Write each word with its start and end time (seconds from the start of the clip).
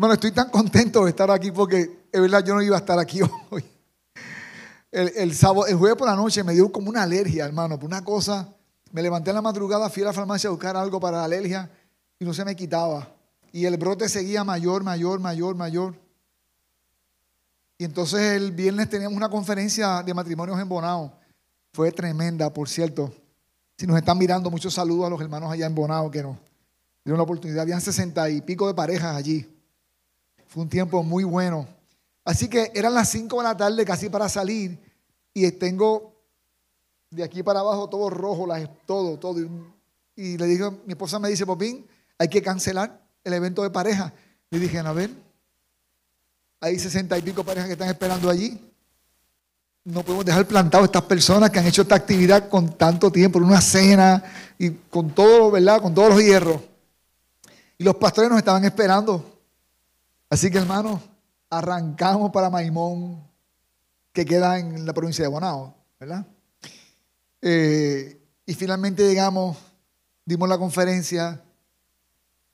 Bueno, 0.00 0.14
estoy 0.14 0.32
tan 0.32 0.48
contento 0.48 1.04
de 1.04 1.10
estar 1.10 1.30
aquí 1.30 1.50
porque 1.50 2.06
es 2.10 2.20
verdad 2.22 2.42
yo 2.42 2.54
no 2.54 2.62
iba 2.62 2.74
a 2.74 2.78
estar 2.78 2.98
aquí 2.98 3.20
hoy. 3.50 3.62
El, 4.90 5.34
sábado, 5.34 5.66
el 5.66 5.76
jueves 5.76 5.98
por 5.98 6.08
la 6.08 6.16
noche 6.16 6.42
me 6.42 6.54
dio 6.54 6.72
como 6.72 6.88
una 6.88 7.02
alergia, 7.02 7.44
hermano, 7.44 7.78
por 7.78 7.86
una 7.86 8.02
cosa. 8.02 8.48
Me 8.92 9.02
levanté 9.02 9.28
en 9.28 9.36
la 9.36 9.42
madrugada, 9.42 9.90
fui 9.90 10.02
a 10.02 10.06
la 10.06 10.14
farmacia 10.14 10.48
a 10.48 10.52
buscar 10.52 10.74
algo 10.74 10.98
para 10.98 11.18
la 11.18 11.24
alergia 11.24 11.70
y 12.18 12.24
no 12.24 12.32
se 12.32 12.46
me 12.46 12.56
quitaba. 12.56 13.14
Y 13.52 13.66
el 13.66 13.76
brote 13.76 14.08
seguía 14.08 14.42
mayor, 14.42 14.82
mayor, 14.84 15.20
mayor, 15.20 15.54
mayor. 15.54 15.94
Y 17.76 17.84
entonces 17.84 18.22
el 18.40 18.52
viernes 18.52 18.88
teníamos 18.88 19.18
una 19.18 19.28
conferencia 19.28 20.02
de 20.02 20.14
matrimonios 20.14 20.58
en 20.58 20.66
Bonao. 20.66 21.12
Fue 21.74 21.92
tremenda, 21.92 22.50
por 22.50 22.70
cierto. 22.70 23.12
Si 23.76 23.86
nos 23.86 23.98
están 23.98 24.16
mirando, 24.16 24.50
muchos 24.50 24.72
saludos 24.72 25.08
a 25.08 25.10
los 25.10 25.20
hermanos 25.20 25.52
allá 25.52 25.66
en 25.66 25.74
Bonao 25.74 26.10
que 26.10 26.22
nos 26.22 26.38
dieron 27.04 27.18
la 27.18 27.24
oportunidad. 27.24 27.60
Habían 27.60 27.82
sesenta 27.82 28.30
y 28.30 28.40
pico 28.40 28.66
de 28.66 28.72
parejas 28.72 29.14
allí. 29.14 29.59
Fue 30.50 30.64
un 30.64 30.68
tiempo 30.68 31.04
muy 31.04 31.22
bueno. 31.22 31.64
Así 32.24 32.48
que 32.48 32.72
eran 32.74 32.92
las 32.92 33.08
5 33.10 33.36
de 33.36 33.42
la 33.44 33.56
tarde 33.56 33.84
casi 33.84 34.08
para 34.08 34.28
salir 34.28 34.76
y 35.32 35.48
tengo 35.52 36.12
de 37.08 37.22
aquí 37.22 37.44
para 37.44 37.60
abajo 37.60 37.88
todo 37.88 38.10
rojo, 38.10 38.48
todo, 38.84 39.16
todo. 39.16 39.38
Y 40.16 40.36
le 40.36 40.46
dije, 40.46 40.68
mi 40.86 40.92
esposa 40.94 41.20
me 41.20 41.28
dice, 41.28 41.46
Popín, 41.46 41.86
hay 42.18 42.26
que 42.26 42.42
cancelar 42.42 43.00
el 43.22 43.32
evento 43.32 43.62
de 43.62 43.70
pareja. 43.70 44.12
Le 44.50 44.58
dije, 44.58 44.80
a 44.80 44.92
ver, 44.92 45.10
hay 46.60 46.80
sesenta 46.80 47.16
y 47.16 47.22
pico 47.22 47.44
parejas 47.44 47.68
que 47.68 47.74
están 47.74 47.88
esperando 47.88 48.28
allí. 48.28 48.60
No 49.84 50.02
podemos 50.02 50.24
dejar 50.24 50.48
plantados 50.48 50.86
estas 50.86 51.02
personas 51.02 51.50
que 51.50 51.60
han 51.60 51.66
hecho 51.66 51.82
esta 51.82 51.94
actividad 51.94 52.48
con 52.48 52.76
tanto 52.76 53.12
tiempo, 53.12 53.38
una 53.38 53.60
cena 53.60 54.20
y 54.58 54.70
con 54.70 55.10
todo, 55.10 55.52
¿verdad? 55.52 55.80
Con 55.80 55.94
todos 55.94 56.10
los 56.10 56.20
hierros. 56.20 56.60
Y 57.78 57.84
los 57.84 57.94
pastores 57.94 58.28
nos 58.28 58.40
estaban 58.40 58.64
esperando. 58.64 59.29
Así 60.30 60.48
que 60.48 60.58
hermanos, 60.58 61.00
arrancamos 61.50 62.30
para 62.30 62.48
Maimón, 62.48 63.28
que 64.12 64.24
queda 64.24 64.60
en 64.60 64.86
la 64.86 64.94
provincia 64.94 65.24
de 65.24 65.28
Bonao, 65.28 65.74
¿verdad? 65.98 66.24
Eh, 67.42 68.16
y 68.46 68.54
finalmente 68.54 69.02
llegamos, 69.02 69.58
dimos 70.24 70.48
la 70.48 70.56
conferencia, 70.56 71.42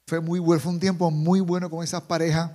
fue 0.06 0.20
muy 0.20 0.38
bueno, 0.38 0.62
fue 0.62 0.72
un 0.72 0.80
tiempo 0.80 1.10
muy 1.10 1.40
bueno 1.40 1.68
con 1.68 1.84
esas 1.84 2.00
parejas. 2.00 2.52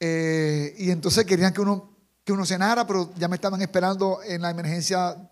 Eh, 0.00 0.74
y 0.78 0.90
entonces 0.90 1.26
querían 1.26 1.52
que 1.52 1.60
uno, 1.60 1.94
que 2.24 2.32
uno 2.32 2.46
cenara, 2.46 2.86
pero 2.86 3.12
ya 3.16 3.28
me 3.28 3.36
estaban 3.36 3.60
esperando 3.60 4.20
en 4.26 4.40
la 4.40 4.48
emergencia 4.48 5.30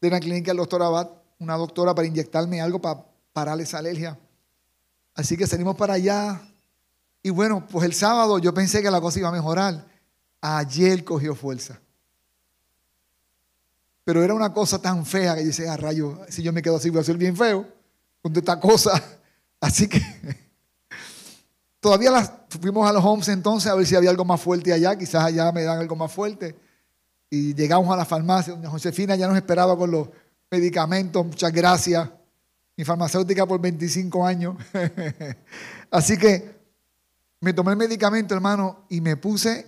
de 0.00 0.10
la 0.10 0.18
clínica 0.18 0.50
del 0.50 0.58
doctor 0.58 0.82
Abad, 0.82 1.10
una 1.38 1.56
doctora 1.56 1.94
para 1.94 2.08
inyectarme 2.08 2.60
algo 2.60 2.80
para 2.80 3.04
pararle 3.32 3.62
esa 3.62 3.78
alergia. 3.78 4.18
Así 5.14 5.36
que 5.36 5.46
salimos 5.46 5.76
para 5.76 5.94
allá, 5.94 6.42
y 7.22 7.30
bueno, 7.30 7.66
pues 7.70 7.86
el 7.86 7.94
sábado 7.94 8.38
yo 8.38 8.52
pensé 8.52 8.82
que 8.82 8.90
la 8.90 9.00
cosa 9.00 9.20
iba 9.20 9.28
a 9.28 9.32
mejorar. 9.32 9.86
Ayer 10.40 11.04
cogió 11.04 11.34
fuerza. 11.36 11.80
Pero 14.04 14.24
era 14.24 14.34
una 14.34 14.52
cosa 14.52 14.80
tan 14.80 15.06
fea 15.06 15.36
que 15.36 15.42
yo 15.42 15.46
decía, 15.46 15.72
ah, 15.72 15.76
rayo, 15.76 16.20
si 16.28 16.42
yo 16.42 16.52
me 16.52 16.60
quedo 16.60 16.76
así 16.76 16.90
voy 16.90 17.00
a 17.00 17.04
ser 17.04 17.16
bien 17.16 17.36
feo 17.36 17.64
con 18.20 18.36
esta 18.36 18.58
cosa. 18.58 19.00
Así 19.60 19.86
que 19.86 20.02
todavía 21.80 22.10
las, 22.10 22.32
fuimos 22.48 22.88
a 22.88 22.92
los 22.92 23.04
homes 23.04 23.28
entonces 23.28 23.70
a 23.70 23.76
ver 23.76 23.86
si 23.86 23.94
había 23.94 24.10
algo 24.10 24.24
más 24.24 24.40
fuerte 24.40 24.72
allá. 24.72 24.98
Quizás 24.98 25.22
allá 25.22 25.52
me 25.52 25.62
dan 25.62 25.78
algo 25.78 25.94
más 25.94 26.10
fuerte. 26.10 26.56
Y 27.30 27.54
llegamos 27.54 27.88
a 27.94 27.96
la 27.96 28.04
farmacia, 28.04 28.54
donde 28.54 28.66
Josefina 28.66 29.14
ya 29.14 29.28
nos 29.28 29.36
esperaba 29.36 29.76
con 29.76 29.92
los 29.92 30.08
medicamentos. 30.50 31.24
Muchas 31.24 31.52
gracias. 31.52 32.10
Mi 32.76 32.84
farmacéutica 32.84 33.46
por 33.46 33.60
25 33.60 34.26
años. 34.26 34.56
Así 35.92 36.18
que 36.18 36.61
me 37.42 37.52
tomé 37.52 37.72
el 37.72 37.76
medicamento, 37.76 38.34
hermano, 38.34 38.86
y 38.88 39.00
me 39.00 39.16
puse 39.16 39.66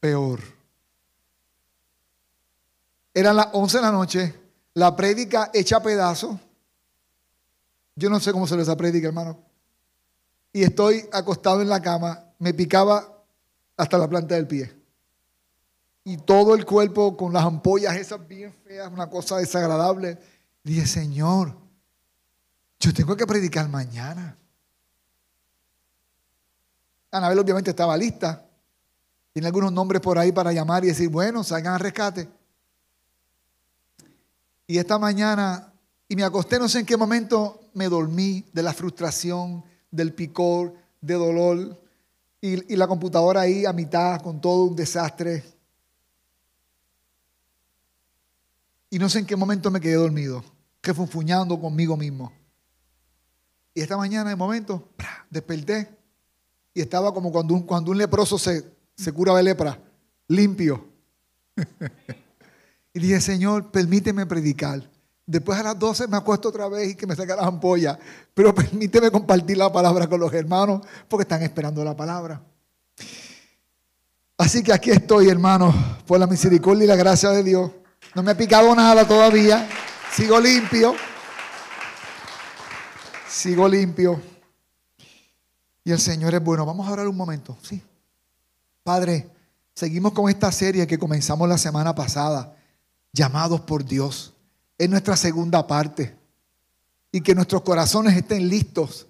peor. 0.00 0.40
Eran 3.14 3.36
las 3.36 3.50
11 3.52 3.76
de 3.76 3.82
la 3.82 3.92
noche, 3.92 4.34
la 4.74 4.96
prédica 4.96 5.52
hecha 5.54 5.80
pedazos. 5.80 6.36
Yo 7.94 8.10
no 8.10 8.18
sé 8.18 8.32
cómo 8.32 8.48
se 8.48 8.60
esa 8.60 8.76
prédica, 8.76 9.06
hermano. 9.06 9.38
Y 10.52 10.64
estoy 10.64 11.08
acostado 11.12 11.62
en 11.62 11.68
la 11.68 11.80
cama, 11.80 12.24
me 12.40 12.52
picaba 12.52 13.22
hasta 13.76 13.96
la 13.96 14.08
planta 14.08 14.34
del 14.34 14.48
pie. 14.48 14.74
Y 16.02 16.16
todo 16.16 16.56
el 16.56 16.64
cuerpo 16.64 17.16
con 17.16 17.32
las 17.32 17.44
ampollas 17.44 17.94
esas 17.94 18.26
bien 18.26 18.52
feas, 18.64 18.90
una 18.90 19.08
cosa 19.08 19.36
desagradable. 19.36 20.18
Dije, 20.64 20.84
Señor, 20.84 21.56
yo 22.80 22.92
tengo 22.92 23.16
que 23.16 23.24
predicar 23.24 23.68
mañana. 23.68 24.36
Anabel 27.14 27.38
obviamente 27.38 27.70
estaba 27.70 27.96
lista. 27.96 28.44
Tiene 29.32 29.46
algunos 29.46 29.72
nombres 29.72 30.02
por 30.02 30.18
ahí 30.18 30.32
para 30.32 30.52
llamar 30.52 30.84
y 30.84 30.88
decir, 30.88 31.08
bueno, 31.08 31.44
salgan 31.44 31.74
al 31.74 31.80
rescate. 31.80 32.28
Y 34.66 34.78
esta 34.78 34.98
mañana, 34.98 35.72
y 36.08 36.16
me 36.16 36.24
acosté, 36.24 36.58
no 36.58 36.68
sé 36.68 36.80
en 36.80 36.86
qué 36.86 36.96
momento, 36.96 37.60
me 37.74 37.88
dormí 37.88 38.44
de 38.52 38.62
la 38.64 38.72
frustración, 38.72 39.64
del 39.92 40.12
picor, 40.12 40.74
de 41.00 41.14
dolor. 41.14 41.80
Y, 42.40 42.74
la 42.76 42.88
computadora 42.88 43.42
ahí 43.42 43.64
a 43.64 43.72
mitad 43.72 44.20
con 44.20 44.40
todo 44.40 44.64
un 44.64 44.76
desastre. 44.76 45.44
Y 48.90 48.98
no 48.98 49.08
sé 49.08 49.20
en 49.20 49.26
qué 49.26 49.36
momento 49.36 49.70
me 49.70 49.80
quedé 49.80 49.94
dormido, 49.94 50.44
que 50.80 50.92
conmigo 50.92 51.96
mismo. 51.96 52.32
Y 53.72 53.82
esta 53.82 53.96
mañana, 53.96 54.30
de 54.30 54.36
momento, 54.36 54.88
desperté 55.30 56.03
y 56.74 56.80
estaba 56.80 57.14
como 57.14 57.30
cuando 57.30 57.54
un, 57.54 57.62
cuando 57.62 57.92
un 57.92 57.98
leproso 57.98 58.36
se, 58.36 58.64
se 58.96 59.12
cura 59.12 59.32
de 59.34 59.44
lepra, 59.44 59.78
limpio. 60.26 60.84
y 62.92 62.98
dije, 62.98 63.20
Señor, 63.20 63.70
permíteme 63.70 64.26
predicar. 64.26 64.82
Después 65.24 65.58
a 65.58 65.62
las 65.62 65.78
12 65.78 66.08
me 66.08 66.16
acuesto 66.16 66.48
otra 66.48 66.68
vez 66.68 66.90
y 66.90 66.94
que 66.96 67.06
me 67.06 67.14
saca 67.14 67.36
las 67.36 67.46
ampollas. 67.46 67.96
Pero 68.34 68.52
permíteme 68.54 69.10
compartir 69.10 69.56
la 69.56 69.72
palabra 69.72 70.08
con 70.08 70.18
los 70.20 70.32
hermanos 70.34 70.82
porque 71.08 71.22
están 71.22 71.42
esperando 71.42 71.84
la 71.84 71.96
palabra. 71.96 72.42
Así 74.36 74.64
que 74.64 74.72
aquí 74.72 74.90
estoy, 74.90 75.28
hermano, 75.28 75.72
por 76.06 76.18
la 76.18 76.26
misericordia 76.26 76.84
y 76.84 76.88
la 76.88 76.96
gracia 76.96 77.30
de 77.30 77.44
Dios. 77.44 77.70
No 78.16 78.22
me 78.22 78.32
ha 78.32 78.36
picado 78.36 78.74
nada 78.74 79.06
todavía. 79.06 79.68
Sigo 80.12 80.40
limpio. 80.40 80.94
Sigo 83.28 83.68
limpio. 83.68 84.33
Y 85.84 85.92
el 85.92 86.00
Señor 86.00 86.34
es 86.34 86.42
bueno. 86.42 86.64
Vamos 86.64 86.88
a 86.88 86.92
orar 86.92 87.06
un 87.06 87.16
momento. 87.16 87.56
Sí. 87.62 87.82
Padre, 88.82 89.28
seguimos 89.74 90.12
con 90.12 90.30
esta 90.30 90.50
serie 90.50 90.86
que 90.86 90.98
comenzamos 90.98 91.48
la 91.48 91.58
semana 91.58 91.94
pasada, 91.94 92.56
llamados 93.12 93.60
por 93.60 93.84
Dios. 93.84 94.32
Es 94.78 94.88
nuestra 94.88 95.16
segunda 95.16 95.66
parte. 95.66 96.16
Y 97.12 97.20
que 97.20 97.34
nuestros 97.34 97.62
corazones 97.62 98.16
estén 98.16 98.48
listos, 98.48 99.06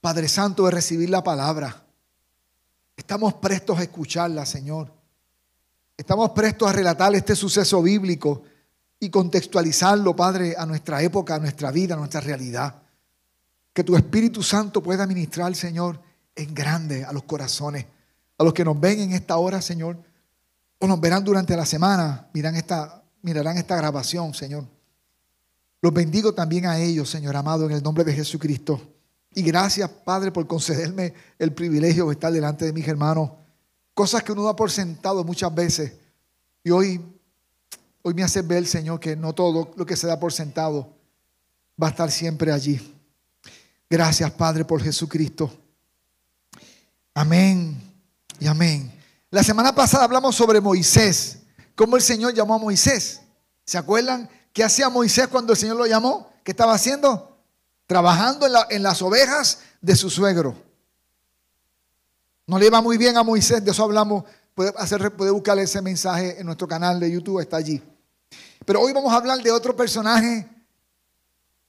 Padre 0.00 0.28
Santo, 0.28 0.66
de 0.66 0.72
recibir 0.72 1.08
la 1.08 1.24
palabra. 1.24 1.84
Estamos 2.96 3.34
prestos 3.34 3.78
a 3.78 3.82
escucharla, 3.82 4.44
Señor. 4.44 4.92
Estamos 5.96 6.30
prestos 6.30 6.68
a 6.68 6.72
relatar 6.72 7.14
este 7.14 7.34
suceso 7.34 7.80
bíblico 7.82 8.42
y 9.00 9.08
contextualizarlo, 9.08 10.14
Padre, 10.14 10.54
a 10.58 10.66
nuestra 10.66 11.02
época, 11.02 11.36
a 11.36 11.38
nuestra 11.38 11.70
vida, 11.70 11.94
a 11.94 11.98
nuestra 11.98 12.20
realidad. 12.20 12.82
Que 13.76 13.84
tu 13.84 13.94
Espíritu 13.94 14.42
Santo 14.42 14.82
pueda 14.82 15.06
ministrar, 15.06 15.54
Señor, 15.54 16.00
en 16.34 16.54
grande 16.54 17.04
a 17.04 17.12
los 17.12 17.24
corazones. 17.24 17.84
A 18.38 18.42
los 18.42 18.54
que 18.54 18.64
nos 18.64 18.80
ven 18.80 19.00
en 19.00 19.12
esta 19.12 19.36
hora, 19.36 19.60
Señor, 19.60 19.98
o 20.78 20.86
nos 20.86 20.98
verán 20.98 21.22
durante 21.22 21.54
la 21.54 21.66
semana, 21.66 22.26
miran 22.32 22.56
esta, 22.56 23.02
mirarán 23.20 23.58
esta 23.58 23.76
grabación, 23.76 24.32
Señor. 24.32 24.64
Los 25.82 25.92
bendigo 25.92 26.32
también 26.32 26.64
a 26.64 26.78
ellos, 26.78 27.10
Señor 27.10 27.36
amado, 27.36 27.66
en 27.66 27.72
el 27.72 27.82
nombre 27.82 28.02
de 28.02 28.14
Jesucristo. 28.14 28.80
Y 29.34 29.42
gracias, 29.42 29.90
Padre, 29.90 30.32
por 30.32 30.46
concederme 30.46 31.12
el 31.38 31.52
privilegio 31.52 32.06
de 32.06 32.12
estar 32.14 32.32
delante 32.32 32.64
de 32.64 32.72
mis 32.72 32.88
hermanos. 32.88 33.30
Cosas 33.92 34.22
que 34.22 34.32
uno 34.32 34.44
da 34.44 34.56
por 34.56 34.70
sentado 34.70 35.22
muchas 35.22 35.54
veces. 35.54 35.92
Y 36.64 36.70
hoy, 36.70 36.98
hoy 38.00 38.14
me 38.14 38.22
hace 38.22 38.40
ver, 38.40 38.66
Señor, 38.66 39.00
que 39.00 39.16
no 39.16 39.34
todo 39.34 39.70
lo 39.76 39.84
que 39.84 39.96
se 39.96 40.06
da 40.06 40.18
por 40.18 40.32
sentado 40.32 40.94
va 41.78 41.88
a 41.88 41.90
estar 41.90 42.10
siempre 42.10 42.50
allí. 42.50 42.95
Gracias, 43.88 44.30
Padre, 44.32 44.64
por 44.64 44.82
Jesucristo. 44.82 45.50
Amén 47.14 47.80
y 48.40 48.46
amén. 48.46 48.92
La 49.30 49.42
semana 49.42 49.74
pasada 49.74 50.04
hablamos 50.04 50.34
sobre 50.34 50.60
Moisés, 50.60 51.38
cómo 51.74 51.96
el 51.96 52.02
Señor 52.02 52.34
llamó 52.34 52.54
a 52.54 52.58
Moisés. 52.58 53.20
¿Se 53.64 53.78
acuerdan 53.78 54.28
qué 54.52 54.64
hacía 54.64 54.88
Moisés 54.88 55.28
cuando 55.28 55.52
el 55.52 55.58
Señor 55.58 55.76
lo 55.76 55.86
llamó? 55.86 56.30
¿Qué 56.42 56.50
estaba 56.50 56.74
haciendo? 56.74 57.38
Trabajando 57.86 58.46
en, 58.70 58.82
las 58.82 59.02
ovejas 59.02 59.60
de 59.80 59.94
su 59.94 60.10
suegro. 60.10 60.56
No 62.46 62.58
le 62.58 62.66
iba 62.66 62.80
muy 62.80 62.96
bien 62.98 63.16
a 63.16 63.22
Moisés, 63.22 63.64
de 63.64 63.70
eso 63.70 63.84
hablamos. 63.84 64.24
Puede, 64.54 64.72
puede 65.10 65.30
buscar 65.30 65.58
ese 65.58 65.80
mensaje 65.80 66.40
en 66.40 66.46
nuestro 66.46 66.66
canal 66.66 66.98
de 66.98 67.10
YouTube, 67.10 67.40
está 67.40 67.56
allí. 67.56 67.82
Pero 68.64 68.80
hoy 68.80 68.92
vamos 68.92 69.12
a 69.12 69.16
hablar 69.16 69.40
de 69.42 69.52
otro 69.52 69.76
personaje 69.76 70.48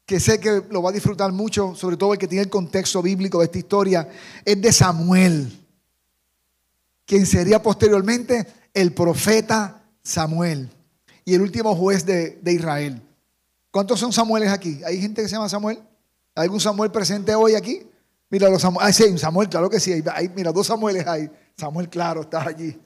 que 0.08 0.22
sé 0.22 0.40
que 0.40 0.64
lo 0.70 0.82
va 0.82 0.90
a 0.90 0.94
disfrutar 0.94 1.34
mucho, 1.34 1.76
sobre 1.76 1.98
todo 1.98 2.14
el 2.14 2.18
que 2.18 2.30
tiene 2.30 2.44
el 2.44 2.50
contexto 2.50 3.02
bíblico 3.02 3.40
de 3.40 3.46
esta 3.46 3.58
historia, 3.58 4.10
es 4.46 4.60
de 4.60 4.72
Samuel, 4.72 5.52
quien 7.06 7.26
sería 7.26 7.62
posteriormente 7.62 8.48
el 8.74 8.94
profeta 8.94 9.84
Samuel 10.02 10.70
y 11.26 11.34
el 11.34 11.42
último 11.42 11.76
juez 11.76 12.06
de, 12.06 12.40
Israel. 12.46 13.02
¿Cuántos 13.70 14.00
son 14.00 14.14
Samueles 14.14 14.50
aquí? 14.50 14.80
¿Hay 14.86 15.02
gente 15.02 15.22
que 15.22 15.28
se 15.28 15.36
llama 15.36 15.50
Samuel? 15.50 15.78
¿Hay 16.36 16.44
algún 16.44 16.62
Samuel 16.62 16.90
presente 16.90 17.36
hoy 17.36 17.56
aquí? 17.56 17.86
Mira, 18.30 18.50
los 18.50 18.62
Samuel, 18.62 18.88
ah, 18.88 18.94
sí, 18.94 19.04
un 19.04 19.20
Samuel, 19.20 19.50
claro 19.50 19.70
que 19.70 19.82
sí. 19.82 20.02
Hay, 20.14 20.30
mira, 20.30 20.54
dos 20.54 20.68
Samueles 20.68 21.06
hay. 21.06 21.30
Samuel, 21.58 21.90
claro, 21.90 22.22
está 22.22 22.44
allí. 22.44 22.80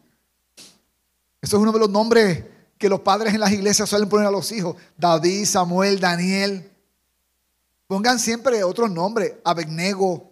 Eso 1.39 1.57
es 1.57 1.61
uno 1.61 1.71
de 1.71 1.79
los 1.79 1.89
nombres 1.89 2.45
que 2.79 2.89
los 2.89 3.01
padres 3.01 3.31
en 3.35 3.41
las 3.41 3.51
iglesias 3.51 3.87
suelen 3.87 4.09
poner 4.09 4.25
a 4.25 4.31
los 4.31 4.51
hijos. 4.51 4.75
David, 4.97 5.45
Samuel, 5.45 5.99
Daniel. 5.99 6.70
Pongan 7.91 8.19
siempre 8.19 8.63
otros 8.63 8.89
nombres. 8.89 9.33
Abednego, 9.43 10.31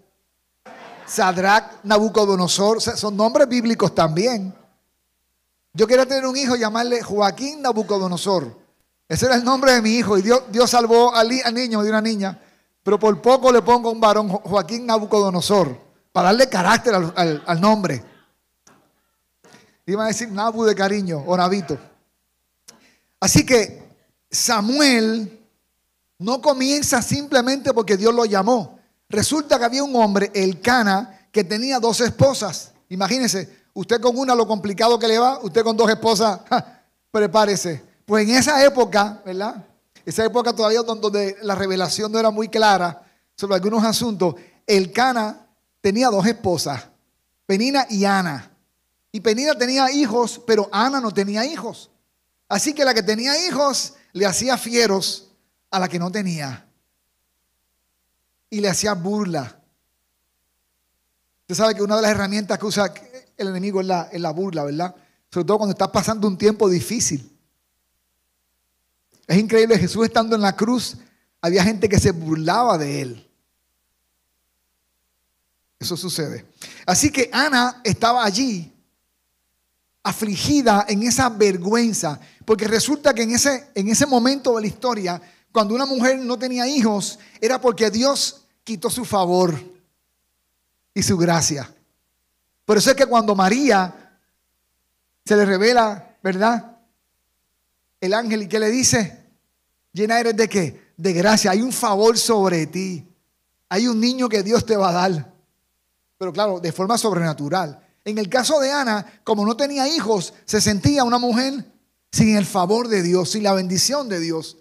Sadrach, 1.06 1.84
Nabucodonosor. 1.84 2.82
son 2.82 3.18
nombres 3.18 3.50
bíblicos 3.50 3.94
también. 3.94 4.56
Yo 5.74 5.86
quería 5.86 6.06
tener 6.06 6.26
un 6.26 6.38
hijo 6.38 6.56
llamarle 6.56 7.04
Joaquín 7.04 7.62
Nabucodonosor. 7.62 8.58
Ese 9.10 9.26
era 9.26 9.36
el 9.36 9.44
nombre 9.44 9.74
de 9.74 9.82
mi 9.82 9.90
hijo. 9.90 10.18
Y 10.18 10.22
Dios, 10.22 10.44
Dios 10.50 10.70
salvó 10.70 11.14
al, 11.14 11.28
niño 11.54 11.84
de 11.84 11.90
una 11.90 12.00
niña. 12.00 12.42
Pero 12.82 12.98
por 12.98 13.22
poco 13.22 13.52
le 13.52 13.62
pongo 13.62 13.92
un 13.92 14.00
varón, 14.00 14.30
Joaquín 14.30 14.86
Nabucodonosor, 14.86 15.78
para 16.14 16.30
darle 16.30 16.48
carácter 16.48 16.96
al, 16.96 17.44
al 17.46 17.60
nombre. 17.60 18.02
Iba 19.86 20.06
a 20.06 20.08
decir 20.08 20.32
Nabu 20.32 20.64
de 20.64 20.76
cariño 20.76 21.26
o 21.28 21.36
Nabito. 21.36 21.78
Así 23.20 23.46
que 23.46 23.84
Samuel 24.32 25.39
no 26.20 26.42
comienza 26.42 27.02
simplemente 27.02 27.74
porque 27.74 27.98
Dios 27.98 28.14
lo 28.14 28.26
llamó. 28.26 28.78
Resulta 29.08 29.58
que 29.58 29.66
había 29.66 29.84
un 29.84 29.96
hombre, 29.96 30.32
el 30.36 30.62
Cana, 30.62 31.28
que 31.32 31.44
tenía 31.44 31.80
dos 31.80 32.02
esposas. 32.02 32.74
Imagínense, 32.90 33.50
usted 33.74 34.00
con 34.02 34.18
una 34.18 34.36
lo 34.36 34.46
complicado 34.46 35.00
que 35.00 35.08
le 35.08 35.18
va, 35.18 35.40
usted 35.42 35.64
con 35.64 35.76
dos 35.76 35.90
esposas, 35.90 36.42
prepárese. 37.12 37.84
Pues 38.06 38.28
en 38.28 38.36
esa 38.36 38.64
época, 38.64 39.22
¿verdad? 39.26 39.66
Esa 40.06 40.26
época 40.26 40.54
todavía 40.54 40.82
donde 40.84 41.38
la 41.42 41.56
revelación 41.56 42.12
no 42.12 42.20
era 42.20 42.32
muy 42.32 42.50
clara 42.50 43.04
sobre 43.36 43.56
algunos 43.56 43.84
asuntos, 43.84 44.36
el 44.68 44.92
Cana 44.92 45.48
tenía 45.82 46.10
dos 46.10 46.26
esposas, 46.26 46.84
Penina 47.46 47.86
y 47.90 48.06
Ana. 48.06 48.52
Y 49.12 49.22
Penina 49.22 49.56
tenía 49.56 49.90
hijos, 49.92 50.42
pero 50.46 50.70
Ana 50.72 51.00
no 51.00 51.12
tenía 51.12 51.46
hijos. 51.46 51.90
Así 52.48 52.74
que 52.74 52.86
la 52.86 52.94
que 52.94 53.02
tenía 53.02 53.48
hijos 53.48 53.94
le 54.12 54.26
hacía 54.26 54.58
fieros 54.58 55.29
a 55.72 55.80
la 55.80 55.88
que 55.88 56.00
no 56.00 56.12
tenía. 56.12 56.66
Y 58.50 58.62
le 58.62 58.70
hacía 58.70 58.94
burla. 58.94 59.60
Usted 61.42 61.56
sabe 61.56 61.76
que 61.76 61.84
una 61.84 61.96
de 61.96 62.02
las 62.02 62.12
herramientas 62.12 62.58
que 62.58 62.66
usa 62.66 62.94
el 63.38 63.48
enemigo 63.48 63.82
es 63.82 63.88
la, 63.88 64.10
es 64.12 64.22
la 64.22 64.32
burla, 64.32 64.64
¿verdad? 64.64 64.96
Sobre 65.32 65.46
todo 65.46 65.58
cuando 65.58 65.72
está 65.72 65.92
pasando 65.92 66.28
un 66.28 66.38
tiempo 66.38 66.70
difícil. 66.70 67.36
Es 69.28 69.38
increíble, 69.38 69.78
Jesús 69.78 70.06
estando 70.06 70.36
en 70.36 70.42
la 70.42 70.56
cruz, 70.56 70.98
había 71.42 71.64
gente 71.64 71.88
que 71.88 72.00
se 72.00 72.12
burlaba 72.12 72.78
de 72.78 73.02
él. 73.02 73.30
Eso 75.80 75.96
sucede. 75.96 76.46
Así 76.86 77.12
que 77.12 77.30
Ana 77.32 77.82
estaba 77.84 78.26
allí 78.26 78.74
afligida 80.04 80.86
en 80.90 81.04
esa 81.04 81.30
vergüenza, 81.30 82.20
porque 82.46 82.68
resulta 82.68 83.14
que 83.14 83.24
en 83.24 83.32
ese, 83.32 83.70
en 83.76 83.88
ese 83.88 84.06
momento 84.06 84.56
de 84.56 84.62
la 84.62 84.68
historia, 84.68 85.22
cuando 85.52 85.74
una 85.74 85.86
mujer 85.86 86.20
no 86.20 86.38
tenía 86.38 86.68
hijos, 86.68 87.20
era 87.42 87.60
porque 87.60 87.90
Dios 87.90 88.46
quitó 88.64 88.90
su 88.90 89.06
favor 89.06 89.60
y 90.94 91.02
su 91.02 91.18
gracia. 91.18 91.74
Por 92.66 92.78
eso 92.78 92.92
es 92.92 92.96
que 92.96 93.06
cuando 93.06 93.36
María 93.36 94.20
se 95.26 95.36
le 95.36 95.46
revela, 95.46 96.18
¿verdad? 96.22 96.78
El 98.00 98.14
ángel 98.14 98.44
y 98.44 98.48
que 98.48 98.60
le 98.60 98.70
dice, 98.70 99.26
llena 99.92 100.20
eres 100.20 100.36
de 100.36 100.48
qué? 100.48 100.94
De 100.98 101.14
gracia, 101.14 101.52
hay 101.52 101.62
un 101.62 101.72
favor 101.72 102.18
sobre 102.18 102.68
ti. 102.68 103.06
Hay 103.70 103.88
un 103.88 104.00
niño 104.00 104.28
que 104.30 104.44
Dios 104.44 104.66
te 104.66 104.76
va 104.76 104.90
a 104.90 104.94
dar. 104.94 105.34
Pero 106.18 106.34
claro, 106.34 106.60
de 106.60 106.72
forma 106.72 106.98
sobrenatural. 106.98 107.80
En 108.04 108.18
el 108.18 108.30
caso 108.30 108.60
de 108.60 108.72
Ana, 108.72 109.22
como 109.24 109.46
no 109.46 109.56
tenía 109.56 109.88
hijos, 109.88 110.34
se 110.46 110.60
sentía 110.62 111.04
una 111.04 111.18
mujer 111.18 111.66
sin 112.12 112.36
el 112.36 112.46
favor 112.46 112.88
de 112.88 113.04
Dios, 113.04 113.32
sin 113.32 113.44
la 113.44 113.54
bendición 113.54 114.10
de 114.10 114.20
Dios. 114.20 114.58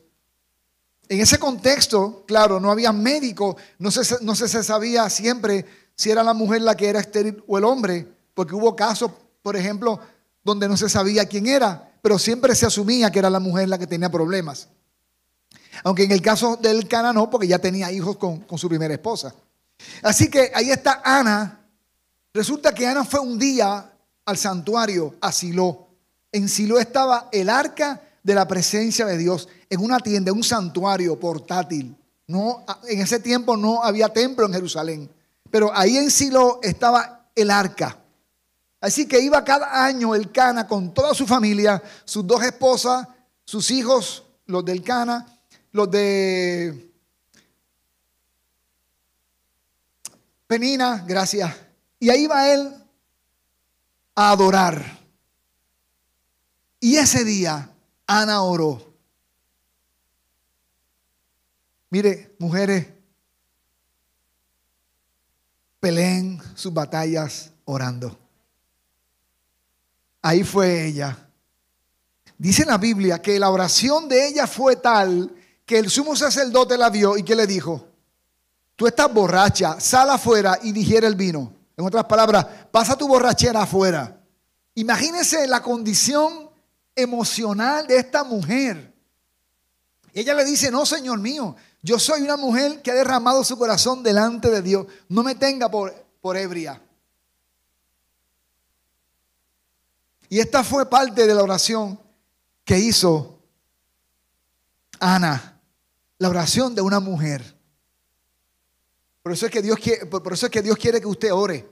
En 1.08 1.20
ese 1.20 1.38
contexto, 1.38 2.24
claro, 2.26 2.60
no 2.60 2.70
había 2.70 2.92
médico, 2.92 3.56
no 3.78 3.90
se, 3.90 4.22
no 4.22 4.34
se 4.34 4.48
sabía 4.62 5.08
siempre 5.08 5.64
si 5.94 6.10
era 6.10 6.22
la 6.22 6.34
mujer 6.34 6.62
la 6.62 6.76
que 6.76 6.88
era 6.88 7.00
estéril 7.00 7.42
o 7.46 7.58
el 7.58 7.64
hombre, 7.64 8.06
porque 8.34 8.54
hubo 8.54 8.76
casos, 8.76 9.10
por 9.42 9.56
ejemplo, 9.56 9.98
donde 10.44 10.68
no 10.68 10.76
se 10.76 10.88
sabía 10.88 11.26
quién 11.26 11.46
era, 11.46 11.92
pero 12.02 12.18
siempre 12.18 12.54
se 12.54 12.66
asumía 12.66 13.10
que 13.10 13.18
era 13.18 13.30
la 13.30 13.40
mujer 13.40 13.68
la 13.68 13.78
que 13.78 13.86
tenía 13.86 14.10
problemas. 14.10 14.68
Aunque 15.84 16.04
en 16.04 16.12
el 16.12 16.22
caso 16.22 16.56
del 16.56 16.86
Cana 16.86 17.12
no, 17.12 17.30
porque 17.30 17.46
ya 17.46 17.58
tenía 17.58 17.90
hijos 17.90 18.16
con, 18.16 18.40
con 18.40 18.58
su 18.58 18.68
primera 18.68 18.94
esposa. 18.94 19.34
Así 20.02 20.28
que 20.28 20.50
ahí 20.54 20.70
está 20.70 21.00
Ana 21.04 21.58
Resulta 22.38 22.72
que 22.72 22.86
Ana 22.86 23.04
fue 23.04 23.20
un 23.20 23.38
día 23.38 23.90
al 24.24 24.36
santuario, 24.36 25.16
a 25.20 25.32
Silo. 25.32 25.88
En 26.30 26.48
Silo 26.48 26.78
estaba 26.78 27.28
el 27.32 27.48
arca 27.48 28.00
de 28.28 28.34
la 28.34 28.46
presencia 28.46 29.06
de 29.06 29.16
Dios 29.16 29.48
en 29.70 29.80
una 29.80 30.00
tienda, 30.00 30.34
un 30.34 30.44
santuario 30.44 31.18
portátil. 31.18 31.96
No, 32.26 32.62
en 32.86 33.00
ese 33.00 33.20
tiempo 33.20 33.56
no 33.56 33.82
había 33.82 34.10
templo 34.10 34.44
en 34.44 34.52
Jerusalén, 34.52 35.10
pero 35.50 35.74
ahí 35.74 35.96
en 35.96 36.10
Silo 36.10 36.60
estaba 36.62 37.30
el 37.34 37.50
arca. 37.50 37.98
Así 38.82 39.08
que 39.08 39.18
iba 39.18 39.42
cada 39.42 39.82
año 39.82 40.14
el 40.14 40.30
Cana 40.30 40.68
con 40.68 40.92
toda 40.92 41.14
su 41.14 41.26
familia, 41.26 41.82
sus 42.04 42.26
dos 42.26 42.42
esposas, 42.42 43.08
sus 43.46 43.70
hijos, 43.70 44.24
los 44.44 44.62
del 44.62 44.82
Cana, 44.82 45.26
los 45.72 45.90
de 45.90 46.92
Penina, 50.46 51.02
gracias, 51.08 51.56
y 51.98 52.10
ahí 52.10 52.26
va 52.26 52.52
él 52.52 52.74
a 54.14 54.30
adorar. 54.32 54.98
Y 56.78 56.96
ese 56.96 57.24
día 57.24 57.72
Ana 58.08 58.42
oró. 58.42 58.82
Mire, 61.90 62.34
mujeres, 62.38 62.86
peleen 65.78 66.40
sus 66.54 66.72
batallas 66.72 67.50
orando. 67.66 68.18
Ahí 70.22 70.42
fue 70.42 70.86
ella. 70.86 71.18
Dice 72.38 72.62
en 72.62 72.68
la 72.68 72.78
Biblia 72.78 73.20
que 73.20 73.38
la 73.38 73.50
oración 73.50 74.08
de 74.08 74.26
ella 74.26 74.46
fue 74.46 74.76
tal 74.76 75.30
que 75.66 75.78
el 75.78 75.90
sumo 75.90 76.16
sacerdote 76.16 76.78
la 76.78 76.88
vio 76.88 77.18
y 77.18 77.22
que 77.22 77.36
le 77.36 77.46
dijo, 77.46 77.88
tú 78.74 78.86
estás 78.86 79.12
borracha, 79.12 79.78
sal 79.80 80.08
afuera 80.08 80.58
y 80.62 80.72
digiere 80.72 81.06
el 81.06 81.14
vino. 81.14 81.52
En 81.76 81.84
otras 81.84 82.04
palabras, 82.06 82.46
pasa 82.70 82.96
tu 82.96 83.06
borrachera 83.06 83.62
afuera. 83.62 84.18
Imagínese 84.74 85.46
la 85.46 85.62
condición 85.62 86.47
emocional 87.00 87.86
de 87.86 87.96
esta 87.96 88.24
mujer. 88.24 88.92
ella 90.12 90.34
le 90.34 90.44
dice, 90.44 90.70
no, 90.70 90.84
Señor 90.84 91.18
mío, 91.18 91.54
yo 91.82 91.98
soy 91.98 92.22
una 92.22 92.36
mujer 92.36 92.82
que 92.82 92.90
ha 92.90 92.94
derramado 92.94 93.44
su 93.44 93.56
corazón 93.56 94.02
delante 94.02 94.50
de 94.50 94.62
Dios. 94.62 94.86
No 95.08 95.22
me 95.22 95.34
tenga 95.34 95.70
por, 95.70 95.94
por 96.20 96.36
ebria. 96.36 96.82
Y 100.28 100.40
esta 100.40 100.62
fue 100.62 100.88
parte 100.88 101.26
de 101.26 101.34
la 101.34 101.42
oración 101.42 101.98
que 102.64 102.78
hizo 102.78 103.38
Ana, 105.00 105.60
la 106.18 106.28
oración 106.28 106.74
de 106.74 106.82
una 106.82 107.00
mujer. 107.00 107.56
Por 109.22 109.32
eso 109.32 109.46
es 109.46 109.52
que 109.52 109.62
Dios 109.62 109.78
quiere, 109.78 110.06
por 110.06 110.32
eso 110.32 110.46
es 110.46 110.52
que 110.52 110.62
Dios 110.62 110.76
quiere 110.76 111.00
que 111.00 111.06
usted 111.06 111.32
ore. 111.32 111.68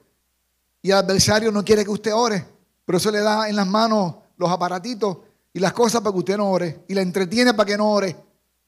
Y 0.83 0.91
el 0.91 0.97
adversario 0.97 1.51
no 1.51 1.65
quiere 1.65 1.85
que 1.85 1.91
usted 1.91 2.15
ore. 2.15 2.47
Por 2.85 2.95
eso 2.95 3.11
le 3.11 3.21
da 3.21 3.49
en 3.49 3.57
las 3.57 3.67
manos 3.67 4.17
los 4.37 4.51
aparatitos 4.51 5.19
y 5.53 5.59
las 5.59 5.73
cosas 5.73 6.01
para 6.01 6.13
que 6.13 6.19
usted 6.19 6.37
no 6.37 6.51
ore. 6.51 6.85
Y 6.89 6.95
la 6.95 7.03
entretiene 7.03 7.55
para 7.55 7.67
que 7.67 7.77
no 7.77 7.91
ore. 7.91 8.17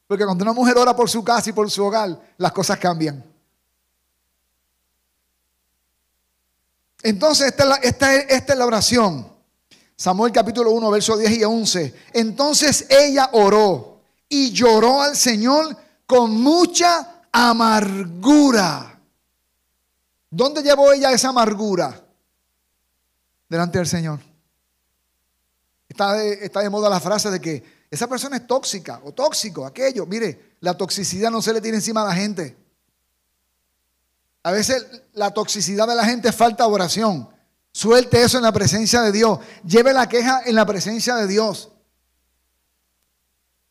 Porque 0.07 0.25
cuando 0.25 0.43
una 0.43 0.53
mujer 0.53 0.77
ora 0.79 0.97
por 0.97 1.11
su 1.11 1.23
casa 1.23 1.51
y 1.51 1.53
por 1.53 1.71
su 1.71 1.85
hogar, 1.85 2.19
las 2.39 2.53
cosas 2.53 2.79
cambian. 2.79 3.25
Entonces, 7.03 7.49
esta 7.49 7.63
es 7.63 7.69
la, 7.69 7.77
esta 7.77 8.17
esta 8.17 8.53
es 8.53 8.59
la 8.59 8.67
oración. 8.67 9.39
Samuel 9.97 10.33
capítulo 10.33 10.71
1, 10.71 10.91
verso 10.91 11.17
10 11.17 11.39
y 11.39 11.45
11. 11.45 11.95
Entonces 12.13 12.87
ella 12.89 13.31
oró 13.33 14.01
y 14.29 14.53
lloró 14.53 15.03
al 15.03 15.17
Señor 15.17 15.77
con 16.07 16.41
mucha 16.41 17.25
amargura. 17.33 19.01
¿Dónde 20.31 20.63
llevó 20.63 20.93
ella 20.93 21.11
esa 21.11 21.31
amargura? 21.31 22.01
Delante 23.49 23.79
del 23.79 23.89
Señor. 23.89 24.28
Está 25.89 26.15
de, 26.15 26.45
está 26.45 26.61
de 26.61 26.71
moda 26.71 26.91
la 26.91 27.01
frase 27.01 27.31
de 27.31 27.41
que 27.41 27.79
esa 27.91 28.07
persona 28.07 28.37
es 28.37 28.47
tóxica 28.47 29.01
o 29.05 29.13
tóxico, 29.13 29.65
aquello. 29.65 30.05
Mire, 30.07 30.57
la 30.61 30.77
toxicidad 30.77 31.31
no 31.31 31.41
se 31.41 31.53
le 31.53 31.61
tiene 31.61 31.79
encima 31.79 32.03
a 32.03 32.09
la 32.09 32.15
gente. 32.15 32.57
A 34.43 34.53
veces 34.53 34.87
la 35.15 35.33
toxicidad 35.33 35.89
de 35.89 35.95
la 35.95 36.05
gente 36.05 36.33
falta 36.33 36.65
de 36.65 36.73
oración. 36.73 37.29
Suelte 37.73 38.23
eso 38.23 38.39
en 38.39 38.45
la 38.45 38.53
presencia 38.53 39.03
de 39.03 39.13
Dios. 39.13 39.39
Lleve 39.65 39.93
la 39.93 40.09
queja 40.09 40.43
en 40.45 40.55
la 40.55 40.67
presencia 40.67 41.17
de 41.17 41.27
Dios. 41.27 41.71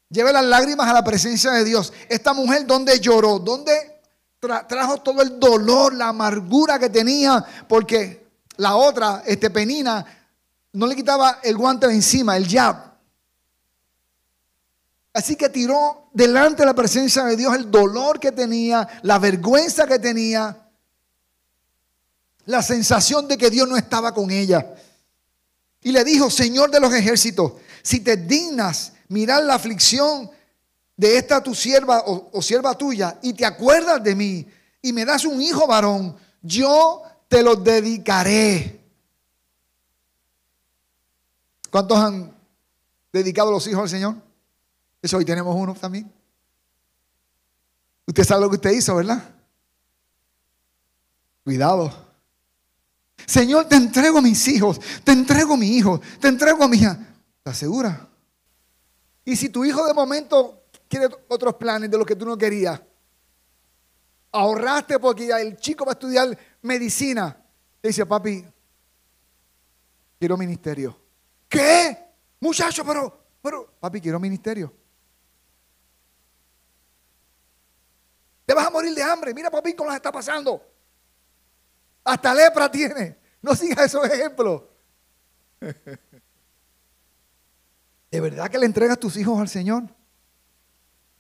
Lleve 0.10 0.32
las 0.32 0.46
lágrimas 0.46 0.88
a 0.88 0.94
la 0.94 1.04
presencia 1.04 1.52
de 1.52 1.64
Dios. 1.64 1.92
Esta 2.10 2.34
mujer, 2.34 2.66
¿dónde 2.66 3.00
lloró? 3.00 3.40
¿Dónde 3.40 4.02
trajo 4.40 5.02
todo 5.02 5.22
el 5.22 5.40
dolor, 5.40 5.94
la 5.94 6.10
amargura 6.10 6.80
que 6.80 6.90
tenía? 6.90 7.44
Porque 7.68 8.26
la 8.58 8.76
otra, 8.76 9.24
este 9.26 9.50
Penina, 9.50 10.17
no 10.78 10.86
le 10.86 10.96
quitaba 10.96 11.40
el 11.42 11.58
guante 11.58 11.88
de 11.88 11.96
encima, 11.96 12.38
el 12.38 12.48
jab. 12.48 12.76
Así 15.12 15.36
que 15.36 15.50
tiró 15.50 16.10
delante 16.14 16.62
de 16.62 16.68
la 16.68 16.76
presencia 16.76 17.24
de 17.24 17.36
Dios 17.36 17.56
el 17.56 17.72
dolor 17.72 18.20
que 18.20 18.32
tenía, 18.32 18.88
la 19.02 19.18
vergüenza 19.18 19.88
que 19.88 19.98
tenía, 19.98 20.70
la 22.46 22.62
sensación 22.62 23.28
de 23.28 23.40
que 23.40 23.50
Dios 23.50 23.68
no 23.68 23.76
estaba 23.76 24.14
con 24.14 24.30
ella. 24.30 24.76
Y 25.82 25.92
le 25.92 26.04
dijo, 26.04 26.30
Señor 26.30 26.70
de 26.70 26.80
los 26.80 26.94
ejércitos, 26.94 27.54
si 27.82 28.02
te 28.02 28.16
dignas 28.16 28.94
mirar 29.08 29.44
la 29.46 29.56
aflicción 29.56 30.30
de 30.96 31.18
esta 31.18 31.42
tu 31.42 31.56
sierva 31.56 32.04
o, 32.06 32.40
sierva 32.44 32.78
tuya 32.78 33.18
y 33.24 33.34
te 33.34 33.48
acuerdas 33.48 34.04
de 34.04 34.14
mí 34.14 34.46
y 34.84 34.94
me 34.94 35.06
das 35.06 35.26
un 35.26 35.42
hijo 35.42 35.66
varón, 35.66 36.16
yo 36.44 37.02
te 37.28 37.42
lo 37.42 37.56
dedicaré. 37.56 38.77
¿Cuántos 41.70 41.98
han 41.98 42.34
dedicado 43.12 43.52
los 43.52 43.66
hijos 43.68 43.84
al 43.84 43.90
Señor? 43.90 44.16
Eso 45.02 45.18
hoy 45.18 45.26
tenemos 45.26 45.56
uno 45.56 45.74
también. 45.74 46.12
Usted 48.06 48.24
sabe 48.24 48.42
lo 48.42 48.50
que 48.50 48.56
usted 48.56 48.72
hizo, 48.72 48.96
¿verdad? 48.96 49.36
Cuidado. 51.44 52.08
Señor, 53.26 53.66
te 53.66 53.76
entrego 53.76 54.20
a 54.20 54.22
mis 54.22 54.48
hijos, 54.48 54.80
te 55.04 55.12
entrego 55.12 55.56
a 55.56 55.58
mi 55.58 55.68
hijo, 55.76 56.00
te 56.20 56.30
entrego 56.30 56.64
a 56.64 56.68
mi 56.68 56.78
hija. 56.78 56.98
¿Estás 57.40 57.58
segura? 57.58 58.08
Y 59.26 59.36
si 59.36 59.50
tu 59.50 59.66
hijo 59.66 59.86
de 59.86 59.94
momento 59.94 60.64
quiere 60.88 61.10
otros 61.28 61.56
planes 61.56 61.92
de 61.92 61.98
lo 61.98 62.06
que 62.06 62.16
tú 62.16 62.26
no 62.26 62.38
querías, 62.38 62.82
ahorraste 64.32 65.00
porque 65.00 65.30
el 65.30 65.58
chico 65.58 65.86
va 65.86 65.92
a 65.92 65.94
estudiar 65.94 66.38
medicina, 66.62 67.36
te 67.82 67.90
dice, 67.90 68.06
papi, 68.06 68.46
quiero 70.20 70.38
ministerio. 70.38 71.07
¿Qué? 71.48 71.98
Muchacho, 72.40 72.86
pero, 72.86 73.20
pero, 73.42 73.72
papi, 73.80 74.02
quiero 74.02 74.20
ministerio. 74.20 74.74
Te 78.46 78.54
vas 78.54 78.68
a 78.68 78.70
morir 78.70 78.94
de 78.94 79.04
hambre. 79.04 79.34
Mira, 79.34 79.50
papi, 79.52 79.74
cómo 79.74 79.90
las 79.90 79.98
está 79.98 80.12
pasando. 80.12 80.62
Hasta 82.04 82.34
lepra 82.34 82.72
tiene. 82.72 83.18
No 83.42 83.56
sigas 83.56 83.86
esos 83.86 84.06
ejemplos. 84.06 84.64
¿De 88.12 88.22
verdad 88.22 88.50
que 88.50 88.58
le 88.58 88.66
entregas 88.66 88.98
tus 89.00 89.18
hijos 89.18 89.38
al 89.40 89.50
Señor? 89.50 89.84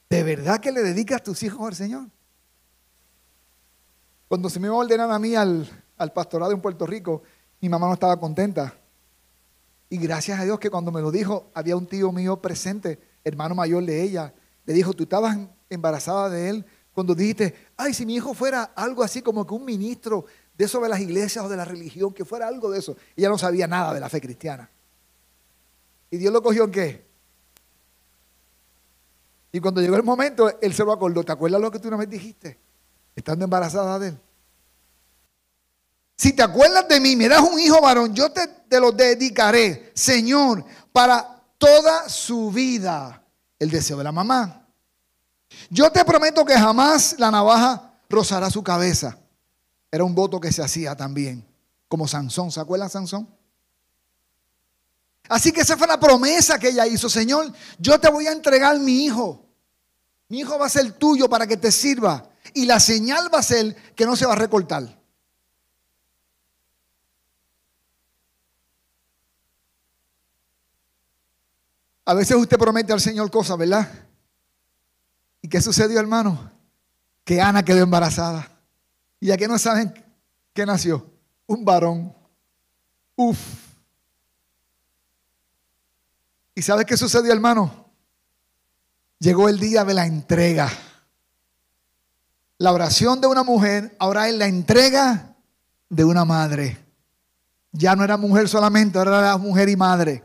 ¿De 0.09 0.23
verdad 0.23 0.61
que 0.61 0.71
le 0.71 0.81
dedicas 0.81 1.21
tus 1.21 1.43
hijos 1.43 1.67
al 1.67 1.75
Señor? 1.75 2.07
Cuando 4.29 4.49
se 4.49 4.59
me 4.59 4.67
iba 4.67 4.75
a 4.75 4.79
ordenar 4.79 5.11
a 5.11 5.19
mí 5.19 5.35
al, 5.35 5.69
al 5.97 6.13
pastorado 6.13 6.53
en 6.53 6.61
Puerto 6.61 6.85
Rico, 6.85 7.23
mi 7.59 7.67
mamá 7.67 7.87
no 7.87 7.93
estaba 7.93 8.17
contenta. 8.17 8.73
Y 9.89 9.97
gracias 9.97 10.39
a 10.39 10.43
Dios 10.43 10.59
que 10.59 10.69
cuando 10.69 10.91
me 10.91 11.01
lo 11.01 11.11
dijo, 11.11 11.49
había 11.53 11.77
un 11.77 11.87
tío 11.87 12.11
mío 12.11 12.41
presente, 12.41 12.99
hermano 13.23 13.55
mayor 13.55 13.85
de 13.85 14.01
ella. 14.01 14.33
Le 14.65 14.73
dijo, 14.73 14.93
tú 14.93 15.03
estabas 15.03 15.37
embarazada 15.69 16.29
de 16.29 16.49
él 16.49 16.65
cuando 16.93 17.15
dijiste, 17.15 17.53
ay, 17.77 17.93
si 17.93 18.05
mi 18.05 18.15
hijo 18.15 18.33
fuera 18.33 18.63
algo 18.75 19.03
así 19.03 19.21
como 19.21 19.45
que 19.45 19.53
un 19.53 19.63
ministro 19.63 20.25
de 20.57 20.65
eso 20.65 20.81
de 20.81 20.89
las 20.89 20.99
iglesias 20.99 21.45
o 21.45 21.47
de 21.47 21.55
la 21.55 21.63
religión, 21.63 22.11
que 22.13 22.25
fuera 22.25 22.47
algo 22.47 22.71
de 22.71 22.79
eso. 22.79 22.97
Ella 23.15 23.29
no 23.29 23.37
sabía 23.37 23.67
nada 23.67 23.93
de 23.93 23.99
la 23.99 24.09
fe 24.09 24.19
cristiana. 24.19 24.69
¿Y 26.09 26.17
Dios 26.17 26.33
lo 26.33 26.41
cogió 26.41 26.63
en 26.63 26.71
qué? 26.71 27.05
Y 29.51 29.59
cuando 29.59 29.81
llegó 29.81 29.95
el 29.95 30.03
momento, 30.03 30.59
él 30.59 30.73
se 30.73 30.83
lo 30.83 30.91
acordó. 30.91 31.23
¿Te 31.23 31.31
acuerdas 31.31 31.61
lo 31.61 31.71
que 31.71 31.79
tú 31.79 31.87
una 31.87 31.97
vez 31.97 32.09
dijiste? 32.09 32.59
Estando 33.15 33.45
embarazada 33.45 33.99
de 33.99 34.09
él. 34.09 34.19
Si 36.17 36.33
te 36.33 36.41
acuerdas 36.41 36.87
de 36.87 36.99
mí, 36.99 37.15
me 37.15 37.27
das 37.27 37.41
un 37.41 37.59
hijo 37.59 37.79
varón, 37.79 38.13
yo 38.13 38.31
te, 38.31 38.47
te 38.47 38.79
lo 38.79 38.91
dedicaré, 38.91 39.91
Señor, 39.93 40.65
para 40.91 41.43
toda 41.57 42.09
su 42.09 42.51
vida. 42.51 43.23
El 43.59 43.69
deseo 43.69 43.97
de 43.97 44.03
la 44.03 44.11
mamá. 44.11 44.67
Yo 45.69 45.91
te 45.91 46.03
prometo 46.05 46.45
que 46.45 46.57
jamás 46.57 47.15
la 47.17 47.31
navaja 47.31 47.93
rozará 48.09 48.49
su 48.49 48.63
cabeza. 48.63 49.17
Era 49.91 50.03
un 50.03 50.13
voto 50.13 50.39
que 50.39 50.51
se 50.51 50.63
hacía 50.63 50.95
también, 50.95 51.45
como 51.87 52.07
Sansón. 52.07 52.51
¿Se 52.51 52.59
acuerdan 52.59 52.89
Sansón? 52.89 53.27
Así 55.29 55.51
que 55.51 55.61
esa 55.61 55.77
fue 55.77 55.87
la 55.87 55.99
promesa 55.99 56.57
que 56.57 56.69
ella 56.69 56.87
hizo. 56.87 57.09
Señor, 57.09 57.51
yo 57.77 57.99
te 57.99 58.09
voy 58.09 58.27
a 58.27 58.31
entregar 58.31 58.79
mi 58.79 59.05
hijo. 59.05 59.45
Mi 60.29 60.39
hijo 60.39 60.57
va 60.57 60.65
a 60.65 60.69
ser 60.69 60.91
tuyo 60.93 61.29
para 61.29 61.47
que 61.47 61.57
te 61.57 61.71
sirva. 61.71 62.29
Y 62.53 62.65
la 62.65 62.79
señal 62.79 63.33
va 63.33 63.39
a 63.39 63.43
ser 63.43 63.75
que 63.93 64.05
no 64.05 64.15
se 64.15 64.25
va 64.25 64.33
a 64.33 64.37
recortar. 64.37 64.97
A 72.07 72.13
veces 72.13 72.37
usted 72.37 72.57
promete 72.57 72.93
al 72.93 73.01
Señor 73.01 73.29
cosas, 73.29 73.57
¿verdad? 73.57 73.85
¿Y 75.41 75.49
qué 75.49 75.59
sucedió, 75.59 75.99
hermano? 75.99 76.49
Que 77.25 77.41
Ana 77.41 77.65
quedó 77.65 77.83
embarazada. 77.83 78.49
¿Y 79.19 79.29
aquí 79.29 79.45
no 79.45 79.59
saben 79.59 79.93
qué 80.53 80.65
nació? 80.65 81.05
Un 81.47 81.65
varón. 81.65 82.15
Uf. 83.13 83.37
¿Y 86.55 86.61
sabes 86.61 86.85
qué 86.85 86.95
sucedió, 86.95 87.33
hermano? 87.33 87.89
Llegó 89.19 89.49
el 89.49 89.59
día 89.59 89.83
de 89.83 89.93
la 89.93 90.05
entrega. 90.05 90.71
La 92.57 92.71
oración 92.71 93.19
de 93.19 93.27
una 93.27 93.43
mujer 93.43 93.97
ahora 93.99 94.29
es 94.29 94.35
la 94.35 94.47
entrega 94.47 95.35
de 95.89 96.05
una 96.05 96.23
madre. 96.23 96.77
Ya 97.73 97.97
no 97.97 98.05
era 98.05 98.15
mujer 98.15 98.47
solamente, 98.47 98.97
ahora 98.97 99.19
era 99.19 99.37
mujer 99.37 99.67
y 99.67 99.75
madre. 99.75 100.23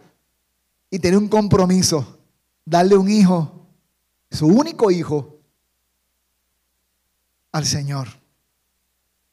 Y 0.92 0.98
tenía 0.98 1.18
un 1.18 1.28
compromiso, 1.28 2.18
darle 2.66 2.98
un 2.98 3.10
hijo, 3.10 3.66
su 4.30 4.46
único 4.46 4.90
hijo, 4.90 5.38
al 7.50 7.64
Señor. 7.64 8.08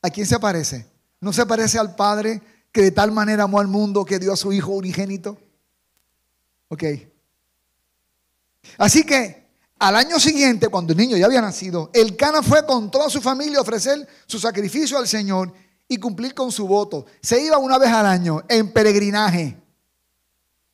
¿A 0.01 0.10
quién 0.10 0.25
se 0.25 0.39
parece? 0.39 0.88
¿No 1.20 1.34
se 1.34 1.46
parece 1.46 1.78
al 1.78 1.96
Padre 1.98 2.42
que 2.72 2.84
de 2.84 2.92
tal 2.92 3.12
manera 3.12 3.44
amó 3.44 3.60
al 3.60 3.68
mundo 3.68 4.06
que 4.06 4.20
dio 4.20 4.32
a 4.32 4.38
su 4.38 4.54
Hijo 4.54 4.72
unigénito? 4.72 5.38
Ok. 6.70 6.84
Así 8.78 9.04
que 9.04 9.50
al 9.80 9.98
año 9.98 10.18
siguiente, 10.18 10.70
cuando 10.70 10.94
el 10.94 10.98
niño 10.98 11.18
ya 11.18 11.25
había 11.25 11.42
nacido, 11.42 11.89
el 11.94 12.16
Cana 12.16 12.42
fue 12.42 12.66
con 12.66 12.89
toda 12.89 13.10
su 13.10 13.20
familia 13.20 13.58
a 13.58 13.63
ofrecer 13.63 14.08
su 14.28 14.39
sacrificio 14.39 14.98
al 14.98 15.10
Señor 15.10 15.54
y 15.89 15.98
cumplir 15.98 16.34
con 16.34 16.54
su 16.54 16.66
voto. 16.66 17.06
Se 17.22 17.44
iba 17.44 17.58
una 17.58 17.78
vez 17.78 17.89
al 17.89 18.06
año 18.06 18.44
en 18.48 18.72
peregrinaje 18.72 19.59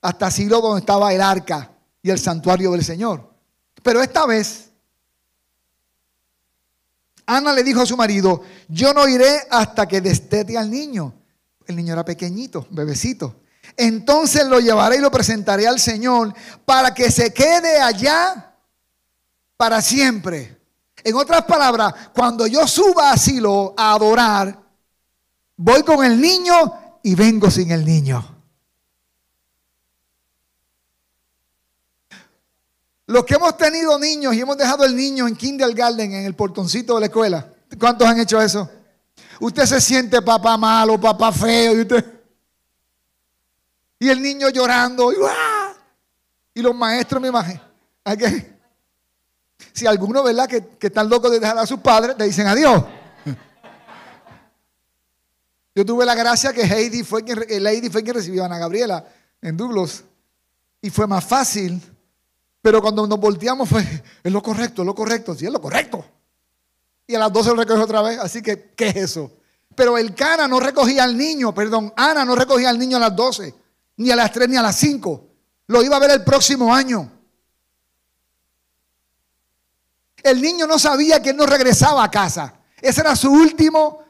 hasta 0.06 0.30
Silo 0.30 0.62
donde 0.62 0.82
estaba 0.82 1.12
el 1.12 1.22
arca 1.22 1.72
y 2.04 2.12
el 2.12 2.20
santuario 2.20 2.72
del 2.72 2.84
Señor. 2.84 3.34
Pero 3.82 4.04
esta 4.04 4.28
vez 4.28 4.70
Ana 7.26 7.52
le 7.52 7.64
dijo 7.64 7.82
a 7.82 7.88
su 7.88 7.98
marido, 7.98 8.44
yo 8.68 8.94
no 8.94 9.08
iré 9.08 9.42
hasta 9.50 9.88
que 9.88 10.02
destete 10.02 10.60
al 10.60 10.70
niño. 10.70 11.12
El 11.66 11.76
niño 11.76 11.94
era 11.94 12.06
pequeñito, 12.06 12.68
bebecito. 12.70 13.42
Entonces 13.76 14.46
lo 14.46 14.60
llevaré 14.60 14.98
y 14.98 15.02
lo 15.02 15.10
presentaré 15.10 15.68
al 15.68 15.80
Señor 15.80 16.36
para 16.66 16.94
que 16.94 17.10
se 17.10 17.34
quede 17.34 17.82
allá 17.82 18.54
para 19.58 19.82
siempre. 19.82 20.56
En 21.04 21.16
otras 21.16 21.46
palabras, 21.46 21.94
cuando 22.14 22.46
yo 22.46 22.68
suba 22.68 23.12
a 23.12 23.18
Silo 23.18 23.74
a 23.76 23.94
adorar, 23.94 24.62
voy 25.58 25.82
con 25.82 26.06
el 26.06 26.22
niño 26.22 27.00
y 27.02 27.16
vengo 27.16 27.50
sin 27.50 27.72
el 27.72 27.84
niño. 27.84 28.35
Los 33.08 33.24
que 33.24 33.36
hemos 33.36 33.56
tenido 33.56 34.00
niños 34.00 34.34
y 34.34 34.42
hemos 34.42 34.58
dejado 34.58 34.84
el 34.84 34.96
niño 34.96 35.28
en 35.28 35.36
kindergarten, 35.36 36.14
en 36.14 36.26
el 36.26 36.34
portoncito 36.34 36.96
de 36.96 37.02
la 37.02 37.06
escuela, 37.06 37.48
¿cuántos 37.80 38.08
han 38.08 38.20
hecho 38.20 38.42
eso? 38.42 38.70
Usted 39.40 39.66
se 39.66 39.82
siente 39.82 40.22
papá 40.22 40.58
malo, 40.58 41.00
papá 41.00 41.32
feo, 41.32 41.76
y 41.76 41.82
usted. 41.82 42.06
Y 44.00 44.10
el 44.10 44.22
niño 44.22 44.50
llorando, 44.50 45.12
y, 45.12 45.18
y 46.56 46.62
los 46.62 46.74
maestros, 46.74 47.22
me 47.22 47.28
imagino. 47.28 47.62
Si 49.72 49.86
alguno, 49.86 50.24
¿verdad?, 50.24 50.48
que, 50.48 50.66
que 50.80 50.88
están 50.88 51.10
locos 51.10 51.32
de 51.32 51.40
dejar 51.40 51.58
a 51.58 51.66
sus 51.66 51.80
padres, 51.80 52.16
le 52.18 52.26
dicen 52.26 52.48
adiós. 52.48 52.84
Yo 55.76 55.86
tuve 55.86 56.06
la 56.06 56.16
gracia 56.16 56.54
que 56.54 56.62
Heidi 56.62 57.04
fue 57.04 57.24
quien, 57.24 57.46
Lady 57.62 57.90
fue 57.90 58.02
quien 58.02 58.16
recibió 58.16 58.44
a 58.44 58.46
Ana 58.46 58.58
Gabriela 58.58 59.06
en 59.42 59.58
Douglas. 59.58 60.06
Y 60.82 60.90
fue 60.90 61.06
más 61.06 61.26
fácil 61.26 61.82
Pero 62.66 62.82
cuando 62.82 63.06
nos 63.06 63.20
volteamos 63.20 63.70
fue, 63.70 63.84
es 64.24 64.32
lo 64.32 64.42
correcto, 64.42 64.82
es 64.82 64.88
lo 64.88 64.96
correcto, 64.96 65.36
sí, 65.36 65.46
es 65.46 65.52
lo 65.52 65.62
correcto. 65.62 66.04
Y 67.06 67.14
a 67.14 67.20
las 67.20 67.32
12 67.32 67.50
lo 67.50 67.56
recogió 67.58 67.84
otra 67.84 68.02
vez, 68.02 68.18
así 68.18 68.42
que, 68.42 68.74
¿qué 68.76 68.88
es 68.88 68.96
eso? 68.96 69.32
Pero 69.76 70.00
el 70.00 70.16
Cana 70.16 70.48
no 70.48 70.60
recogía 70.60 71.04
al 71.04 71.16
niño, 71.16 71.54
perdón, 71.54 71.94
Ana 71.96 72.26
no 72.26 72.36
recogía 72.36 72.72
al 72.72 72.80
niño 72.80 72.98
a 72.98 73.02
las 73.02 73.16
12, 73.16 73.54
ni 73.98 74.10
a 74.10 74.16
las 74.16 74.32
3, 74.32 74.50
ni 74.50 74.58
a 74.58 74.64
las 74.64 74.76
5. 74.78 75.28
Lo 75.68 75.84
iba 75.84 75.96
a 75.96 76.00
ver 76.00 76.10
el 76.10 76.24
próximo 76.24 76.74
año. 76.74 77.12
El 80.24 80.42
niño 80.42 80.66
no 80.66 80.80
sabía 80.80 81.22
que 81.22 81.30
él 81.30 81.38
no 81.38 81.46
regresaba 81.46 82.04
a 82.04 82.10
casa. 82.10 82.52
Ese 82.82 83.02
era 83.02 83.16
su 83.16 83.32
último 83.32 84.05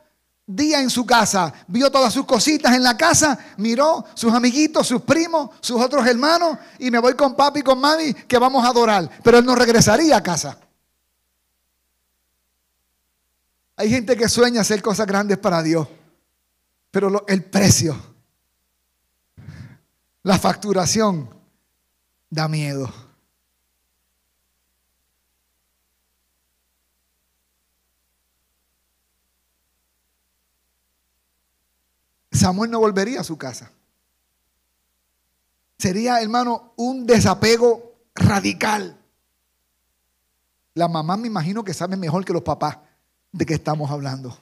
día 0.48 0.82
en 0.82 0.90
su 0.90 1.06
casa. 1.06 1.54
Vio 1.68 1.92
todas 1.92 2.14
sus 2.14 2.26
cositas 2.26 2.74
en 2.76 2.84
la 2.84 2.96
casa, 2.98 3.38
miró 3.58 4.06
sus 4.14 4.34
amiguitos, 4.34 4.88
sus 4.88 5.02
primos, 5.02 5.52
sus 5.60 5.82
otros 5.82 6.06
hermanos 6.08 6.58
y 6.80 6.92
me 6.92 7.00
voy 7.00 7.16
con 7.16 7.36
papi 7.36 7.60
y 7.60 7.64
con 7.64 7.80
mami 7.80 8.14
que 8.14 8.38
vamos 8.38 8.64
a 8.64 8.70
adorar. 8.70 9.10
Pero 9.24 9.40
él 9.40 9.46
no 9.46 9.56
regresaría 9.56 10.18
a 10.18 10.24
casa. 10.24 10.58
Hay 13.78 13.90
gente 13.90 14.16
que 14.16 14.30
sueña 14.30 14.62
hacer 14.62 14.82
cosas 14.82 15.06
grandes 15.06 15.38
para 15.38 15.62
Dios, 15.62 15.88
pero 16.92 17.26
el 17.28 17.44
precio, 17.44 17.98
la 20.24 20.40
facturación, 20.40 21.30
da 22.30 22.48
miedo. 22.48 23.05
Samuel 32.36 32.72
no 32.72 32.80
volvería 32.80 33.22
a 33.22 33.24
su 33.24 33.38
casa. 33.38 33.72
Sería, 35.78 36.22
hermano, 36.22 36.74
un 36.78 37.06
desapego 37.06 37.94
radical. 38.14 38.98
La 40.74 40.88
mamá 40.88 41.18
me 41.18 41.28
imagino 41.28 41.64
que 41.64 41.74
sabe 41.74 41.96
mejor 41.96 42.24
que 42.26 42.34
los 42.34 42.42
papás 42.42 42.78
de 43.32 43.46
qué 43.46 43.56
estamos 43.56 43.90
hablando. 43.92 44.38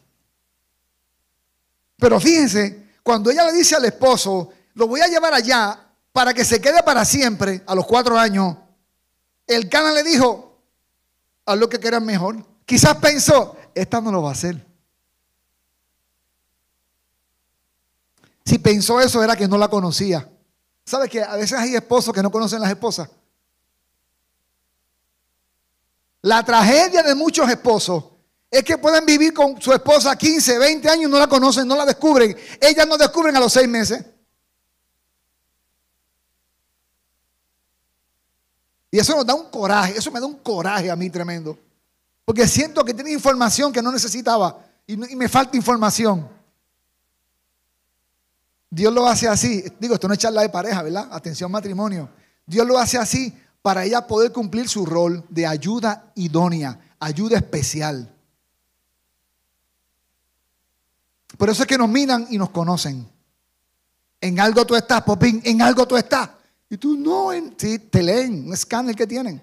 Pero 1.98 2.20
fíjense, 2.20 2.92
cuando 3.04 3.32
ella 3.32 3.46
le 3.46 3.54
dice 3.54 3.76
al 3.76 3.86
esposo, 3.86 4.50
lo 4.74 4.88
voy 4.88 5.02
a 5.02 5.08
llevar 5.08 5.34
allá 5.34 5.80
para 6.12 6.34
que 6.34 6.46
se 6.46 6.62
quede 6.62 6.84
para 6.84 7.06
siempre, 7.06 7.64
a 7.66 7.74
los 7.74 7.86
cuatro 7.86 8.18
años, 8.18 8.56
el 9.48 9.68
cana 9.68 9.92
le 9.92 10.04
dijo, 10.04 10.60
haz 11.46 11.58
lo 11.58 11.68
que 11.68 11.80
quieras 11.80 12.02
mejor. 12.02 12.46
Quizás 12.66 12.96
pensó, 12.98 13.58
esta 13.74 14.00
no 14.00 14.12
lo 14.12 14.22
va 14.22 14.30
a 14.30 14.34
hacer. 14.34 14.73
Si 18.46 18.58
pensó 18.58 19.00
eso 19.00 19.24
era 19.24 19.36
que 19.36 19.48
no 19.48 19.58
la 19.58 19.68
conocía. 19.68 20.30
¿Sabe 20.86 21.08
que 21.08 21.22
a 21.24 21.36
veces 21.36 21.58
hay 21.58 21.76
esposos 21.76 22.14
que 22.14 22.22
no 22.22 22.32
conocen 22.32 22.60
las 22.60 22.70
esposas? 22.70 23.10
La 26.22 26.44
tragedia 26.44 27.04
de 27.04 27.16
muchos 27.16 27.50
esposos 27.50 28.06
es 28.50 28.64
que 28.64 28.78
pueden 28.78 29.06
vivir 29.06 29.34
con 29.34 29.60
su 29.62 29.74
esposa 29.74 30.16
15, 30.16 30.60
20 30.60 30.90
años 30.90 31.10
no 31.10 31.18
la 31.18 31.28
conocen, 31.28 31.68
no 31.68 31.76
la 31.76 31.86
descubren. 31.86 32.38
Ellas 32.62 32.88
no 32.88 32.98
descubren 32.98 33.36
a 33.36 33.40
los 33.40 33.52
seis 33.52 33.68
meses. 33.68 34.06
Y 38.92 39.00
eso 39.00 39.16
nos 39.16 39.26
da 39.26 39.34
un 39.34 39.50
coraje, 39.50 39.98
eso 39.98 40.12
me 40.12 40.20
da 40.20 40.28
un 40.28 40.38
coraje 40.38 40.92
a 40.92 40.96
mí 40.96 41.10
tremendo. 41.10 41.58
Porque 42.24 42.48
siento 42.48 42.86
que 42.86 42.94
tiene 42.94 43.12
información 43.12 43.74
que 43.74 43.82
no 43.82 43.92
necesitaba 43.92 44.64
y, 44.86 44.96
me 44.96 45.28
falta 45.28 45.58
información. 45.58 46.30
Dios 48.74 48.92
lo 48.92 49.06
hace 49.06 49.28
así. 49.28 49.64
Digo, 49.80 49.94
esto 49.94 50.08
no 50.08 50.16
es 50.16 50.20
charla 50.20 50.42
de 50.42 50.50
pareja, 50.50 50.82
¿verdad? 50.82 51.08
Atención 51.12 51.52
matrimonio. 51.52 52.10
Dios 52.44 52.66
lo 52.66 52.80
hace 52.80 52.98
así 52.98 53.32
para 53.62 53.86
ella 53.86 54.08
poder 54.08 54.32
cumplir 54.32 54.68
su 54.68 54.84
rol 54.84 55.24
de 55.30 55.46
ayuda 55.46 56.12
idónea, 56.16 56.96
ayuda 57.00 57.38
especial. 57.38 58.12
Por 61.38 61.52
eso 61.52 61.62
es 61.62 61.68
que 61.68 61.78
nos 61.78 61.88
miran 61.88 62.26
y 62.32 62.40
nos 62.40 62.50
conocen. 62.50 63.08
En 64.20 64.40
algo 64.40 64.66
tú 64.66 64.76
estás, 64.76 65.04
Popín, 65.04 65.40
en 65.46 65.62
algo 65.62 65.88
tú 65.88 65.96
estás. 65.96 66.32
Y 66.68 66.78
tú 66.78 66.98
no, 66.98 67.30
sí, 67.56 67.78
te 67.78 68.02
leen, 68.02 68.48
un 68.48 68.54
escáner 68.54 68.96
que 68.96 69.06
tienen. 69.06 69.40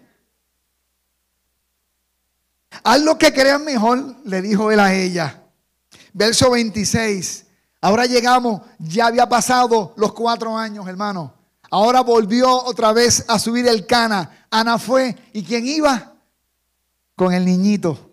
Haz 2.82 3.00
lo 3.00 3.16
que 3.16 3.32
crean 3.32 3.64
mejor, 3.64 4.16
le 4.24 4.42
dijo 4.42 4.72
él 4.72 4.80
a 4.80 4.92
ella. 4.92 5.40
Verso 6.12 6.50
26. 6.50 7.46
Ahora 7.80 8.06
llegamos, 8.06 8.62
ya 8.78 9.06
había 9.06 9.28
pasado 9.28 9.94
los 9.96 10.12
cuatro 10.12 10.56
años, 10.56 10.86
hermano. 10.86 11.32
Ahora 11.70 12.00
volvió 12.00 12.64
otra 12.64 12.92
vez 12.92 13.24
a 13.28 13.38
subir 13.38 13.66
el 13.68 13.86
cana. 13.86 14.46
Ana 14.50 14.78
fue. 14.78 15.16
¿Y 15.32 15.44
quién 15.44 15.66
iba? 15.66 16.14
Con 17.16 17.32
el 17.32 17.44
niñito. 17.44 18.10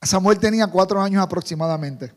Samuel 0.00 0.38
tenía 0.38 0.68
cuatro 0.68 1.02
años 1.02 1.22
aproximadamente. 1.22 2.14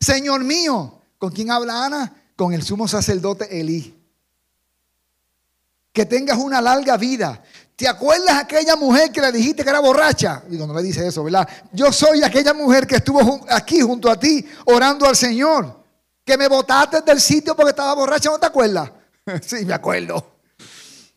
Señor 0.00 0.42
mío, 0.42 1.00
¿con 1.18 1.30
quién 1.30 1.50
habla 1.50 1.84
Ana? 1.84 2.14
Con 2.34 2.52
el 2.54 2.62
sumo 2.62 2.88
sacerdote 2.88 3.60
Elí. 3.60 3.96
Que 5.92 6.06
tengas 6.06 6.38
una 6.38 6.60
larga 6.60 6.96
vida. 6.96 7.42
¿Te 7.80 7.88
acuerdas 7.88 8.36
aquella 8.36 8.76
mujer 8.76 9.10
que 9.10 9.22
le 9.22 9.32
dijiste 9.32 9.64
que 9.64 9.70
era 9.70 9.80
borracha? 9.80 10.42
Digo, 10.46 10.66
no 10.66 10.74
le 10.74 10.82
dice 10.82 11.06
eso, 11.06 11.24
¿verdad? 11.24 11.48
Yo 11.72 11.90
soy 11.90 12.22
aquella 12.22 12.52
mujer 12.52 12.86
que 12.86 12.96
estuvo 12.96 13.40
aquí 13.48 13.80
junto 13.80 14.10
a 14.10 14.20
ti 14.20 14.46
orando 14.66 15.06
al 15.06 15.16
Señor. 15.16 15.82
Que 16.22 16.36
me 16.36 16.46
botaste 16.46 17.00
del 17.00 17.18
sitio 17.18 17.56
porque 17.56 17.70
estaba 17.70 17.94
borracha, 17.94 18.28
¿no 18.28 18.38
te 18.38 18.44
acuerdas? 18.44 18.90
sí, 19.40 19.64
me 19.64 19.72
acuerdo. 19.72 20.40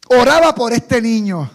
Oraba 0.07 0.55
por 0.55 0.71
este 0.71 1.01
niño. 1.01 1.51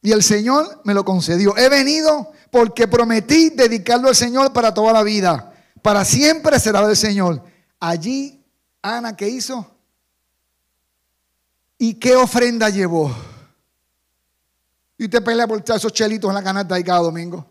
Y 0.00 0.10
el 0.12 0.22
Señor 0.22 0.80
me 0.84 0.94
lo 0.94 1.04
concedió. 1.04 1.54
He 1.58 1.68
venido 1.68 2.32
porque 2.50 2.88
prometí 2.88 3.50
dedicarlo 3.50 4.08
al 4.08 4.16
Señor 4.16 4.54
para 4.54 4.72
toda 4.72 4.94
la 4.94 5.02
vida 5.02 5.52
para 5.82 6.02
siempre 6.06 6.58
será 6.58 6.86
del 6.86 6.96
Señor. 6.96 7.44
Allí, 7.78 8.42
Ana, 8.80 9.14
¿qué 9.14 9.28
hizo? 9.28 9.70
¿Y 11.76 11.92
qué 11.92 12.16
ofrenda 12.16 12.70
llevó? 12.70 13.14
Y 15.02 15.06
usted 15.06 15.24
pelea 15.24 15.48
por 15.48 15.60
esos 15.68 15.92
chelitos 15.92 16.28
en 16.28 16.34
la 16.36 16.44
canasta 16.44 16.76
ahí 16.76 16.84
cada 16.84 17.00
domingo. 17.00 17.44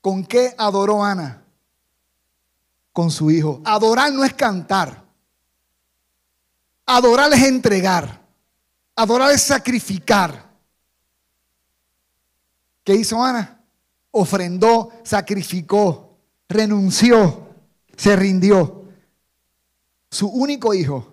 ¿Con 0.00 0.24
qué 0.24 0.54
adoró 0.56 1.04
Ana? 1.04 1.42
Con 2.90 3.10
su 3.10 3.30
hijo. 3.30 3.60
Adorar 3.66 4.10
no 4.14 4.24
es 4.24 4.32
cantar. 4.32 5.04
Adorar 6.86 7.30
es 7.34 7.42
entregar. 7.42 8.18
Adorar 8.94 9.30
es 9.30 9.42
sacrificar. 9.42 10.42
¿Qué 12.82 12.94
hizo 12.94 13.22
Ana? 13.22 13.60
Ofrendó, 14.12 14.92
sacrificó 15.04 16.16
renunció, 16.48 17.46
se 17.94 18.16
rindió. 18.16 18.86
Su 20.10 20.28
único 20.28 20.72
hijo 20.72 21.12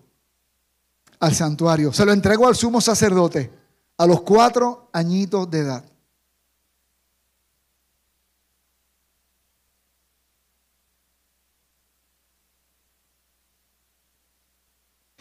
al 1.20 1.36
santuario. 1.36 1.92
Se 1.92 2.06
lo 2.06 2.14
entregó 2.14 2.48
al 2.48 2.56
sumo 2.56 2.80
sacerdote 2.80 3.63
a 3.98 4.06
los 4.06 4.22
cuatro 4.22 4.90
añitos 4.92 5.50
de 5.50 5.60
edad. 5.60 5.86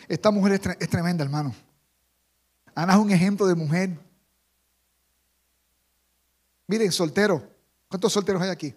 Esta 0.08 0.30
mujer 0.30 0.60
es, 0.78 0.88
tremenda, 0.88 1.24
hermano. 1.24 1.54
Ana 2.74 2.94
es 2.94 2.98
un 2.98 3.10
ejemplo 3.10 3.46
de 3.46 3.54
mujer. 3.54 3.98
Miren, 6.66 6.92
soltero. 6.92 7.48
¿Cuántos 7.88 8.12
solteros 8.12 8.42
hay 8.42 8.50
aquí? 8.50 8.74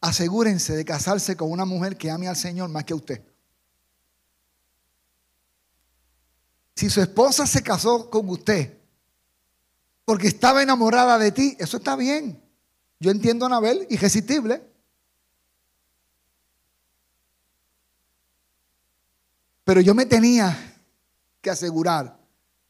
asegúrense 0.00 0.76
de 0.76 0.84
casarse 0.84 1.36
con 1.36 1.50
una 1.50 1.64
mujer 1.64 1.96
que 1.96 2.10
ame 2.10 2.28
al 2.28 2.36
Señor 2.36 2.68
más 2.68 2.84
que 2.84 2.94
usted. 2.94 3.22
Si 6.78 6.88
su 6.88 7.00
esposa 7.00 7.44
se 7.44 7.60
casó 7.60 8.08
con 8.08 8.28
usted 8.28 8.78
porque 10.04 10.28
estaba 10.28 10.62
enamorada 10.62 11.18
de 11.18 11.32
ti, 11.32 11.56
eso 11.58 11.78
está 11.78 11.96
bien. 11.96 12.40
Yo 13.00 13.10
entiendo 13.10 13.44
a 13.44 13.48
Anabel, 13.48 13.84
irresistible. 13.90 14.62
Pero 19.64 19.80
yo 19.80 19.92
me 19.92 20.06
tenía 20.06 20.56
que 21.40 21.50
asegurar 21.50 22.16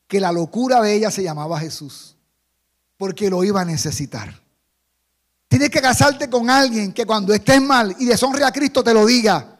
que 0.06 0.20
la 0.20 0.32
locura 0.32 0.80
de 0.80 0.94
ella 0.94 1.10
se 1.10 1.22
llamaba 1.22 1.60
Jesús, 1.60 2.16
porque 2.96 3.28
lo 3.28 3.44
iba 3.44 3.60
a 3.60 3.66
necesitar. 3.66 4.40
Tienes 5.48 5.68
que 5.68 5.82
casarte 5.82 6.30
con 6.30 6.48
alguien 6.48 6.94
que 6.94 7.04
cuando 7.04 7.34
estés 7.34 7.60
mal 7.60 7.94
y 7.98 8.06
deshonre 8.06 8.42
a 8.42 8.52
Cristo 8.52 8.82
te 8.82 8.94
lo 8.94 9.04
diga. 9.04 9.57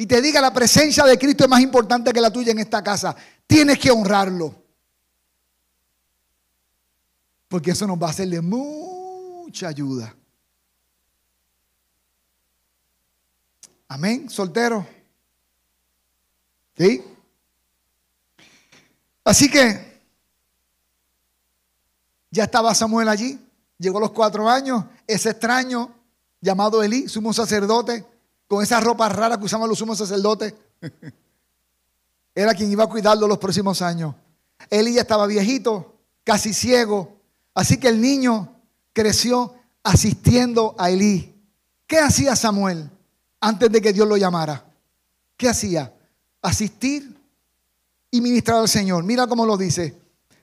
Y 0.00 0.06
te 0.06 0.22
diga 0.22 0.40
la 0.40 0.52
presencia 0.52 1.04
de 1.04 1.18
Cristo 1.18 1.42
es 1.42 1.50
más 1.50 1.60
importante 1.60 2.12
que 2.12 2.20
la 2.20 2.30
tuya 2.30 2.52
en 2.52 2.60
esta 2.60 2.84
casa. 2.84 3.16
Tienes 3.48 3.80
que 3.80 3.90
honrarlo. 3.90 4.54
Porque 7.48 7.72
eso 7.72 7.84
nos 7.84 8.00
va 8.00 8.06
a 8.06 8.10
hacer 8.10 8.28
de 8.28 8.40
mucha 8.40 9.66
ayuda. 9.66 10.14
Amén, 13.88 14.30
soltero. 14.30 14.86
¿Sí? 16.76 17.02
Así 19.24 19.50
que 19.50 20.00
ya 22.30 22.44
estaba 22.44 22.72
Samuel 22.72 23.08
allí, 23.08 23.36
llegó 23.78 23.98
a 23.98 24.02
los 24.02 24.12
cuatro 24.12 24.48
años, 24.48 24.84
ese 25.08 25.30
extraño 25.30 25.92
llamado 26.40 26.84
Elí, 26.84 27.08
sumo 27.08 27.32
sacerdote, 27.32 28.06
con 28.48 28.62
esa 28.62 28.80
ropa 28.80 29.08
rara 29.08 29.38
que 29.38 29.44
usaban 29.44 29.68
los 29.68 29.78
sumos 29.78 29.98
sacerdotes, 29.98 30.54
era 32.34 32.54
quien 32.54 32.72
iba 32.72 32.84
a 32.84 32.88
cuidarlo 32.88 33.28
los 33.28 33.38
próximos 33.38 33.82
años. 33.82 34.14
Elí 34.70 34.94
ya 34.94 35.02
estaba 35.02 35.26
viejito, 35.26 35.94
casi 36.24 36.52
ciego, 36.52 37.20
así 37.54 37.78
que 37.78 37.88
el 37.88 38.00
niño 38.00 38.56
creció 38.92 39.54
asistiendo 39.82 40.74
a 40.78 40.90
Elí. 40.90 41.34
¿Qué 41.86 41.98
hacía 41.98 42.34
Samuel 42.34 42.90
antes 43.40 43.70
de 43.70 43.80
que 43.80 43.92
Dios 43.92 44.08
lo 44.08 44.16
llamara? 44.16 44.64
¿Qué 45.36 45.48
hacía? 45.48 45.94
Asistir 46.42 47.16
y 48.10 48.20
ministrar 48.20 48.58
al 48.58 48.68
Señor. 48.68 49.04
Mira 49.04 49.26
cómo 49.26 49.46
lo 49.46 49.56
dice. 49.56 49.94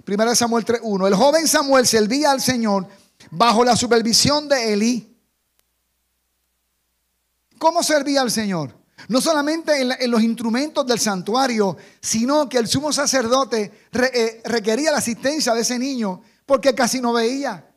de 0.06 0.36
Samuel 0.36 0.66
3.1. 0.66 1.08
El 1.08 1.16
joven 1.16 1.48
Samuel 1.48 1.86
servía 1.86 2.32
al 2.32 2.42
Señor 2.42 2.88
bajo 3.32 3.64
la 3.64 3.76
supervisión 3.76 4.48
de 4.48 4.74
Elí. 4.74 5.15
¿Cómo 7.58 7.84
servía 7.84 8.22
al 8.22 8.32
Señor? 8.32 8.76
No 9.08 9.22
solamente 9.22 9.82
en, 9.82 10.12
los 10.12 10.22
instrumentos 10.22 10.86
del 10.86 11.00
santuario, 11.00 11.78
sino 12.02 12.50
que 12.50 12.58
el 12.58 12.68
sumo 12.68 12.92
sacerdote 12.92 13.88
eh, 13.92 14.42
requería 14.46 14.92
la 14.92 14.98
asistencia 14.98 15.54
de 15.54 15.62
ese 15.62 15.78
niño 15.78 16.22
porque 16.46 16.74
casi 16.74 17.02
no 17.02 17.14
veía. 17.14 17.70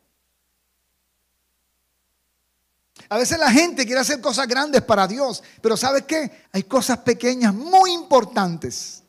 A 3.11 3.17
veces 3.17 3.39
la 3.39 3.51
gente 3.51 3.87
quiere 3.87 4.01
hacer 4.01 4.21
cosas 4.21 4.47
grandes 4.47 4.83
para 4.83 5.07
Dios, 5.07 5.43
pero 5.63 5.77
¿sabes 5.77 6.05
qué? 6.05 6.31
Hay 6.53 6.65
cosas 6.65 6.99
pequeñas 6.99 7.55
muy 7.55 7.93
importantes. 7.93 9.03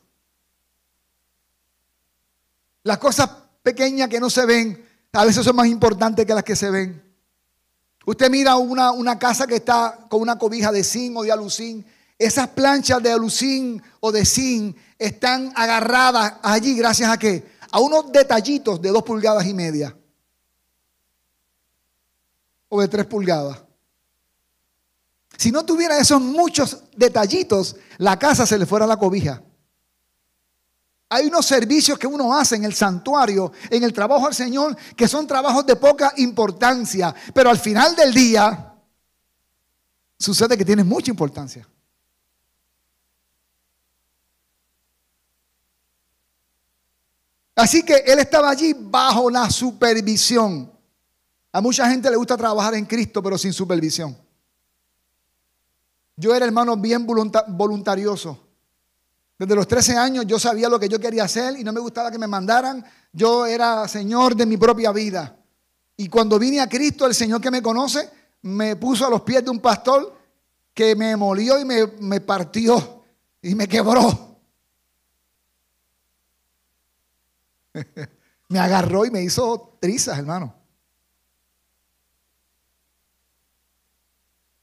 Las 2.82 2.98
cosas 2.98 3.30
pequeñas 3.62 4.08
que 4.08 4.20
no 4.20 4.30
se 4.30 4.46
ven, 4.46 4.88
a 5.12 5.24
veces 5.24 5.44
son 5.44 5.56
más 5.56 5.66
importantes 5.66 6.24
que 6.24 6.34
las 6.34 6.44
que 6.44 6.56
se 6.56 6.70
ven. 6.70 7.09
Usted 8.10 8.28
mira 8.28 8.56
una, 8.56 8.90
una 8.90 9.16
casa 9.20 9.46
que 9.46 9.54
está 9.54 9.96
con 10.08 10.20
una 10.20 10.36
cobija 10.36 10.72
de 10.72 10.82
zinc 10.82 11.16
o 11.16 11.22
de 11.22 11.30
alucín. 11.30 11.86
Esas 12.18 12.48
planchas 12.48 13.00
de 13.00 13.12
alucín 13.12 13.80
o 14.00 14.10
de 14.10 14.24
zinc 14.24 14.76
están 14.98 15.52
agarradas 15.54 16.34
allí 16.42 16.74
gracias 16.74 17.08
a 17.08 17.16
qué? 17.16 17.52
A 17.70 17.78
unos 17.78 18.10
detallitos 18.10 18.82
de 18.82 18.88
dos 18.88 19.04
pulgadas 19.04 19.46
y 19.46 19.54
media. 19.54 19.96
O 22.68 22.80
de 22.80 22.88
tres 22.88 23.06
pulgadas. 23.06 23.62
Si 25.38 25.52
no 25.52 25.64
tuviera 25.64 25.96
esos 25.96 26.20
muchos 26.20 26.82
detallitos, 26.96 27.76
la 27.98 28.18
casa 28.18 28.44
se 28.44 28.58
le 28.58 28.66
fuera 28.66 28.86
a 28.86 28.88
la 28.88 28.96
cobija. 28.96 29.40
Hay 31.12 31.26
unos 31.26 31.44
servicios 31.44 31.98
que 31.98 32.06
uno 32.06 32.32
hace 32.32 32.54
en 32.54 32.64
el 32.64 32.72
santuario, 32.72 33.50
en 33.68 33.82
el 33.82 33.92
trabajo 33.92 34.28
al 34.28 34.34
Señor, 34.34 34.76
que 34.96 35.08
son 35.08 35.26
trabajos 35.26 35.66
de 35.66 35.74
poca 35.74 36.12
importancia, 36.18 37.12
pero 37.34 37.50
al 37.50 37.58
final 37.58 37.96
del 37.96 38.14
día 38.14 38.74
sucede 40.16 40.56
que 40.56 40.64
tienen 40.64 40.86
mucha 40.86 41.10
importancia. 41.10 41.66
Así 47.56 47.82
que 47.82 47.96
él 48.06 48.20
estaba 48.20 48.48
allí 48.48 48.72
bajo 48.72 49.28
la 49.30 49.50
supervisión. 49.50 50.72
A 51.50 51.60
mucha 51.60 51.90
gente 51.90 52.08
le 52.08 52.16
gusta 52.16 52.36
trabajar 52.36 52.74
en 52.74 52.86
Cristo, 52.86 53.20
pero 53.20 53.36
sin 53.36 53.52
supervisión. 53.52 54.16
Yo 56.14 56.32
era 56.36 56.46
hermano 56.46 56.76
bien 56.76 57.04
voluntarioso. 57.04 58.49
Desde 59.40 59.54
los 59.54 59.66
13 59.66 59.96
años 59.96 60.26
yo 60.26 60.38
sabía 60.38 60.68
lo 60.68 60.78
que 60.78 60.86
yo 60.86 61.00
quería 61.00 61.24
hacer 61.24 61.58
y 61.58 61.64
no 61.64 61.72
me 61.72 61.80
gustaba 61.80 62.10
que 62.10 62.18
me 62.18 62.26
mandaran. 62.26 62.84
Yo 63.10 63.46
era 63.46 63.88
señor 63.88 64.36
de 64.36 64.44
mi 64.44 64.58
propia 64.58 64.92
vida. 64.92 65.34
Y 65.96 66.10
cuando 66.10 66.38
vine 66.38 66.60
a 66.60 66.68
Cristo, 66.68 67.06
el 67.06 67.14
Señor 67.14 67.40
que 67.40 67.50
me 67.50 67.62
conoce, 67.62 68.10
me 68.42 68.76
puso 68.76 69.06
a 69.06 69.10
los 69.10 69.22
pies 69.22 69.42
de 69.42 69.48
un 69.48 69.60
pastor 69.60 70.14
que 70.74 70.94
me 70.94 71.16
molió 71.16 71.58
y 71.58 71.64
me, 71.64 72.20
partió 72.20 73.02
y 73.40 73.54
me 73.54 73.66
quebró. 73.66 74.36
me 78.50 78.58
agarró 78.58 79.06
y 79.06 79.10
me 79.10 79.22
hizo 79.22 79.78
trizas, 79.80 80.18
hermano. 80.18 80.54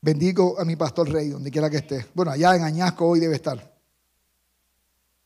Bendigo 0.02 0.60
a 0.60 0.66
mi 0.66 0.76
pastor 0.76 1.10
rey, 1.10 1.30
donde 1.30 1.50
quiera 1.50 1.68
que 1.68 1.78
esté. 1.78 2.06
Bueno, 2.14 2.30
allá 2.30 2.56
en 2.56 2.62
Añasco 2.62 3.08
hoy 3.08 3.20
debe 3.20 3.38
estar. 3.38 3.77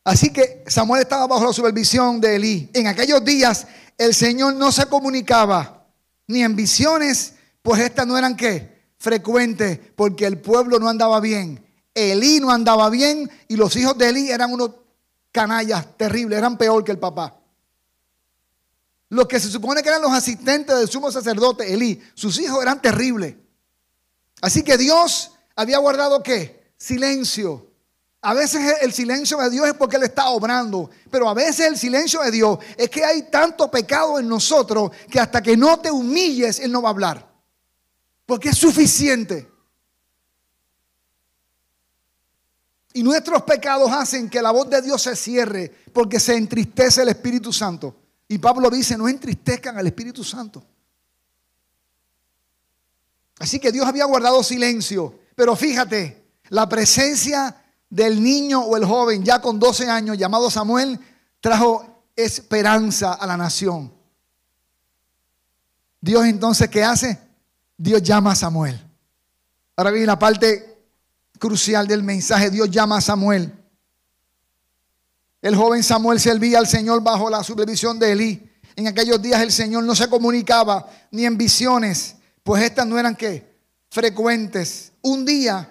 Así 0.04 0.32
que 0.34 0.64
Samuel 0.68 1.04
estaba 1.04 1.28
bajo 1.28 1.46
la 1.46 1.54
supervisión 1.54 2.20
de 2.20 2.36
Elí. 2.36 2.70
En 2.74 2.88
aquellos 2.88 3.24
días 3.24 3.68
el 3.98 4.16
Señor 4.16 4.56
no 4.56 4.72
se 4.72 4.86
comunicaba 4.88 5.86
ni 6.28 6.44
en 6.44 6.56
visiones, 6.56 7.36
pues 7.62 7.82
estas 7.82 8.08
no 8.08 8.18
eran 8.18 8.36
qué? 8.36 8.82
Frecuentes, 8.98 9.80
porque 9.96 10.26
el 10.26 10.40
pueblo 10.40 10.80
no 10.80 10.88
andaba 10.88 11.20
bien. 11.20 11.64
Elí 11.94 12.40
no 12.40 12.52
andaba 12.52 12.90
bien 12.90 13.30
y 13.48 13.58
los 13.58 13.76
hijos 13.76 13.98
de 13.98 14.10
Elí 14.10 14.32
eran 14.32 14.52
unos 14.52 14.72
canallas 15.32 15.98
terribles, 15.98 16.38
eran 16.38 16.58
peor 16.58 16.84
que 16.84 16.92
el 16.92 17.00
papá. 17.00 17.38
Los 19.10 19.28
que 19.28 19.40
se 19.40 19.50
supone 19.50 19.84
que 19.84 19.90
eran 19.90 20.02
los 20.02 20.14
asistentes 20.14 20.76
del 20.76 20.88
sumo 20.88 21.12
sacerdote, 21.12 21.74
Elí, 21.74 22.02
sus 22.14 22.40
hijos 22.40 22.62
eran 22.62 22.82
terribles. 22.82 23.36
Así 24.42 24.64
que 24.64 24.78
Dios 24.78 25.32
había 25.56 25.78
guardado 25.80 26.24
qué? 26.24 26.74
Silencio. 26.78 27.71
A 28.24 28.36
veces 28.36 28.78
el 28.82 28.94
silencio 28.94 29.38
de 29.40 29.50
Dios 29.50 29.68
es 29.68 29.74
porque 29.74 29.96
Él 29.96 30.04
está 30.04 30.30
obrando, 30.30 30.92
pero 31.10 31.28
a 31.28 31.34
veces 31.34 31.66
el 31.66 31.78
silencio 31.78 32.22
de 32.22 32.30
Dios 32.30 32.60
es 32.78 32.88
que 32.90 33.04
hay 33.04 33.24
tanto 33.24 33.70
pecado 33.72 34.20
en 34.20 34.28
nosotros 34.28 34.92
que 35.10 35.20
hasta 35.20 35.42
que 35.42 35.58
no 35.58 35.80
te 35.80 35.90
humilles, 35.90 36.60
Él 36.60 36.72
no 36.72 36.84
va 36.84 36.90
a 36.90 36.92
hablar. 36.92 37.32
Porque 38.28 38.50
es 38.50 38.58
suficiente. 38.58 39.50
Y 42.94 43.02
nuestros 43.02 43.42
pecados 43.44 43.92
hacen 43.92 44.30
que 44.30 44.42
la 44.42 44.52
voz 44.52 44.70
de 44.70 44.82
Dios 44.84 45.02
se 45.02 45.16
cierre 45.16 45.74
porque 45.92 46.20
se 46.20 46.36
entristece 46.36 47.02
el 47.02 47.10
Espíritu 47.10 47.52
Santo. 47.52 47.96
Y 48.28 48.38
Pablo 48.38 48.70
dice, 48.70 48.98
no 48.98 49.08
entristezcan 49.08 49.78
al 49.78 49.88
Espíritu 49.88 50.24
Santo. 50.24 50.64
Así 53.40 53.60
que 53.60 53.72
Dios 53.72 53.88
había 53.88 54.06
guardado 54.06 54.44
silencio. 54.44 55.20
Pero 55.36 55.56
fíjate, 55.56 56.24
la 56.50 56.70
presencia 56.70 57.61
del 57.92 58.24
niño 58.24 58.62
o 58.62 58.76
el 58.76 58.86
joven 58.86 59.24
ya 59.24 59.40
con 59.40 59.60
12 59.60 59.88
años 59.88 60.18
llamado 60.18 60.50
Samuel 60.50 61.00
trajo 61.40 62.04
esperanza 62.16 63.14
a 63.14 63.28
la 63.28 63.38
nación. 63.38 63.94
Dios 66.00 66.26
entonces, 66.26 66.68
¿qué 66.70 66.84
hace? 66.84 67.20
Dios 67.78 68.02
llama 68.02 68.32
a 68.32 68.36
Samuel. 68.36 68.84
Ahora 69.76 69.92
viene 69.92 70.08
la 70.08 70.18
parte 70.18 70.84
crucial 71.38 71.86
del 71.86 72.02
mensaje. 72.02 72.50
Dios 72.50 72.72
llama 72.72 72.98
a 72.98 73.02
Samuel. 73.02 73.54
El 75.44 75.56
joven 75.56 75.84
Samuel 75.84 76.20
servía 76.20 76.58
al 76.58 76.68
Señor 76.68 77.04
bajo 77.04 77.30
la 77.30 77.44
supervisión 77.44 78.00
de 78.00 78.12
Elí. 78.12 78.52
En 78.76 78.88
aquellos 78.88 79.22
días 79.22 79.40
el 79.42 79.52
Señor 79.52 79.84
no 79.84 79.94
se 79.94 80.10
comunicaba 80.10 80.90
ni 81.12 81.26
en 81.26 81.38
visiones 81.38 82.16
pues 82.44 82.64
estas 82.64 82.88
no 82.88 82.98
eran 82.98 83.16
qué? 83.16 83.56
Frecuentes. 83.90 84.92
Un 85.02 85.26
día, 85.26 85.71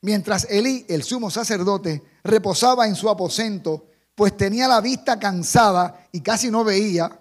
mientras 0.00 0.46
Elí, 0.50 0.84
el 0.88 1.02
sumo 1.02 1.30
sacerdote, 1.30 2.02
reposaba 2.22 2.86
en 2.86 2.94
su 2.94 3.08
aposento, 3.08 3.86
pues 4.14 4.36
tenía 4.36 4.68
la 4.68 4.80
vista 4.80 5.18
cansada 5.18 6.06
y 6.12 6.20
casi 6.20 6.50
no 6.50 6.64
veía. 6.64 7.18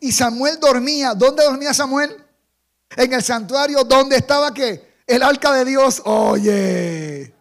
Y 0.00 0.12
Samuel 0.12 0.58
dormía. 0.60 1.14
¿Dónde 1.14 1.44
dormía 1.44 1.72
Samuel? 1.74 2.14
En 2.96 3.12
el 3.12 3.22
santuario 3.22 3.84
donde 3.84 4.16
estaba 4.16 4.52
qué? 4.52 4.94
El 5.06 5.22
arca 5.22 5.52
de 5.52 5.64
Dios. 5.64 6.02
Oye. 6.04 7.34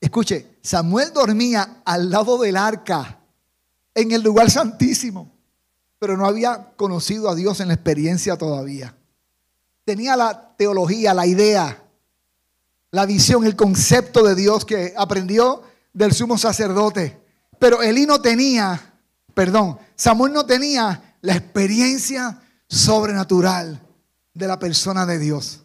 Escuche, 0.00 0.58
Samuel 0.62 1.12
dormía 1.12 1.82
al 1.84 2.10
lado 2.10 2.38
del 2.38 2.56
arca, 2.56 3.18
en 3.94 4.12
el 4.12 4.22
lugar 4.22 4.50
santísimo 4.50 5.34
pero 6.04 6.18
no 6.18 6.26
había 6.26 6.74
conocido 6.76 7.30
a 7.30 7.34
Dios 7.34 7.60
en 7.60 7.68
la 7.68 7.74
experiencia 7.74 8.36
todavía. 8.36 8.94
Tenía 9.84 10.16
la 10.16 10.54
teología, 10.56 11.12
la 11.14 11.26
idea, 11.26 11.82
la 12.90 13.06
visión, 13.06 13.44
el 13.44 13.56
concepto 13.56 14.22
de 14.22 14.34
Dios 14.34 14.64
que 14.64 14.94
aprendió 14.96 15.62
del 15.92 16.12
sumo 16.12 16.38
sacerdote. 16.38 17.20
Pero 17.58 17.82
Elí 17.82 18.06
no 18.06 18.20
tenía, 18.20 18.94
perdón, 19.34 19.78
Samuel 19.96 20.32
no 20.32 20.46
tenía 20.46 21.16
la 21.20 21.34
experiencia 21.34 22.40
sobrenatural 22.68 23.80
de 24.32 24.46
la 24.46 24.58
persona 24.58 25.06
de 25.06 25.18
Dios. 25.18 25.62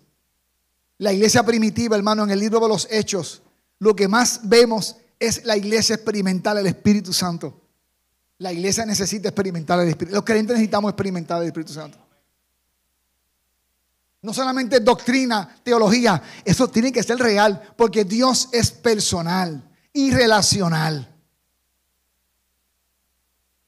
La 0.98 1.14
iglesia 1.14 1.44
primitiva, 1.44 1.96
hermano, 1.96 2.24
en 2.24 2.30
el 2.30 2.40
libro 2.40 2.60
de 2.60 2.68
los 2.68 2.88
Hechos, 2.92 3.42
lo 3.80 3.96
que 3.96 4.08
más 4.08 4.42
vemos 4.44 4.98
es 5.20 5.46
la 5.46 5.56
iglesia 5.56 5.96
experimental, 5.96 6.58
el 6.58 6.68
Espíritu 6.68 7.14
Santo. 7.14 7.62
La 8.38 8.54
iglesia 8.54 8.86
necesita 8.86 9.30
experimentar 9.30 9.80
el 9.80 9.90
Espíritu. 9.90 10.16
Los 10.16 10.24
creyentes 10.24 10.56
necesitamos 10.56 10.90
experimentar 10.90 11.42
el 11.42 11.48
Espíritu 11.48 11.74
Santo. 11.74 11.98
No 14.22 14.34
solamente 14.34 14.80
doctrina, 14.82 15.58
teología, 15.64 16.22
eso 16.44 16.68
tiene 16.68 16.92
que 16.92 17.04
ser 17.04 17.18
real, 17.18 17.74
porque 17.78 18.04
Dios 18.04 18.50
es 18.52 18.72
personal. 18.72 19.66
y 19.92 20.12
relacional. 20.12 21.16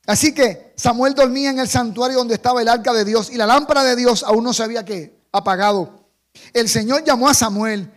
Así 0.05 0.33
que 0.33 0.73
Samuel 0.75 1.13
dormía 1.13 1.49
en 1.49 1.59
el 1.59 1.67
santuario 1.67 2.17
donde 2.17 2.35
estaba 2.35 2.61
el 2.61 2.67
arca 2.67 2.93
de 2.93 3.05
Dios 3.05 3.29
y 3.31 3.37
la 3.37 3.45
lámpara 3.45 3.83
de 3.83 3.95
Dios 3.95 4.23
aún 4.23 4.43
no 4.43 4.53
se 4.53 4.63
había 4.63 4.85
apagado. 5.31 6.05
El 6.53 6.69
Señor 6.69 7.03
llamó 7.03 7.29
a 7.29 7.33
Samuel 7.33 7.91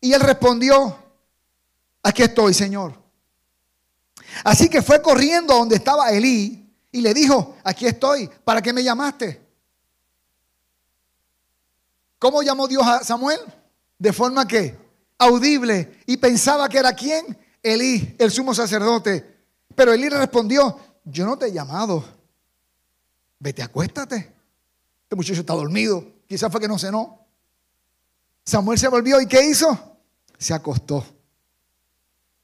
y 0.00 0.12
él 0.12 0.20
respondió, 0.20 0.96
aquí 2.02 2.22
estoy, 2.22 2.54
Señor. 2.54 2.94
Así 4.44 4.68
que 4.68 4.82
fue 4.82 5.00
corriendo 5.00 5.54
a 5.54 5.58
donde 5.58 5.76
estaba 5.76 6.10
Elí 6.10 6.72
y 6.92 7.00
le 7.00 7.14
dijo, 7.14 7.56
aquí 7.64 7.86
estoy, 7.86 8.28
¿para 8.44 8.60
qué 8.60 8.72
me 8.72 8.82
llamaste? 8.82 9.45
¿Cómo 12.18 12.42
llamó 12.42 12.66
Dios 12.66 12.86
a 12.86 13.04
Samuel? 13.04 13.40
De 13.98 14.12
forma 14.12 14.46
que 14.46 14.76
audible 15.18 16.00
y 16.06 16.16
pensaba 16.16 16.68
que 16.68 16.78
era 16.78 16.92
quién? 16.92 17.38
Elí, 17.62 18.14
el 18.18 18.30
sumo 18.30 18.54
sacerdote. 18.54 19.36
Pero 19.74 19.92
Elí 19.92 20.08
respondió, 20.08 20.78
yo 21.04 21.26
no 21.26 21.36
te 21.36 21.46
he 21.46 21.52
llamado. 21.52 22.04
Vete, 23.38 23.62
acuéstate. 23.62 24.16
Este 25.02 25.16
muchacho 25.16 25.40
está 25.40 25.54
dormido. 25.54 26.04
Quizás 26.26 26.50
fue 26.50 26.60
que 26.60 26.68
no 26.68 26.78
cenó. 26.78 27.26
Samuel 28.44 28.78
se 28.78 28.88
volvió 28.88 29.20
y 29.20 29.26
¿qué 29.26 29.44
hizo? 29.48 29.98
Se 30.38 30.54
acostó. 30.54 31.04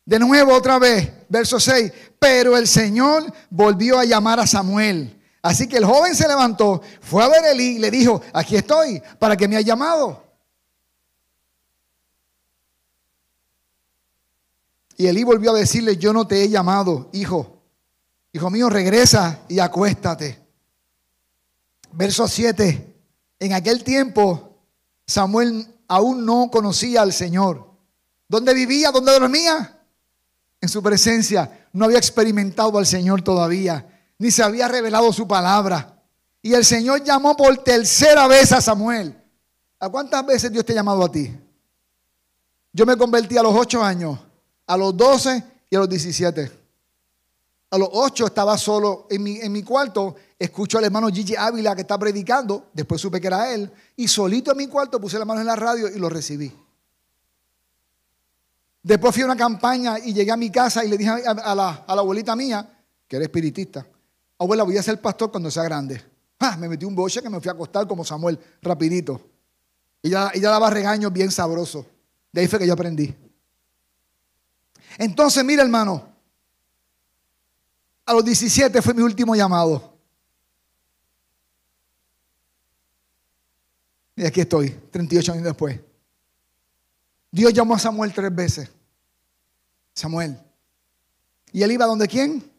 De 0.04 0.18
nuevo, 0.18 0.52
otra 0.52 0.78
vez, 0.78 1.12
verso 1.28 1.60
6. 1.60 1.92
Pero 2.18 2.56
el 2.56 2.66
Señor 2.66 3.32
volvió 3.50 3.98
a 3.98 4.04
llamar 4.04 4.40
a 4.40 4.46
Samuel. 4.46 5.21
Así 5.42 5.66
que 5.66 5.76
el 5.76 5.84
joven 5.84 6.14
se 6.14 6.28
levantó, 6.28 6.80
fue 7.00 7.24
a 7.24 7.28
ver 7.28 7.44
a 7.44 7.50
Elí 7.50 7.76
y 7.76 7.78
le 7.80 7.90
dijo, 7.90 8.22
aquí 8.32 8.54
estoy, 8.54 9.02
¿para 9.18 9.36
que 9.36 9.48
me 9.48 9.56
ha 9.56 9.60
llamado? 9.60 10.22
Y 14.96 15.08
Elí 15.08 15.24
volvió 15.24 15.50
a 15.50 15.58
decirle, 15.58 15.96
yo 15.96 16.12
no 16.12 16.28
te 16.28 16.44
he 16.44 16.48
llamado, 16.48 17.10
hijo. 17.12 17.58
Hijo 18.32 18.50
mío, 18.50 18.70
regresa 18.70 19.40
y 19.48 19.58
acuéstate. 19.58 20.38
Verso 21.92 22.28
7. 22.28 22.94
En 23.40 23.52
aquel 23.52 23.82
tiempo 23.82 24.52
Samuel 25.06 25.66
aún 25.88 26.24
no 26.24 26.50
conocía 26.50 27.02
al 27.02 27.12
Señor. 27.12 27.68
¿Dónde 28.28 28.54
vivía? 28.54 28.90
¿Dónde 28.90 29.12
dormía? 29.12 29.80
En 30.60 30.68
su 30.68 30.82
presencia. 30.82 31.66
No 31.72 31.86
había 31.86 31.98
experimentado 31.98 32.78
al 32.78 32.86
Señor 32.86 33.22
todavía, 33.22 33.91
ni 34.22 34.30
se 34.30 34.44
había 34.44 34.68
revelado 34.68 35.12
su 35.12 35.26
palabra. 35.26 36.00
Y 36.40 36.54
el 36.54 36.64
Señor 36.64 37.02
llamó 37.02 37.36
por 37.36 37.58
tercera 37.58 38.28
vez 38.28 38.52
a 38.52 38.60
Samuel. 38.60 39.20
¿A 39.80 39.88
cuántas 39.88 40.24
veces 40.24 40.52
Dios 40.52 40.64
te 40.64 40.72
ha 40.72 40.76
llamado 40.76 41.02
a 41.02 41.10
ti? 41.10 41.36
Yo 42.72 42.86
me 42.86 42.96
convertí 42.96 43.36
a 43.36 43.42
los 43.42 43.52
ocho 43.52 43.82
años, 43.82 44.16
a 44.68 44.76
los 44.76 44.96
doce 44.96 45.42
y 45.68 45.74
a 45.74 45.80
los 45.80 45.88
diecisiete. 45.88 46.52
A 47.70 47.76
los 47.76 47.88
ocho 47.90 48.26
estaba 48.26 48.56
solo 48.56 49.08
en 49.10 49.24
mi, 49.24 49.40
en 49.40 49.50
mi 49.50 49.64
cuarto, 49.64 50.14
escucho 50.38 50.78
al 50.78 50.84
hermano 50.84 51.08
Gigi 51.08 51.34
Ávila 51.34 51.74
que 51.74 51.80
está 51.80 51.98
predicando, 51.98 52.70
después 52.72 53.00
supe 53.00 53.20
que 53.20 53.26
era 53.26 53.52
él, 53.52 53.68
y 53.96 54.06
solito 54.06 54.52
en 54.52 54.58
mi 54.58 54.68
cuarto 54.68 55.00
puse 55.00 55.18
la 55.18 55.24
mano 55.24 55.40
en 55.40 55.48
la 55.48 55.56
radio 55.56 55.88
y 55.88 55.98
lo 55.98 56.08
recibí. 56.08 56.52
Después 58.84 59.12
fui 59.12 59.24
a 59.24 59.26
una 59.26 59.36
campaña 59.36 59.98
y 59.98 60.14
llegué 60.14 60.30
a 60.30 60.36
mi 60.36 60.48
casa 60.48 60.84
y 60.84 60.88
le 60.88 60.96
dije 60.96 61.10
a, 61.10 61.54
la, 61.56 61.84
abuelita 61.88 62.36
mía, 62.36 62.68
que 63.08 63.16
era 63.16 63.24
espiritista, 63.24 63.84
abuela, 64.42 64.64
voy 64.64 64.76
a 64.76 64.82
ser 64.82 65.00
pastor 65.00 65.30
cuando 65.30 65.50
sea 65.50 65.64
grande. 65.64 66.02
Ah, 66.38 66.56
me 66.56 66.68
metí 66.68 66.84
un 66.84 66.94
boche 66.94 67.22
que 67.22 67.30
me 67.30 67.40
fui 67.40 67.48
a 67.48 67.52
acostar 67.52 67.86
como 67.86 68.04
Samuel, 68.04 68.38
rapidito. 68.60 69.20
Y 70.02 70.08
ella, 70.08 70.30
ella 70.34 70.50
daba 70.50 70.70
regaños 70.70 71.12
bien 71.12 71.30
sabrosos. 71.30 71.86
De 72.32 72.40
ahí 72.40 72.48
fue 72.48 72.58
que 72.58 72.66
yo 72.66 72.72
aprendí. 72.72 73.14
Entonces, 74.98 75.44
mira 75.44 75.62
hermano, 75.62 76.08
a 78.04 78.12
los 78.12 78.24
17 78.24 78.82
fue 78.82 78.94
mi 78.94 79.02
último 79.02 79.34
llamado. 79.34 79.92
Y 84.16 84.24
aquí 84.24 84.40
estoy, 84.40 84.70
38 84.90 85.32
años 85.32 85.44
después. 85.44 85.80
Dios 87.30 87.52
llamó 87.52 87.74
a 87.74 87.78
Samuel 87.78 88.12
tres 88.12 88.34
veces. 88.34 88.70
Samuel. 89.94 90.38
¿Y 91.52 91.62
él 91.62 91.72
iba 91.72 91.86
donde 91.86 92.06
quién? 92.06 92.51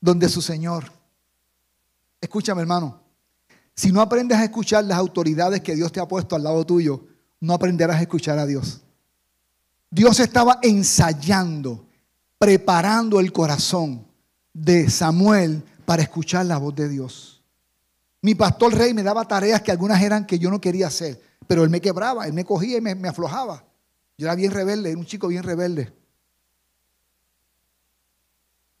Donde 0.00 0.28
su 0.28 0.40
Señor. 0.40 0.90
Escúchame, 2.20 2.62
hermano. 2.62 3.00
Si 3.74 3.92
no 3.92 4.00
aprendes 4.00 4.38
a 4.38 4.44
escuchar 4.44 4.84
las 4.84 4.98
autoridades 4.98 5.60
que 5.60 5.74
Dios 5.74 5.92
te 5.92 6.00
ha 6.00 6.08
puesto 6.08 6.36
al 6.36 6.42
lado 6.42 6.64
tuyo, 6.64 7.04
no 7.40 7.54
aprenderás 7.54 7.96
a 7.96 8.02
escuchar 8.02 8.38
a 8.38 8.46
Dios. 8.46 8.80
Dios 9.90 10.20
estaba 10.20 10.58
ensayando 10.62 11.86
preparando 12.40 13.20
el 13.20 13.32
corazón 13.32 14.06
de 14.54 14.88
Samuel 14.88 15.62
para 15.84 16.00
escuchar 16.00 16.46
la 16.46 16.56
voz 16.56 16.74
de 16.74 16.88
Dios. 16.88 17.42
Mi 18.22 18.34
pastor 18.34 18.74
rey 18.74 18.94
me 18.94 19.02
daba 19.02 19.28
tareas 19.28 19.60
que 19.60 19.70
algunas 19.70 20.00
eran 20.02 20.24
que 20.24 20.38
yo 20.38 20.50
no 20.50 20.58
quería 20.58 20.86
hacer, 20.86 21.20
pero 21.46 21.64
él 21.64 21.68
me 21.68 21.82
quebraba, 21.82 22.26
él 22.26 22.32
me 22.32 22.46
cogía 22.46 22.78
y 22.78 22.80
me, 22.80 23.08
aflojaba. 23.08 23.62
Yo 24.16 24.26
era 24.26 24.34
bien 24.34 24.52
rebelde, 24.52 24.90
era 24.90 24.98
un 24.98 25.04
chico 25.04 25.28
bien 25.28 25.42
rebelde. 25.42 25.92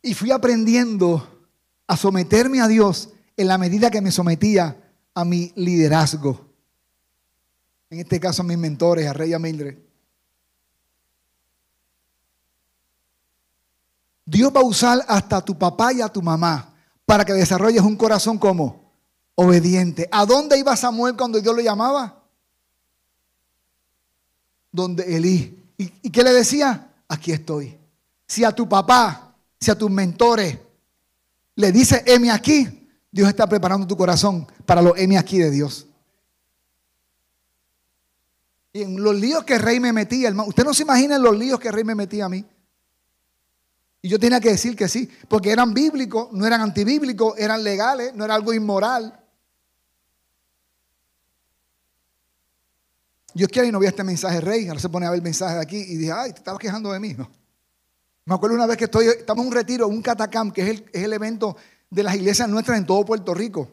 Y 0.02 0.14
fui 0.14 0.30
aprendiendo 0.30 1.26
a 1.86 1.96
someterme 1.96 2.60
a 2.60 2.68
Dios 2.68 3.10
en 3.36 3.48
la 3.48 3.58
medida 3.58 3.90
que 3.90 4.00
me 4.00 4.10
sometía 4.10 4.76
a 5.14 5.24
mi 5.24 5.52
liderazgo. 5.56 6.46
En 7.90 7.98
este 8.00 8.20
caso 8.20 8.42
a 8.42 8.44
mis 8.44 8.58
mentores, 8.58 9.06
a 9.06 9.12
Rey 9.12 9.32
y. 9.32 9.78
Dios 14.24 14.52
va 14.54 14.60
a 14.60 14.64
usar 14.64 15.04
hasta 15.08 15.38
a 15.38 15.44
tu 15.44 15.58
papá 15.58 15.92
y 15.92 16.00
a 16.00 16.08
tu 16.08 16.22
mamá 16.22 16.72
para 17.04 17.24
que 17.24 17.32
desarrolles 17.32 17.82
un 17.82 17.96
corazón 17.96 18.38
como 18.38 18.92
obediente. 19.34 20.08
¿A 20.12 20.24
dónde 20.24 20.56
iba 20.56 20.76
Samuel 20.76 21.16
cuando 21.16 21.40
Dios 21.40 21.56
lo 21.56 21.60
llamaba? 21.60 22.22
Donde 24.70 25.16
Elí. 25.16 25.58
¿Y, 25.76 26.10
qué 26.10 26.22
le 26.22 26.32
decía? 26.32 26.92
Aquí 27.08 27.32
estoy. 27.32 27.76
Si 28.26 28.44
a 28.44 28.52
tu 28.52 28.68
papá, 28.68 29.29
si 29.60 29.70
a 29.70 29.76
tus 29.76 29.90
mentores 29.90 30.58
le 31.56 31.72
dice, 31.72 32.02
heme 32.06 32.30
aquí, 32.30 32.88
Dios 33.10 33.28
está 33.28 33.46
preparando 33.46 33.86
tu 33.86 33.96
corazón 33.96 34.46
para 34.64 34.80
los 34.80 34.96
heme 34.96 35.18
aquí 35.18 35.38
de 35.38 35.50
Dios. 35.50 35.86
Y 38.72 38.82
en 38.82 39.02
los 39.02 39.14
líos 39.14 39.44
que 39.44 39.54
el 39.54 39.60
rey 39.60 39.80
me 39.80 39.92
metía, 39.92 40.28
hermano, 40.28 40.48
usted 40.48 40.64
no 40.64 40.72
se 40.72 40.84
imagina 40.84 41.18
los 41.18 41.36
líos 41.36 41.60
que 41.60 41.68
el 41.68 41.74
rey 41.74 41.84
me 41.84 41.94
metía 41.94 42.26
a 42.26 42.28
mí. 42.28 42.44
Y 44.02 44.08
yo 44.08 44.18
tenía 44.18 44.40
que 44.40 44.50
decir 44.50 44.74
que 44.74 44.88
sí, 44.88 45.10
porque 45.28 45.50
eran 45.50 45.74
bíblicos, 45.74 46.32
no 46.32 46.46
eran 46.46 46.62
antibíblicos, 46.62 47.36
eran 47.36 47.62
legales, 47.62 48.14
no 48.14 48.24
era 48.24 48.34
algo 48.34 48.54
inmoral. 48.54 49.18
Yo 53.34 53.46
quiero 53.48 53.68
y 53.68 53.72
no 53.72 53.78
vi 53.78 53.86
este 53.86 54.04
mensaje 54.04 54.40
rey, 54.40 54.66
ahora 54.68 54.80
se 54.80 54.88
pone 54.88 55.06
a 55.06 55.10
ver 55.10 55.18
el 55.18 55.22
mensaje 55.22 55.56
de 55.56 55.60
aquí 55.60 55.76
y 55.76 55.96
dije, 55.96 56.12
ay, 56.12 56.32
te 56.32 56.38
estabas 56.38 56.60
quejando 56.60 56.92
de 56.92 57.00
mí. 57.00 57.12
No. 57.12 57.39
Me 58.24 58.34
acuerdo 58.34 58.56
una 58.56 58.66
vez 58.66 58.76
que 58.76 58.84
estoy, 58.84 59.06
estamos 59.06 59.42
en 59.42 59.48
un 59.48 59.54
retiro, 59.54 59.88
un 59.88 60.02
catacam, 60.02 60.50
que 60.50 60.62
es 60.62 60.68
el, 60.68 60.90
es 60.92 61.02
el 61.02 61.12
evento 61.12 61.56
de 61.90 62.02
las 62.02 62.14
iglesias 62.14 62.48
nuestras 62.48 62.78
en 62.78 62.86
todo 62.86 63.04
Puerto 63.04 63.34
Rico. 63.34 63.68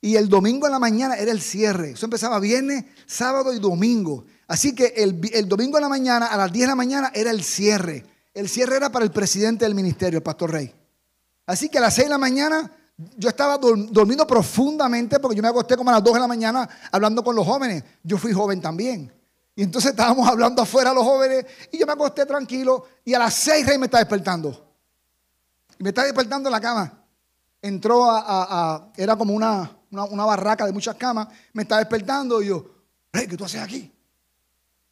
Y 0.00 0.16
el 0.16 0.28
domingo 0.28 0.66
en 0.66 0.72
la 0.72 0.78
mañana 0.78 1.16
era 1.16 1.30
el 1.30 1.40
cierre. 1.40 1.90
Eso 1.90 2.06
empezaba 2.06 2.40
viernes, 2.40 2.84
sábado 3.06 3.52
y 3.52 3.58
domingo. 3.58 4.24
Así 4.46 4.74
que 4.74 4.94
el, 4.96 5.20
el 5.32 5.46
domingo 5.48 5.76
en 5.76 5.82
la 5.82 5.88
mañana, 5.88 6.26
a 6.26 6.36
las 6.36 6.50
10 6.52 6.62
de 6.62 6.68
la 6.68 6.74
mañana, 6.74 7.12
era 7.14 7.30
el 7.30 7.42
cierre. 7.42 8.06
El 8.32 8.48
cierre 8.48 8.76
era 8.76 8.90
para 8.90 9.04
el 9.04 9.10
presidente 9.10 9.64
del 9.66 9.74
ministerio, 9.74 10.18
el 10.18 10.22
pastor 10.22 10.52
Rey. 10.52 10.74
Así 11.46 11.68
que 11.68 11.78
a 11.78 11.82
las 11.82 11.94
6 11.94 12.06
de 12.06 12.10
la 12.10 12.18
mañana 12.18 12.70
yo 13.16 13.28
estaba 13.28 13.58
dormido 13.58 14.26
profundamente 14.26 15.18
porque 15.20 15.36
yo 15.36 15.42
me 15.42 15.48
acosté 15.48 15.76
como 15.76 15.90
a 15.90 15.94
las 15.94 16.04
2 16.04 16.14
de 16.14 16.20
la 16.20 16.26
mañana 16.26 16.68
hablando 16.92 17.22
con 17.22 17.34
los 17.34 17.46
jóvenes. 17.46 17.82
Yo 18.02 18.18
fui 18.18 18.32
joven 18.32 18.60
también. 18.60 19.12
Y 19.54 19.62
entonces 19.62 19.90
estábamos 19.90 20.28
hablando 20.28 20.62
afuera 20.62 20.94
los 20.94 21.04
jóvenes 21.04 21.44
y 21.72 21.78
yo 21.78 21.86
me 21.86 21.92
acosté 21.92 22.24
tranquilo 22.24 22.86
y 23.04 23.14
a 23.14 23.18
las 23.18 23.34
6 23.34 23.66
Rey 23.66 23.78
me 23.78 23.86
está 23.86 23.98
despertando. 23.98 24.68
Y 25.78 25.82
me 25.82 25.90
está 25.90 26.04
despertando 26.04 26.48
en 26.48 26.52
la 26.52 26.60
cama. 26.60 27.04
Entró 27.60 28.10
a, 28.10 28.90
era 28.96 29.16
como 29.16 29.34
una, 29.34 29.70
una, 29.90 30.24
barraca 30.24 30.64
de 30.64 30.72
muchas 30.72 30.96
camas, 30.96 31.28
me 31.52 31.62
está 31.62 31.78
despertando 31.78 32.40
y 32.40 32.46
yo, 32.46 32.64
Rey, 33.12 33.26
¿qué 33.26 33.36
tú 33.36 33.44
haces 33.44 33.60
aquí? 33.60 33.92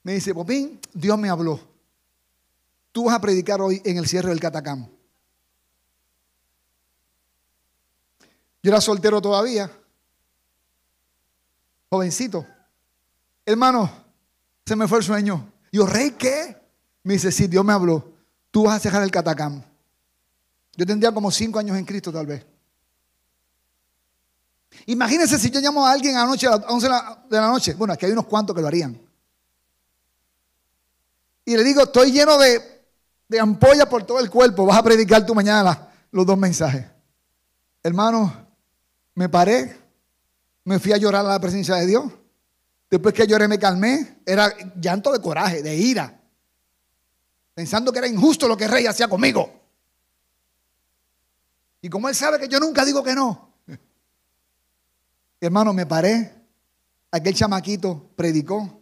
Me 0.03 0.13
dice, 0.15 0.35
Popín, 0.35 0.79
Dios 0.93 1.19
me 1.19 1.31
habló. 1.31 1.61
Tú 2.93 3.05
vas 3.05 3.15
a 3.15 3.21
predicar 3.21 3.61
hoy 3.61 3.81
en 3.85 3.97
el 3.97 4.07
cierre 4.07 4.29
del 4.29 4.41
Catacam. 4.41 4.87
Yo 8.63 8.71
era 8.71 8.81
soltero 8.81 9.23
todavía, 9.23 9.71
jovencito. 11.89 12.47
Hermano, 13.47 14.08
se 14.69 14.77
me 14.77 14.87
fue 14.87 14.99
el 14.99 15.05
sueño. 15.05 15.51
Yo, 15.73 15.87
rey, 15.87 16.11
¿qué? 16.11 16.55
Me 17.03 17.15
dice, 17.15 17.33
sí, 17.33 17.47
Dios 17.47 17.65
me 17.65 17.73
habló. 17.73 18.13
Tú 18.51 18.65
vas 18.65 18.77
a 18.77 18.79
cerrar 18.79 19.03
el 19.03 19.11
Catacam. 19.11 19.63
Yo 20.77 20.85
tendría 20.85 21.11
como 21.11 21.31
cinco 21.31 21.59
años 21.59 21.77
en 21.79 21.87
Cristo 21.87 22.13
tal 22.13 22.27
vez. 22.27 22.45
Imagínense 24.85 25.39
si 25.39 25.51
yo 25.51 25.61
llamo 25.61 25.87
a 25.87 25.93
alguien 25.93 26.17
anoche 26.17 26.47
a 26.47 26.51
las 26.51 26.61
11 26.69 26.87
de 27.31 27.41
la 27.41 27.49
noche. 27.49 27.75
Bueno, 27.75 27.95
aquí 27.95 28.05
hay 28.05 28.13
unos 28.13 28.27
cuantos 28.27 28.55
que 28.55 28.61
lo 28.61 28.69
harían. 28.69 29.01
y 31.47 31.57
le 31.57 31.65
digo, 31.65 31.85
estoy 31.85 32.13
lleno 32.13 32.37
de, 32.37 32.61
de 33.27 33.41
ampolla 33.41 33.89
por 33.89 34.05
todo 34.05 34.21
el 34.21 34.29
cuerpo, 34.29 34.67
vas 34.67 34.77
a 34.77 34.83
predicar 34.83 35.25
tú 35.25 35.35
mañana 35.35 35.89
los 36.11 36.27
dos 36.27 36.37
mensajes. 36.37 36.85
Hermano, 37.83 38.47
me 39.15 39.31
paré, 39.31 39.79
me 40.65 40.79
fui 40.79 40.93
a 40.93 40.99
llorar 40.99 41.25
a 41.25 41.31
la 41.31 41.41
presencia 41.41 41.77
de 41.77 41.87
Dios. 41.87 42.18
Después 42.91 43.15
que 43.15 43.27
lloré 43.27 43.49
me 43.49 43.59
calmé, 43.59 44.21
era 44.25 44.51
llanto 44.81 45.13
de 45.13 45.21
coraje, 45.21 45.63
de 45.63 45.77
ira, 45.77 46.21
pensando 47.55 47.93
que 47.93 47.99
era 47.99 48.09
injusto 48.09 48.49
lo 48.49 48.57
que 48.57 48.65
el 48.65 48.71
rey 48.71 48.87
hacía 48.87 49.09
conmigo. 49.09 49.53
Y 51.83 51.89
como 51.89 52.09
él 52.09 52.15
sabe 52.15 52.39
que 52.39 52.49
yo 52.49 52.59
nunca 52.59 52.85
digo 52.85 53.03
que 53.03 53.15
no, 53.15 53.53
hermano, 55.41 55.73
me 55.73 55.85
paré, 55.85 56.35
aquel 57.11 57.35
chamaquito 57.35 58.11
predicó 58.17 58.81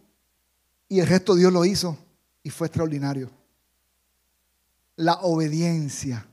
y 0.87 0.99
el 0.99 1.07
resto 1.07 1.35
Dios 1.35 1.51
lo 1.51 1.65
hizo 1.65 1.97
y 2.43 2.49
fue 2.49 2.67
extraordinario. 2.67 3.29
La 4.95 5.15
obediencia. 5.15 6.25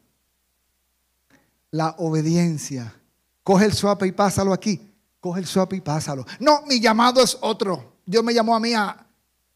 La 1.72 1.90
obediencia. 1.98 2.94
Coge 3.42 3.66
el 3.66 3.72
suape 3.74 4.06
y 4.06 4.12
pásalo 4.12 4.52
aquí. 4.52 4.93
Coge 5.24 5.40
el 5.40 5.46
suape 5.46 5.76
y 5.76 5.80
pásalo. 5.80 6.26
No, 6.38 6.64
mi 6.66 6.78
llamado 6.78 7.22
es 7.22 7.38
otro. 7.40 7.94
Dios 8.04 8.22
me 8.22 8.34
llamó 8.34 8.54
a 8.54 8.60
mí 8.60 8.74
a, 8.74 9.06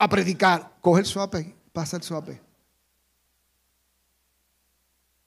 predicar. 0.09 0.79
Coge 0.81 1.01
el 1.01 1.07
suape 1.07 1.41
y 1.41 1.55
pasa 1.75 1.99
el 1.99 2.03
suape. 2.03 2.41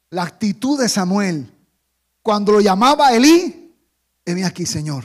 La 0.10 0.24
actitud 0.24 0.80
de 0.80 0.90
Samuel 0.90 1.54
cuando 2.24 2.54
lo 2.54 2.60
llamaba 2.60 3.14
Elí, 3.14 3.72
ven 4.26 4.44
aquí, 4.44 4.66
Señor. 4.66 5.04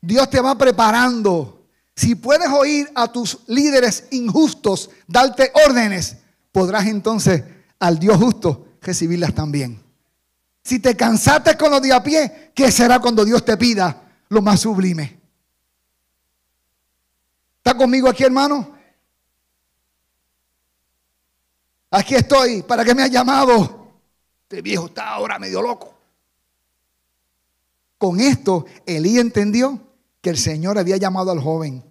Dios 0.00 0.30
te 0.30 0.40
va 0.40 0.56
preparando 0.56 1.66
si 1.96 2.14
puedes 2.14 2.50
oír 2.50 2.88
a 2.94 3.10
tus 3.10 3.40
líderes 3.48 4.06
injustos 4.12 4.88
darte 5.08 5.50
órdenes, 5.66 6.18
podrás 6.52 6.86
entonces 6.86 7.42
al 7.80 7.98
Dios 7.98 8.18
justo 8.18 8.68
recibirlas 8.80 9.34
también. 9.34 9.83
Si 10.64 10.78
te 10.78 10.96
cansaste 10.96 11.56
con 11.58 11.70
los 11.70 11.82
de 11.82 11.92
a 11.92 12.02
pie, 12.02 12.50
¿qué 12.54 12.72
será 12.72 12.98
cuando 12.98 13.24
Dios 13.24 13.44
te 13.44 13.56
pida 13.58 14.02
lo 14.30 14.40
más 14.40 14.60
sublime? 14.60 15.20
¿Está 17.58 17.76
conmigo 17.76 18.08
aquí, 18.08 18.24
hermano? 18.24 18.74
Aquí 21.90 22.14
estoy. 22.14 22.62
¿Para 22.62 22.84
qué 22.84 22.94
me 22.94 23.02
has 23.02 23.10
llamado? 23.10 24.00
Este 24.42 24.62
viejo 24.62 24.86
está 24.86 25.10
ahora 25.10 25.38
medio 25.38 25.60
loco. 25.60 25.94
Con 27.98 28.18
esto, 28.18 28.64
Elí 28.86 29.18
entendió 29.18 29.78
que 30.20 30.30
el 30.30 30.38
Señor 30.38 30.78
había 30.78 30.96
llamado 30.96 31.30
al 31.30 31.40
joven. 31.40 31.84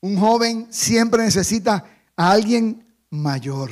Un 0.00 0.18
joven 0.18 0.68
siempre 0.70 1.24
necesita 1.24 1.84
a 2.16 2.30
alguien 2.30 2.86
mayor. 3.10 3.70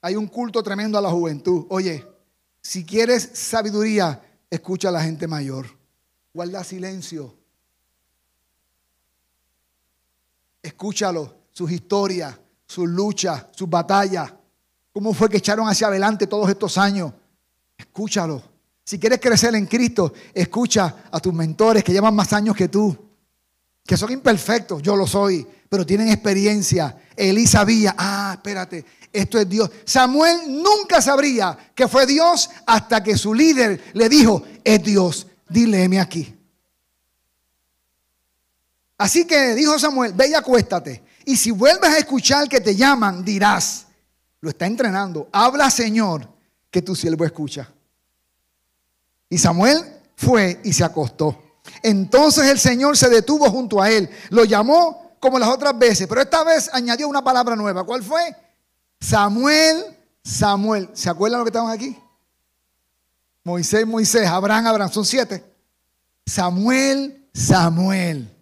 Hay 0.00 0.16
un 0.16 0.26
culto 0.28 0.62
tremendo 0.62 0.96
a 0.98 1.00
la 1.00 1.10
juventud. 1.10 1.66
Oye, 1.70 2.06
si 2.60 2.84
quieres 2.84 3.30
sabiduría, 3.32 4.22
escucha 4.50 4.88
a 4.88 4.92
la 4.92 5.02
gente 5.02 5.26
mayor. 5.26 5.66
Guarda 6.32 6.62
silencio. 6.62 7.34
Escúchalo, 10.62 11.34
sus 11.52 11.70
historias, 11.70 12.38
sus 12.66 12.88
luchas, 12.88 13.46
sus 13.52 13.68
batallas. 13.68 14.32
Cómo 14.92 15.14
fue 15.14 15.28
que 15.28 15.38
echaron 15.38 15.68
hacia 15.68 15.88
adelante 15.88 16.26
todos 16.26 16.48
estos 16.48 16.78
años. 16.78 17.12
Escúchalo. 17.76 18.42
Si 18.84 18.98
quieres 18.98 19.20
crecer 19.20 19.54
en 19.54 19.66
Cristo, 19.66 20.12
escucha 20.32 21.04
a 21.10 21.20
tus 21.20 21.34
mentores 21.34 21.84
que 21.84 21.92
llevan 21.92 22.14
más 22.14 22.32
años 22.32 22.56
que 22.56 22.68
tú, 22.68 22.96
que 23.84 23.96
son 23.96 24.10
imperfectos, 24.12 24.80
yo 24.82 24.96
lo 24.96 25.06
soy, 25.06 25.46
pero 25.68 25.84
tienen 25.84 26.08
experiencia. 26.08 26.96
Elí 27.14 27.46
sabía, 27.46 27.94
ah, 27.98 28.32
espérate, 28.34 28.84
esto 29.12 29.38
es 29.38 29.48
Dios. 29.48 29.70
Samuel 29.84 30.62
nunca 30.62 31.00
sabría 31.00 31.56
que 31.74 31.88
fue 31.88 32.06
Dios 32.06 32.50
hasta 32.66 33.02
que 33.02 33.16
su 33.16 33.34
líder 33.34 33.80
le 33.94 34.08
dijo, 34.08 34.42
es 34.64 34.82
Dios, 34.82 35.26
dileme 35.48 36.00
aquí. 36.00 36.34
Así 38.98 39.24
que 39.24 39.54
dijo 39.54 39.78
Samuel, 39.78 40.12
ve 40.12 40.28
y 40.28 40.34
acuéstate. 40.34 41.02
Y 41.24 41.36
si 41.36 41.50
vuelves 41.50 41.90
a 41.90 41.98
escuchar 41.98 42.48
que 42.48 42.60
te 42.60 42.74
llaman, 42.74 43.24
dirás, 43.24 43.86
lo 44.40 44.50
está 44.50 44.66
entrenando, 44.66 45.28
habla 45.32 45.70
Señor, 45.70 46.28
que 46.70 46.82
tu 46.82 46.96
siervo 46.96 47.24
escucha. 47.24 47.70
Y 49.28 49.38
Samuel 49.38 49.84
fue 50.16 50.60
y 50.64 50.72
se 50.72 50.84
acostó. 50.84 51.60
Entonces 51.82 52.46
el 52.46 52.58
Señor 52.58 52.96
se 52.96 53.08
detuvo 53.08 53.50
junto 53.50 53.80
a 53.80 53.90
él. 53.90 54.08
Lo 54.30 54.44
llamó 54.44 55.12
como 55.20 55.38
las 55.38 55.48
otras 55.48 55.78
veces, 55.78 56.06
pero 56.06 56.20
esta 56.20 56.42
vez 56.44 56.70
añadió 56.72 57.08
una 57.08 57.22
palabra 57.22 57.54
nueva. 57.56 57.84
¿Cuál 57.84 58.02
fue? 58.02 58.34
Samuel, 59.00 59.96
Samuel. 60.22 60.90
¿Se 60.92 61.08
acuerdan 61.08 61.40
lo 61.40 61.44
que 61.44 61.50
estaban 61.50 61.72
aquí? 61.72 61.96
Moisés, 63.44 63.86
Moisés, 63.86 64.26
Abraham, 64.26 64.66
Abraham. 64.66 64.92
Son 64.92 65.04
siete. 65.04 65.44
Samuel, 66.26 67.28
Samuel. 67.32 68.34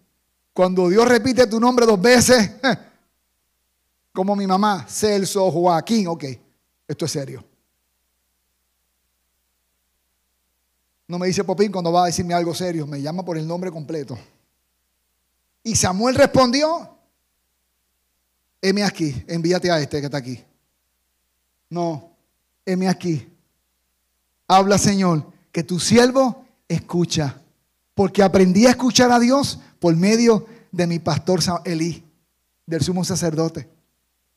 Cuando 0.53 0.89
Dios 0.89 1.07
repite 1.07 1.47
tu 1.47 1.59
nombre 1.59 1.85
dos 1.85 2.01
veces, 2.01 2.51
como 4.11 4.35
mi 4.35 4.47
mamá, 4.47 4.85
Celso, 4.89 5.51
Joaquín, 5.51 6.07
ok, 6.07 6.25
esto 6.87 7.05
es 7.05 7.11
serio. 7.11 7.43
No 11.07 11.17
me 11.17 11.27
dice 11.27 11.43
Popín 11.43 11.71
cuando 11.71 11.91
va 11.91 12.03
a 12.03 12.05
decirme 12.07 12.33
algo 12.33 12.53
serio, 12.53 12.85
me 12.85 13.01
llama 13.01 13.23
por 13.23 13.37
el 13.37 13.47
nombre 13.47 13.71
completo. 13.71 14.17
Y 15.63 15.75
Samuel 15.75 16.15
respondió, 16.15 16.97
heme 18.61 18.83
aquí, 18.83 19.23
envíate 19.27 19.71
a 19.71 19.79
este 19.79 19.99
que 19.99 20.05
está 20.05 20.17
aquí. 20.17 20.43
No, 21.69 22.11
heme 22.65 22.87
aquí. 22.87 23.27
Habla 24.47 24.77
Señor, 24.77 25.31
que 25.51 25.63
tu 25.63 25.79
siervo 25.79 26.45
escucha, 26.67 27.41
porque 27.93 28.23
aprendí 28.23 28.65
a 28.65 28.71
escuchar 28.71 29.11
a 29.11 29.19
Dios 29.19 29.59
por 29.79 29.95
medio 29.95 30.45
de 30.71 30.87
mi 30.87 30.99
pastor 30.99 31.39
Elí, 31.65 32.03
del 32.65 32.81
sumo 32.81 33.03
sacerdote. 33.03 33.69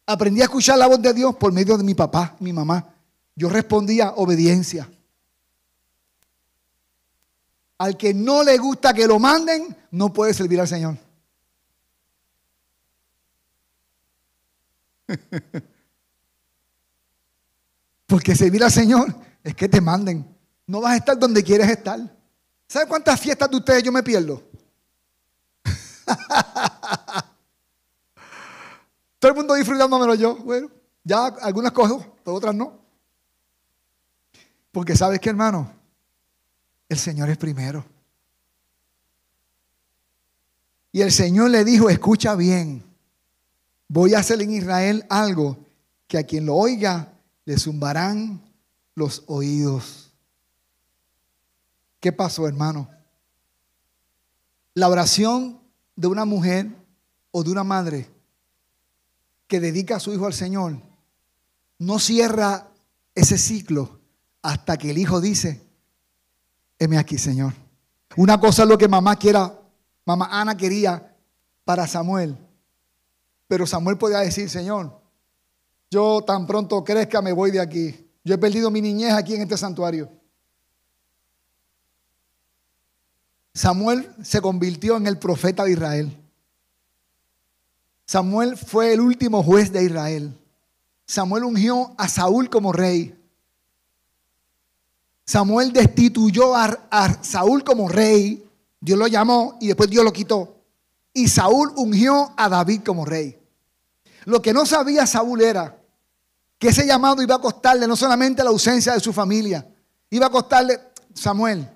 Aprendí 0.06 0.40
a 0.40 0.44
escuchar 0.44 0.78
la 0.78 0.88
voz 0.88 1.00
de 1.00 1.14
Dios 1.14 1.36
por 1.36 1.52
medio 1.52 1.76
de 1.76 1.84
mi 1.84 1.94
papá, 1.94 2.36
mi 2.40 2.52
mamá. 2.52 2.92
Yo 3.36 3.48
respondía 3.48 4.10
obediencia. 4.16 4.90
Al 7.78 7.96
que 7.96 8.12
no 8.12 8.42
le 8.42 8.58
gusta 8.58 8.92
que 8.92 9.06
lo 9.06 9.18
manden, 9.18 9.76
no 9.92 10.12
puede 10.12 10.34
servir 10.34 10.60
al 10.60 10.68
Señor. 10.68 10.98
Porque 18.10 18.34
servir 18.34 18.62
al 18.64 18.72
Señor 18.72 19.14
es 19.44 19.54
que 19.54 19.68
te 19.68 19.80
manden. 19.80 20.26
No 20.66 20.80
vas 20.80 20.94
a 20.94 20.96
estar 20.96 21.16
donde 21.16 21.44
quieres 21.44 21.68
estar. 21.68 22.00
¿Sabes 22.66 22.88
cuántas 22.88 23.20
fiestas 23.20 23.48
de 23.48 23.56
ustedes 23.56 23.84
yo 23.84 23.92
me 23.92 24.02
pierdo? 24.02 24.42
Todo 29.20 29.30
el 29.30 29.36
mundo 29.36 29.54
disfrutándomelo 29.54 30.16
yo. 30.16 30.34
Bueno, 30.38 30.68
ya 31.04 31.26
algunas 31.26 31.70
cosas, 31.70 32.04
pero 32.24 32.34
otras 32.34 32.52
no. 32.52 32.80
Porque 34.72 34.96
sabes 34.96 35.20
que, 35.20 35.30
hermano, 35.30 35.72
el 36.88 36.98
Señor 36.98 37.30
es 37.30 37.38
primero. 37.38 37.84
Y 40.90 41.02
el 41.02 41.12
Señor 41.12 41.50
le 41.50 41.64
dijo, 41.64 41.88
escucha 41.88 42.34
bien, 42.34 42.82
voy 43.86 44.14
a 44.14 44.18
hacer 44.18 44.42
en 44.42 44.50
Israel 44.50 45.06
algo 45.08 45.56
que 46.08 46.18
a 46.18 46.24
quien 46.24 46.46
lo 46.46 46.56
oiga 46.56 47.12
le 47.44 47.58
zumbarán 47.58 48.42
los 48.94 49.24
oídos. 49.26 50.12
¿Qué 52.00 52.12
pasó, 52.12 52.46
hermano? 52.46 52.88
La 54.74 54.88
oración 54.88 55.60
de 55.96 56.06
una 56.06 56.24
mujer 56.24 56.70
o 57.30 57.42
de 57.42 57.50
una 57.50 57.64
madre 57.64 58.10
que 59.46 59.60
dedica 59.60 59.96
a 59.96 60.00
su 60.00 60.12
hijo 60.12 60.26
al 60.26 60.32
Señor 60.32 60.80
no 61.78 61.98
cierra 61.98 62.68
ese 63.14 63.36
ciclo 63.36 64.00
hasta 64.42 64.76
que 64.76 64.90
el 64.90 64.98
hijo 64.98 65.20
dice, 65.20 65.60
heme 66.78 66.98
aquí, 66.98 67.18
Señor. 67.18 67.52
Una 68.16 68.40
cosa 68.40 68.62
es 68.62 68.68
lo 68.68 68.78
que 68.78 68.88
mamá 68.88 69.16
quiera, 69.16 69.60
mamá 70.04 70.28
Ana 70.30 70.56
quería 70.56 71.16
para 71.64 71.86
Samuel. 71.86 72.36
Pero 73.48 73.66
Samuel 73.66 73.98
podía 73.98 74.18
decir, 74.18 74.48
Señor, 74.48 74.99
yo 75.90 76.22
tan 76.22 76.46
pronto 76.46 76.84
crezca 76.84 77.20
me 77.20 77.32
voy 77.32 77.50
de 77.50 77.60
aquí. 77.60 78.06
Yo 78.22 78.34
he 78.34 78.38
perdido 78.38 78.70
mi 78.70 78.80
niñez 78.80 79.12
aquí 79.12 79.34
en 79.34 79.42
este 79.42 79.56
santuario. 79.56 80.08
Samuel 83.52 84.08
se 84.22 84.40
convirtió 84.40 84.96
en 84.96 85.08
el 85.08 85.18
profeta 85.18 85.64
de 85.64 85.72
Israel. 85.72 86.16
Samuel 88.06 88.56
fue 88.56 88.92
el 88.92 89.00
último 89.00 89.42
juez 89.42 89.72
de 89.72 89.84
Israel. 89.84 90.32
Samuel 91.06 91.44
ungió 91.44 91.92
a 91.98 92.08
Saúl 92.08 92.48
como 92.48 92.72
rey. 92.72 93.16
Samuel 95.26 95.72
destituyó 95.72 96.54
a, 96.54 97.18
Saúl 97.22 97.64
como 97.64 97.88
rey. 97.88 98.48
Dios 98.80 98.98
lo 98.98 99.08
llamó 99.08 99.56
y 99.60 99.68
después 99.68 99.90
Dios 99.90 100.04
lo 100.04 100.12
quitó. 100.12 100.56
y 101.12 101.26
Saúl 101.26 101.72
ungió 101.74 102.32
a 102.36 102.48
David 102.48 102.82
como 102.86 103.04
rey. 103.04 103.36
Lo 104.24 104.40
que 104.40 104.52
no 104.52 104.64
sabía 104.64 105.06
Saúl 105.06 105.42
era 105.42 105.79
que 106.60 106.68
ese 106.68 106.86
llamado 106.86 107.22
iba 107.22 107.36
a 107.36 107.40
costarle 107.40 107.88
no 107.88 107.96
solamente 107.96 108.44
la 108.44 108.50
ausencia 108.50 108.92
de 108.92 109.00
su 109.00 109.14
familia, 109.14 109.66
iba 110.10 110.26
a 110.26 110.30
costarle, 110.30 110.78
Samuel, 111.14 111.66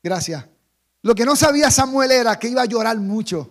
gracias. 0.00 0.44
Lo 1.02 1.12
que 1.12 1.24
no 1.24 1.34
sabía 1.34 1.72
Samuel 1.72 2.12
era 2.12 2.38
que 2.38 2.46
iba 2.46 2.62
a 2.62 2.66
llorar 2.66 2.96
mucho. 2.98 3.50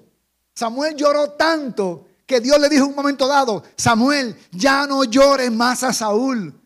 Samuel 0.55 0.95
lloró 0.95 1.31
tanto 1.31 2.07
que 2.25 2.39
Dios 2.39 2.57
le 2.59 2.69
dijo 2.69 2.85
en 2.85 2.91
un 2.91 2.95
momento 2.95 3.27
dado, 3.27 3.63
Samuel, 3.75 4.37
ya 4.51 4.87
no 4.87 5.03
llores 5.03 5.51
más 5.51 5.83
a 5.83 5.91
Saúl. 5.91 6.57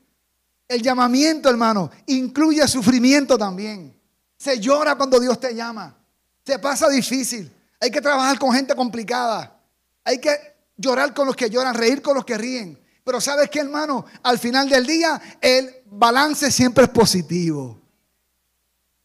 El 0.67 0.84
llamamiento, 0.84 1.49
hermano, 1.49 1.89
incluye 2.05 2.67
sufrimiento 2.67 3.39
también. 3.39 3.99
Se 4.38 4.59
llora 4.59 4.95
cuando 4.95 5.19
Dios 5.19 5.39
te 5.39 5.55
llama. 5.55 5.97
Se 6.45 6.59
pasa 6.59 6.88
difícil. 6.89 7.51
Hay 7.80 7.89
que 7.89 8.01
trabajar 8.01 8.38
con 8.38 8.53
gente 8.53 8.76
complicada. 8.76 9.59
Hay 10.03 10.19
que 10.19 10.38
llorar 10.78 11.11
con 11.11 11.26
los 11.26 11.36
que 11.36 11.49
lloran, 11.49 11.74
reír 11.74 12.03
con 12.03 12.13
los 12.13 12.24
que 12.24 12.38
ríen. 12.38 12.80
Pero 13.12 13.20
sabes 13.20 13.49
qué, 13.49 13.59
hermano, 13.59 14.05
al 14.24 14.39
final 14.39 14.70
del 14.70 14.88
día 14.88 15.22
el 15.41 15.84
balance 15.88 16.49
siempre 16.49 16.86
es 16.86 16.89
positivo. 16.91 17.78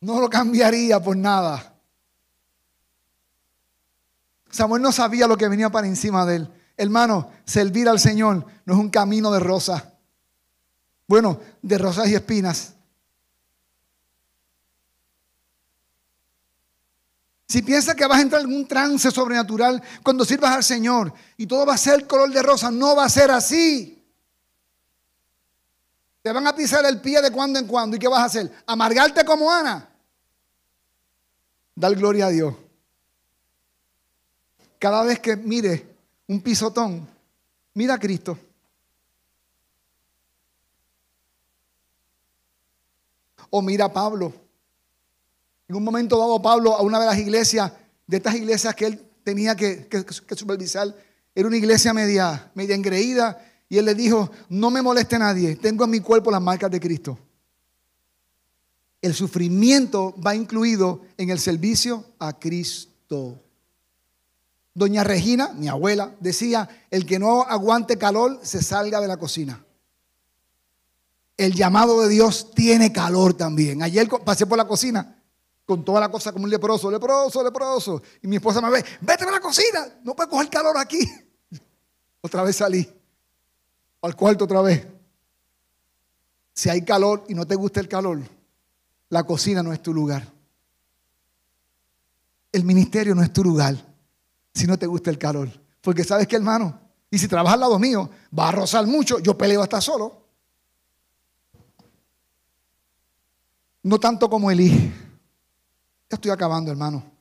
No 0.01 0.21
lo 0.21 0.31
cambiaría 0.31 1.03
por 1.03 1.17
nada. 1.17 1.75
Samuel 4.49 4.81
no 4.81 4.93
sabía 4.93 5.27
lo 5.27 5.37
que 5.37 5.49
venía 5.49 5.71
para 5.71 5.89
encima 5.89 6.25
de 6.25 6.37
él. 6.37 6.53
Hermano, 6.77 7.33
servir 7.45 7.89
al 7.89 7.99
Señor 7.99 8.47
no 8.65 8.75
es 8.75 8.79
un 8.79 8.91
camino 8.91 9.33
de 9.33 9.41
rosas. 9.41 9.83
Bueno, 11.09 11.41
de 11.61 11.77
rosas 11.77 12.07
y 12.07 12.15
espinas. 12.15 12.75
Si 17.49 17.61
piensas 17.61 17.97
que 17.97 18.07
vas 18.07 18.19
a 18.19 18.23
entrar 18.23 18.43
en 18.43 18.55
un 18.55 18.69
trance 18.69 19.11
sobrenatural 19.11 19.83
cuando 20.05 20.25
sirvas 20.25 20.55
al 20.55 20.63
Señor 20.63 21.13
y 21.37 21.49
todo 21.49 21.67
va 21.67 21.75
a 21.75 21.79
ser 21.79 22.07
color 22.07 22.31
de 22.31 22.43
rosa, 22.43 22.71
no 22.71 22.95
va 22.95 23.05
a 23.05 23.09
ser 23.09 23.33
así. 23.33 23.96
Te 26.27 26.33
van 26.33 26.45
a 26.45 26.57
pisar 26.57 26.85
el 26.85 27.01
pie 27.01 27.23
de 27.23 27.31
cuando 27.31 27.57
en 27.57 27.69
cuando. 27.69 27.95
¿Y 27.95 28.01
qué 28.01 28.09
vas 28.09 28.19
a 28.19 28.25
hacer? 28.25 28.51
¿Amargarte 28.67 29.25
como 29.25 29.49
Ana? 29.49 29.89
Dar 31.73 31.95
gloria 31.95 32.27
a 32.27 32.31
Dios. 32.31 32.53
Cada 34.77 35.05
vez 35.05 35.21
que 35.21 35.37
mire 35.37 35.87
un 36.27 36.41
pisotón, 36.41 37.09
mira 37.75 37.95
a 37.95 37.99
Cristo. 38.01 38.37
O 43.49 43.63
mira 43.63 43.85
a 43.85 43.93
Pablo. 43.93 44.35
En 45.69 45.77
un 45.77 45.85
momento 45.85 46.19
dado, 46.19 46.43
Pablo 46.43 46.75
a 46.75 46.83
una 46.83 46.99
de 46.99 47.07
las 47.07 47.19
iglesias, 47.19 47.71
de 48.05 48.17
estas 48.17 48.35
iglesias 48.35 48.75
que 48.75 48.87
él 48.87 49.11
tenía 49.23 49.55
que, 49.55 49.89
supervisar, 50.35 50.93
era 51.33 51.47
una 51.47 51.57
iglesia 51.57 51.95
media, 51.95 52.51
media 52.57 52.75
engreída 52.75 53.41
y 53.69 53.79
él 53.79 53.85
le 53.85 53.95
dijo, 53.95 54.31
no 54.49 54.71
me 54.71 54.83
moleste 54.83 55.19
nadie, 55.19 55.57
tengo 55.57 55.85
en 55.85 55.91
mi 55.91 56.01
cuerpo 56.01 56.31
las 56.31 56.41
marcas 56.41 56.71
de 56.71 56.81
Cristo. 56.81 57.19
El 59.03 59.15
sufrimiento 59.15 60.15
va 60.25 60.35
incluido 60.35 61.03
en 61.17 61.31
el 61.31 61.39
servicio 61.39 62.05
a 62.19 62.39
Cristo. 62.39 63.43
Doña 64.73 65.05
Regina, 65.05 65.53
mi 65.55 65.69
abuela, 65.69 66.15
decía, 66.21 66.69
el 66.91 67.07
que 67.07 67.19
no 67.19 67.43
aguante 67.43 67.99
calor 67.99 68.41
se 68.43 68.63
salga 68.63 69.01
de 69.01 69.09
la 69.09 69.17
cocina. 69.17 69.65
El 71.37 71.55
llamado 71.55 72.01
de 72.03 72.09
Dios 72.09 72.53
tiene 72.55 72.93
calor 72.93 73.35
también. 73.35 73.83
Ayer 73.83 74.09
pasé 74.25 74.47
por 74.47 74.59
la 74.59 74.67
cocina 74.67 75.23
con 75.65 75.85
toda 75.85 76.01
la 76.01 76.09
cosa 76.09 76.33
como 76.33 76.45
un 76.45 76.51
leproso, 76.51 76.91
leproso, 76.91 77.43
leproso. 77.43 78.03
Y 78.23 78.29
mi 78.29 78.37
esposa 78.37 78.61
me 78.61 78.71
ve, 78.71 78.85
vete 79.01 79.25
a 79.25 79.31
la 79.31 79.41
cocina, 79.41 79.99
no 80.05 80.15
puedes 80.15 80.31
coger 80.31 80.49
calor 80.49 80.79
aquí. 80.79 81.01
Otra 82.21 82.43
vez 82.43 82.57
salí 82.57 82.96
al 84.07 84.15
cuarto 84.15 84.45
otra 84.45 84.63
vez. 84.63 84.87
Si 86.55 86.71
hay 86.71 86.83
calor 86.83 87.25
y 87.29 87.35
no 87.35 87.45
te 87.45 87.57
gusta 87.57 87.81
el 87.81 87.89
calor, 87.89 88.23
la 89.09 89.25
cocina 89.25 89.63
no 89.63 89.73
es 89.73 89.83
tu 89.83 89.93
lugar. 89.93 90.33
El 92.53 92.65
ministerio 92.65 93.15
no 93.15 93.23
es 93.23 93.33
tu 93.33 93.43
lugar 93.43 93.77
si 94.55 94.67
no 94.67 94.79
te 94.79 94.87
gusta 94.87 95.11
el 95.11 95.19
calor. 95.19 95.51
Porque 95.81 96.05
sabes 96.05 96.27
que, 96.27 96.37
hermano, 96.37 96.79
y 97.11 97.19
si 97.19 97.29
trabajas 97.29 97.55
al 97.55 97.61
lado 97.61 97.79
mío, 97.79 98.09
va 98.37 98.49
a 98.49 98.53
rozar 98.53 98.87
mucho, 98.87 99.19
yo 99.19 99.37
peleo 99.37 99.63
hasta 99.63 99.81
solo. 99.81 100.25
No 103.83 103.99
tanto 103.99 104.31
como 104.31 104.51
Elí. 104.51 104.71
Ya 106.09 106.15
estoy 106.15 106.31
acabando, 106.31 106.71
hermano. 106.71 107.16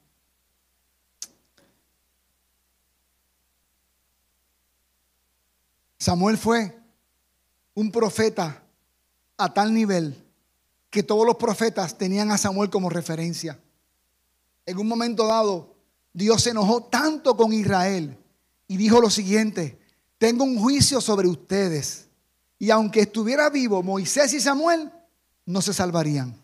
Samuel 6.06 6.38
fue 6.38 6.80
un 7.74 7.92
profeta 7.92 8.62
a 9.38 9.52
tal 9.52 9.74
nivel 9.74 10.16
que 10.92 11.02
todos 11.02 11.26
los 11.26 11.36
profetas 11.36 11.98
tenían 11.98 12.30
a 12.30 12.38
Samuel 12.38 12.70
como 12.70 12.92
referencia. 12.92 13.60
En 14.68 14.78
un 14.78 14.88
momento 14.88 15.26
dado, 15.26 15.74
Dios 16.14 16.44
se 16.44 16.52
enojó 16.52 16.84
tanto 16.84 17.36
con 17.36 17.52
Israel 17.54 18.16
y 18.68 18.78
dijo 18.78 19.02
lo 19.02 19.10
siguiente, 19.10 19.80
tengo 20.20 20.44
un 20.44 20.60
juicio 20.60 21.02
sobre 21.02 21.28
ustedes. 21.28 22.06
Y 22.60 22.70
aunque 22.70 23.00
estuviera 23.00 23.50
vivo 23.50 23.82
Moisés 23.82 24.32
y 24.34 24.40
Samuel, 24.40 24.92
no 25.48 25.60
se 25.60 25.74
salvarían. 25.74 26.40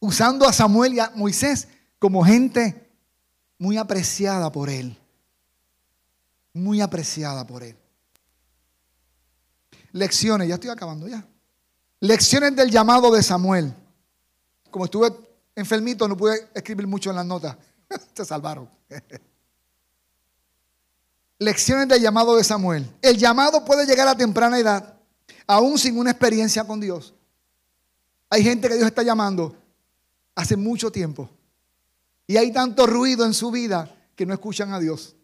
Usando 0.00 0.48
a 0.48 0.52
Samuel 0.52 0.94
y 0.94 0.98
a 0.98 1.12
Moisés 1.14 1.68
como 2.00 2.24
gente 2.24 2.90
muy 3.56 3.76
apreciada 3.76 4.50
por 4.50 4.68
él 4.68 4.97
muy 6.52 6.80
apreciada 6.80 7.46
por 7.46 7.62
él. 7.62 7.76
Lecciones, 9.92 10.48
ya 10.48 10.54
estoy 10.54 10.70
acabando 10.70 11.08
ya. 11.08 11.26
Lecciones 12.00 12.54
del 12.54 12.70
llamado 12.70 13.10
de 13.10 13.22
Samuel. 13.22 13.74
Como 14.70 14.84
estuve 14.84 15.10
enfermito, 15.54 16.06
no 16.06 16.16
pude 16.16 16.48
escribir 16.54 16.86
mucho 16.86 17.10
en 17.10 17.16
las 17.16 17.26
notas. 17.26 17.56
Se 18.14 18.24
salvaron. 18.24 18.68
Lecciones 21.38 21.88
del 21.88 22.02
llamado 22.02 22.36
de 22.36 22.44
Samuel. 22.44 22.88
El 23.00 23.16
llamado 23.16 23.64
puede 23.64 23.86
llegar 23.86 24.08
a 24.08 24.16
temprana 24.16 24.58
edad, 24.58 24.98
aún 25.46 25.78
sin 25.78 25.98
una 25.98 26.10
experiencia 26.10 26.64
con 26.64 26.80
Dios. 26.80 27.14
Hay 28.28 28.42
gente 28.42 28.68
que 28.68 28.74
Dios 28.74 28.86
está 28.86 29.02
llamando 29.02 29.56
hace 30.34 30.56
mucho 30.56 30.90
tiempo. 30.90 31.30
Y 32.26 32.36
hay 32.36 32.52
tanto 32.52 32.86
ruido 32.86 33.24
en 33.24 33.34
su 33.34 33.50
vida 33.50 33.94
que 34.14 34.26
no 34.26 34.34
escuchan 34.34 34.72
a 34.72 34.80
Dios. 34.80 35.16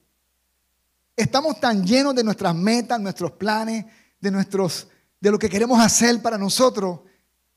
Estamos 1.16 1.60
tan 1.60 1.84
llenos 1.84 2.14
de 2.14 2.24
nuestras 2.24 2.54
metas, 2.54 3.00
nuestros 3.00 3.32
planes, 3.32 3.84
de, 4.20 4.30
nuestros, 4.30 4.88
de 5.20 5.30
lo 5.30 5.38
que 5.38 5.48
queremos 5.48 5.80
hacer 5.80 6.20
para 6.20 6.36
nosotros, 6.36 7.00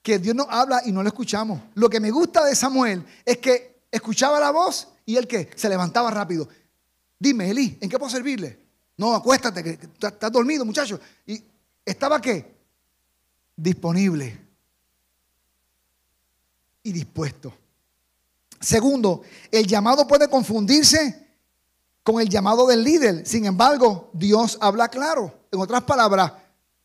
que 0.02 0.20
Dios 0.20 0.36
nos 0.36 0.48
habla 0.50 0.82
y 0.86 0.92
no 0.92 1.02
lo 1.02 1.10
escuchamos. 1.10 1.60
Lo 1.74 1.90
que 1.90 2.00
me 2.00 2.12
gusta 2.12 2.46
de 2.46 2.56
Samuel 2.56 3.04
es 3.26 3.38
que 3.38 3.82
escuchaba 3.92 4.40
la 4.40 4.52
voz 4.52 4.88
y 5.06 5.16
él 5.16 5.28
que 5.28 5.50
se 5.56 5.70
levantaba 5.70 6.12
rápido. 6.12 6.48
Dime, 7.20 7.50
Eli, 7.50 7.78
¿en 7.82 7.90
qué 7.90 7.98
puedo 7.98 8.12
servirle? 8.12 8.60
No, 8.98 9.14
acuéstate, 9.14 9.64
que 9.64 9.80
estás 10.02 10.32
dormido, 10.32 10.66
muchacho. 10.66 11.00
¿Y 11.26 11.44
estaba 11.84 12.22
qué? 12.22 12.56
Disponible 13.56 14.40
y 16.84 16.92
dispuesto. 16.92 17.54
Segundo, 18.60 19.24
el 19.52 19.68
llamado 19.68 20.08
puede 20.08 20.30
confundirse 20.30 21.27
con 22.08 22.22
el 22.22 22.30
llamado 22.30 22.66
del 22.68 22.86
líder. 22.86 23.28
Sin 23.28 23.46
embargo, 23.46 24.10
Dios 24.14 24.58
habla 24.62 24.88
claro. 24.88 25.46
En 25.52 25.60
otras 25.60 25.84
palabras, 25.84 26.32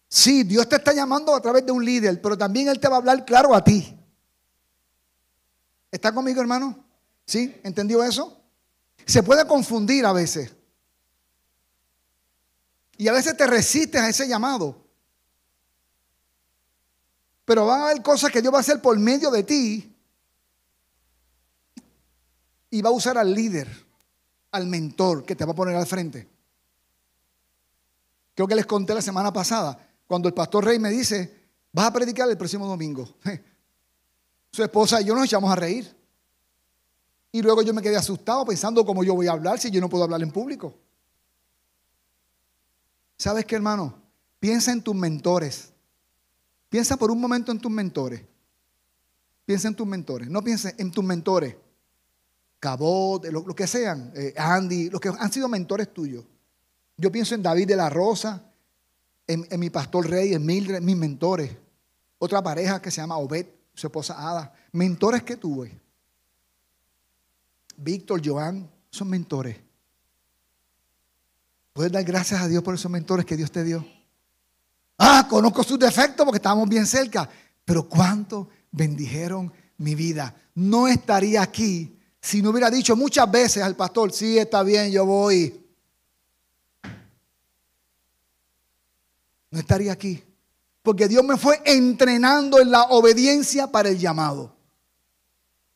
sí, 0.08 0.42
Dios 0.42 0.68
te 0.68 0.74
está 0.74 0.92
llamando 0.92 1.32
a 1.32 1.40
través 1.40 1.64
de 1.64 1.70
un 1.70 1.84
líder, 1.84 2.20
pero 2.20 2.36
también 2.36 2.66
Él 2.66 2.80
te 2.80 2.88
va 2.88 2.96
a 2.96 2.98
hablar 2.98 3.24
claro 3.24 3.54
a 3.54 3.62
ti. 3.62 3.96
¿Está 5.92 6.12
conmigo, 6.12 6.40
hermano? 6.40 6.84
¿Sí? 7.24 7.54
¿Entendió 7.62 8.02
eso? 8.02 8.36
Se 9.06 9.22
puede 9.22 9.46
confundir 9.46 10.04
a 10.06 10.12
veces. 10.12 10.56
Y 12.96 13.06
a 13.06 13.12
veces 13.12 13.36
te 13.36 13.46
resistes 13.46 14.00
a 14.00 14.08
ese 14.08 14.26
llamado. 14.26 14.84
Pero 17.44 17.66
van 17.66 17.82
a 17.82 17.84
haber 17.84 18.02
cosas 18.02 18.32
que 18.32 18.42
Dios 18.42 18.52
va 18.52 18.58
a 18.58 18.62
hacer 18.62 18.82
por 18.82 18.98
medio 18.98 19.30
de 19.30 19.44
ti. 19.44 19.96
Y 22.70 22.82
va 22.82 22.88
a 22.88 22.92
usar 22.92 23.16
al 23.16 23.32
líder 23.32 23.91
al 24.52 24.66
mentor 24.66 25.24
que 25.24 25.34
te 25.34 25.44
va 25.44 25.52
a 25.52 25.56
poner 25.56 25.74
al 25.74 25.86
frente. 25.86 26.28
Creo 28.34 28.46
que 28.46 28.54
les 28.54 28.66
conté 28.66 28.94
la 28.94 29.02
semana 29.02 29.32
pasada, 29.32 29.76
cuando 30.06 30.28
el 30.28 30.34
pastor 30.34 30.64
Rey 30.64 30.78
me 30.78 30.90
dice, 30.90 31.48
vas 31.72 31.86
a 31.86 31.92
predicar 31.92 32.28
el 32.30 32.38
próximo 32.38 32.66
domingo. 32.66 33.08
Su 34.52 34.62
esposa 34.62 35.00
y 35.00 35.06
yo 35.06 35.14
nos 35.14 35.24
echamos 35.24 35.50
a 35.50 35.56
reír. 35.56 35.94
Y 37.32 37.40
luego 37.40 37.62
yo 37.62 37.72
me 37.72 37.80
quedé 37.80 37.96
asustado 37.96 38.44
pensando 38.44 38.84
cómo 38.84 39.02
yo 39.02 39.14
voy 39.14 39.26
a 39.26 39.32
hablar 39.32 39.58
si 39.58 39.70
yo 39.70 39.80
no 39.80 39.88
puedo 39.88 40.04
hablar 40.04 40.22
en 40.22 40.30
público. 40.30 40.74
¿Sabes 43.16 43.46
qué, 43.46 43.54
hermano? 43.54 43.94
Piensa 44.38 44.72
en 44.72 44.82
tus 44.82 44.94
mentores. 44.94 45.72
Piensa 46.68 46.96
por 46.96 47.10
un 47.10 47.20
momento 47.20 47.52
en 47.52 47.58
tus 47.58 47.70
mentores. 47.70 48.22
Piensa 49.46 49.68
en 49.68 49.74
tus 49.74 49.86
mentores. 49.86 50.28
No 50.28 50.42
pienses 50.42 50.74
en 50.76 50.90
tus 50.90 51.04
mentores. 51.04 51.56
Cabot, 52.62 53.26
lo, 53.26 53.56
que 53.56 53.66
sean, 53.66 54.12
eh, 54.14 54.34
Andy, 54.36 54.88
los 54.88 55.00
que 55.00 55.08
han 55.08 55.32
sido 55.32 55.48
mentores 55.48 55.92
tuyos. 55.92 56.24
Yo 56.96 57.10
pienso 57.10 57.34
en 57.34 57.42
David 57.42 57.66
de 57.66 57.74
la 57.74 57.90
Rosa, 57.90 58.40
en, 59.26 59.48
mi 59.58 59.68
pastor 59.68 60.08
Rey, 60.08 60.32
en 60.32 60.46
Mildred, 60.46 60.80
mis 60.80 60.96
mentores. 60.96 61.50
Otra 62.20 62.40
pareja 62.40 62.80
que 62.80 62.92
se 62.92 63.00
llama 63.00 63.16
Obed, 63.16 63.46
su 63.74 63.88
esposa 63.88 64.14
Ada. 64.16 64.54
Mentores 64.70 65.24
que 65.24 65.36
tuve. 65.36 65.76
Víctor, 67.78 68.22
Joan, 68.24 68.70
son 68.92 69.08
mentores. 69.08 69.56
Puedes 71.72 71.90
dar 71.90 72.04
gracias 72.04 72.40
a 72.42 72.46
Dios 72.46 72.62
por 72.62 72.76
esos 72.76 72.92
mentores 72.92 73.26
que 73.26 73.36
Dios 73.36 73.50
te 73.50 73.64
dio. 73.64 73.84
Ah, 74.98 75.26
conozco 75.28 75.64
sus 75.64 75.80
defectos 75.80 76.24
porque 76.24 76.36
estábamos 76.36 76.68
bien 76.68 76.86
cerca. 76.86 77.28
Pero 77.64 77.88
cuánto 77.88 78.48
bendijeron 78.70 79.52
mi 79.78 79.96
vida. 79.96 80.36
No 80.54 80.86
estaría 80.86 81.42
aquí 81.42 81.98
si 82.22 82.40
no 82.40 82.50
hubiera 82.50 82.70
dicho 82.70 82.94
muchas 82.94 83.28
veces 83.28 83.64
al 83.64 83.74
pastor, 83.74 84.12
sí, 84.12 84.38
está 84.38 84.62
bien, 84.62 84.92
yo 84.92 85.04
voy. 85.04 85.60
No 89.50 89.58
estaría 89.58 89.92
aquí. 89.92 90.22
Porque 90.82 91.08
Dios 91.08 91.24
me 91.24 91.36
fue 91.36 91.60
entrenando 91.64 92.60
en 92.60 92.70
la 92.70 92.84
obediencia 92.84 93.66
para 93.66 93.88
el 93.88 93.98
llamado. 93.98 94.54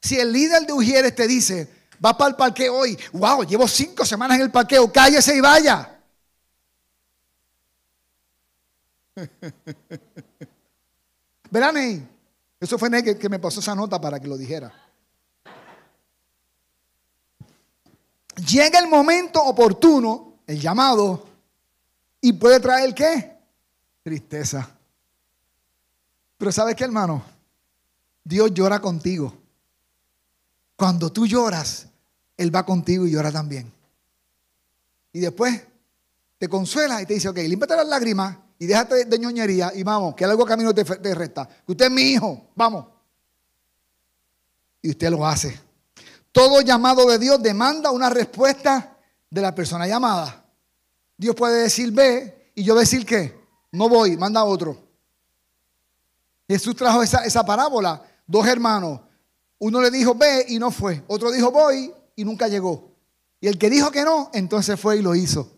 Si 0.00 0.18
el 0.20 0.32
líder 0.32 0.64
de 0.66 0.72
Ujieres 0.72 1.16
te 1.16 1.26
dice, 1.26 1.68
va 2.02 2.16
para 2.16 2.30
el 2.30 2.36
parqueo 2.36 2.76
hoy, 2.76 2.96
wow, 3.12 3.42
llevo 3.42 3.66
cinco 3.66 4.04
semanas 4.04 4.36
en 4.36 4.44
el 4.44 4.52
parqueo, 4.52 4.90
cállese 4.92 5.36
y 5.36 5.40
vaya. 5.40 6.00
Verán. 11.50 12.08
Eso 12.60 12.78
fue 12.78 12.88
Ney 12.88 13.16
que 13.16 13.28
me 13.28 13.40
pasó 13.40 13.58
esa 13.58 13.74
nota 13.74 14.00
para 14.00 14.20
que 14.20 14.28
lo 14.28 14.38
dijera. 14.38 14.85
Llega 18.36 18.78
el 18.78 18.88
momento 18.88 19.42
oportuno, 19.42 20.40
el 20.46 20.60
llamado, 20.60 21.26
y 22.20 22.32
puede 22.34 22.60
traer 22.60 22.94
qué? 22.94 23.36
Tristeza. 24.02 24.68
Pero 26.36 26.52
¿sabes 26.52 26.74
qué, 26.76 26.84
hermano? 26.84 27.24
Dios 28.22 28.52
llora 28.52 28.80
contigo. 28.80 29.32
Cuando 30.76 31.10
tú 31.10 31.26
lloras, 31.26 31.86
Él 32.36 32.54
va 32.54 32.66
contigo 32.66 33.06
y 33.06 33.12
llora 33.12 33.32
también. 33.32 33.72
Y 35.12 35.20
después 35.20 35.62
te 36.38 36.48
consuela 36.48 37.00
y 37.00 37.06
te 37.06 37.14
dice, 37.14 37.28
ok, 37.28 37.38
límpate 37.38 37.74
las 37.74 37.88
lágrimas 37.88 38.36
y 38.58 38.66
déjate 38.66 39.06
de 39.06 39.18
ñoñería 39.18 39.72
y 39.74 39.82
vamos, 39.82 40.14
que 40.14 40.24
algo 40.24 40.44
camino 40.44 40.74
te, 40.74 40.84
te 40.84 41.14
resta. 41.14 41.48
Que 41.48 41.72
usted 41.72 41.86
es 41.86 41.90
mi 41.90 42.02
hijo, 42.02 42.48
vamos. 42.54 42.86
Y 44.82 44.90
usted 44.90 45.08
lo 45.10 45.26
hace. 45.26 45.58
Todo 46.36 46.60
llamado 46.60 47.06
de 47.06 47.18
Dios 47.18 47.42
demanda 47.42 47.90
una 47.90 48.10
respuesta 48.10 48.94
de 49.30 49.40
la 49.40 49.54
persona 49.54 49.86
llamada. 49.86 50.44
Dios 51.16 51.34
puede 51.34 51.62
decir 51.62 51.90
ve 51.92 52.50
y 52.54 52.62
yo 52.62 52.74
decir 52.74 53.06
que 53.06 53.40
no 53.72 53.88
voy, 53.88 54.18
manda 54.18 54.44
otro. 54.44 54.76
Jesús 56.46 56.76
trajo 56.76 57.02
esa, 57.02 57.24
esa 57.24 57.42
parábola. 57.42 58.02
Dos 58.26 58.46
hermanos. 58.46 59.00
Uno 59.60 59.80
le 59.80 59.90
dijo 59.90 60.14
ve 60.14 60.44
y 60.46 60.58
no 60.58 60.70
fue. 60.70 61.02
Otro 61.06 61.32
dijo 61.32 61.50
voy 61.50 61.90
y 62.14 62.22
nunca 62.26 62.48
llegó. 62.48 62.90
Y 63.40 63.48
el 63.48 63.56
que 63.56 63.70
dijo 63.70 63.90
que 63.90 64.04
no, 64.04 64.30
entonces 64.34 64.78
fue 64.78 64.98
y 64.98 65.02
lo 65.02 65.14
hizo. 65.14 65.50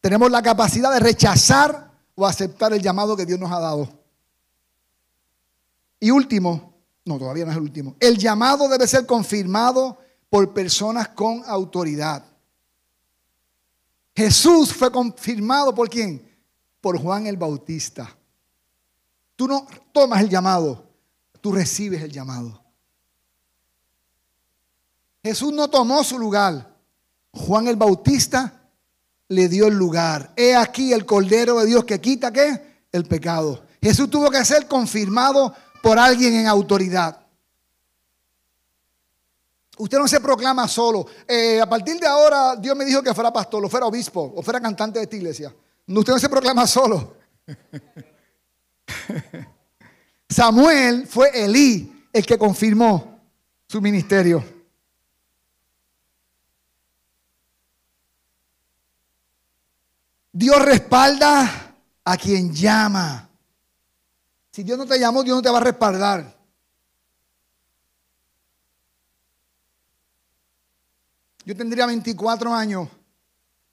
Tenemos 0.00 0.32
la 0.32 0.42
capacidad 0.42 0.92
de 0.92 0.98
rechazar 0.98 1.92
o 2.16 2.26
aceptar 2.26 2.72
el 2.72 2.82
llamado 2.82 3.16
que 3.16 3.24
Dios 3.24 3.38
nos 3.38 3.52
ha 3.52 3.60
dado. 3.60 3.88
Y 6.00 6.10
último, 6.10 6.74
no, 7.08 7.18
todavía 7.18 7.44
no 7.44 7.50
es 7.50 7.56
el 7.56 7.62
último. 7.62 7.96
El 7.98 8.18
llamado 8.18 8.68
debe 8.68 8.86
ser 8.86 9.06
confirmado 9.06 9.98
por 10.30 10.52
personas 10.52 11.08
con 11.08 11.42
autoridad. 11.46 12.24
Jesús 14.14 14.72
fue 14.72 14.92
confirmado 14.92 15.74
por 15.74 15.88
quién? 15.88 16.22
Por 16.80 17.00
Juan 17.00 17.26
el 17.26 17.36
Bautista. 17.36 18.16
Tú 19.34 19.48
no 19.48 19.66
tomas 19.92 20.20
el 20.20 20.28
llamado, 20.28 20.84
tú 21.40 21.52
recibes 21.52 22.02
el 22.02 22.12
llamado. 22.12 22.62
Jesús 25.22 25.52
no 25.52 25.68
tomó 25.68 26.02
su 26.04 26.18
lugar. 26.18 26.76
Juan 27.32 27.68
el 27.68 27.76
Bautista 27.76 28.70
le 29.28 29.48
dio 29.48 29.66
el 29.66 29.74
lugar. 29.74 30.32
He 30.36 30.56
aquí 30.56 30.92
el 30.92 31.06
Cordero 31.06 31.60
de 31.60 31.66
Dios 31.66 31.84
que 31.84 32.00
quita 32.00 32.32
qué? 32.32 32.84
El 32.90 33.04
pecado. 33.04 33.64
Jesús 33.80 34.10
tuvo 34.10 34.30
que 34.30 34.44
ser 34.44 34.66
confirmado 34.66 35.54
por 35.82 35.98
alguien 35.98 36.34
en 36.34 36.46
autoridad. 36.46 37.28
Usted 39.78 39.98
no 39.98 40.08
se 40.08 40.20
proclama 40.20 40.66
solo. 40.66 41.06
Eh, 41.26 41.60
a 41.60 41.68
partir 41.68 41.98
de 41.98 42.06
ahora, 42.06 42.56
Dios 42.56 42.76
me 42.76 42.84
dijo 42.84 43.02
que 43.02 43.14
fuera 43.14 43.32
pastor, 43.32 43.64
o 43.64 43.68
fuera 43.68 43.86
obispo, 43.86 44.32
o 44.34 44.42
fuera 44.42 44.60
cantante 44.60 44.98
de 44.98 45.04
esta 45.04 45.16
iglesia. 45.16 45.54
Usted 45.86 46.12
no 46.12 46.18
se 46.18 46.28
proclama 46.28 46.66
solo. 46.66 47.16
Samuel 50.28 51.06
fue 51.06 51.30
Elí 51.32 52.08
el 52.12 52.26
que 52.26 52.36
confirmó 52.36 53.20
su 53.66 53.80
ministerio. 53.80 54.44
Dios 60.32 60.64
respalda 60.64 61.74
a 62.04 62.16
quien 62.16 62.54
llama. 62.54 63.27
Si 64.50 64.62
Dios 64.62 64.78
no 64.78 64.86
te 64.86 64.98
llamó, 64.98 65.22
Dios 65.22 65.36
no 65.36 65.42
te 65.42 65.50
va 65.50 65.58
a 65.58 65.64
respaldar. 65.64 66.36
Yo 71.44 71.56
tendría 71.56 71.86
24 71.86 72.52
años. 72.52 72.88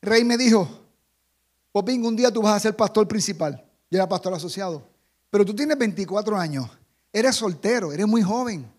El 0.01 0.09
rey 0.09 0.23
me 0.23 0.37
dijo, 0.37 0.85
Popín, 1.71 2.05
un 2.05 2.15
día 2.15 2.31
tú 2.31 2.41
vas 2.41 2.55
a 2.55 2.59
ser 2.59 2.75
pastor 2.75 3.07
principal. 3.07 3.61
Yo 3.91 3.97
era 3.97 4.07
pastor 4.07 4.33
asociado. 4.33 4.87
Pero 5.29 5.43
tú 5.43 5.53
tienes 5.53 5.77
24 5.77 6.37
años. 6.37 6.69
Eres 7.11 7.35
soltero, 7.35 7.91
eres 7.91 8.07
muy 8.07 8.21
joven. 8.21 8.71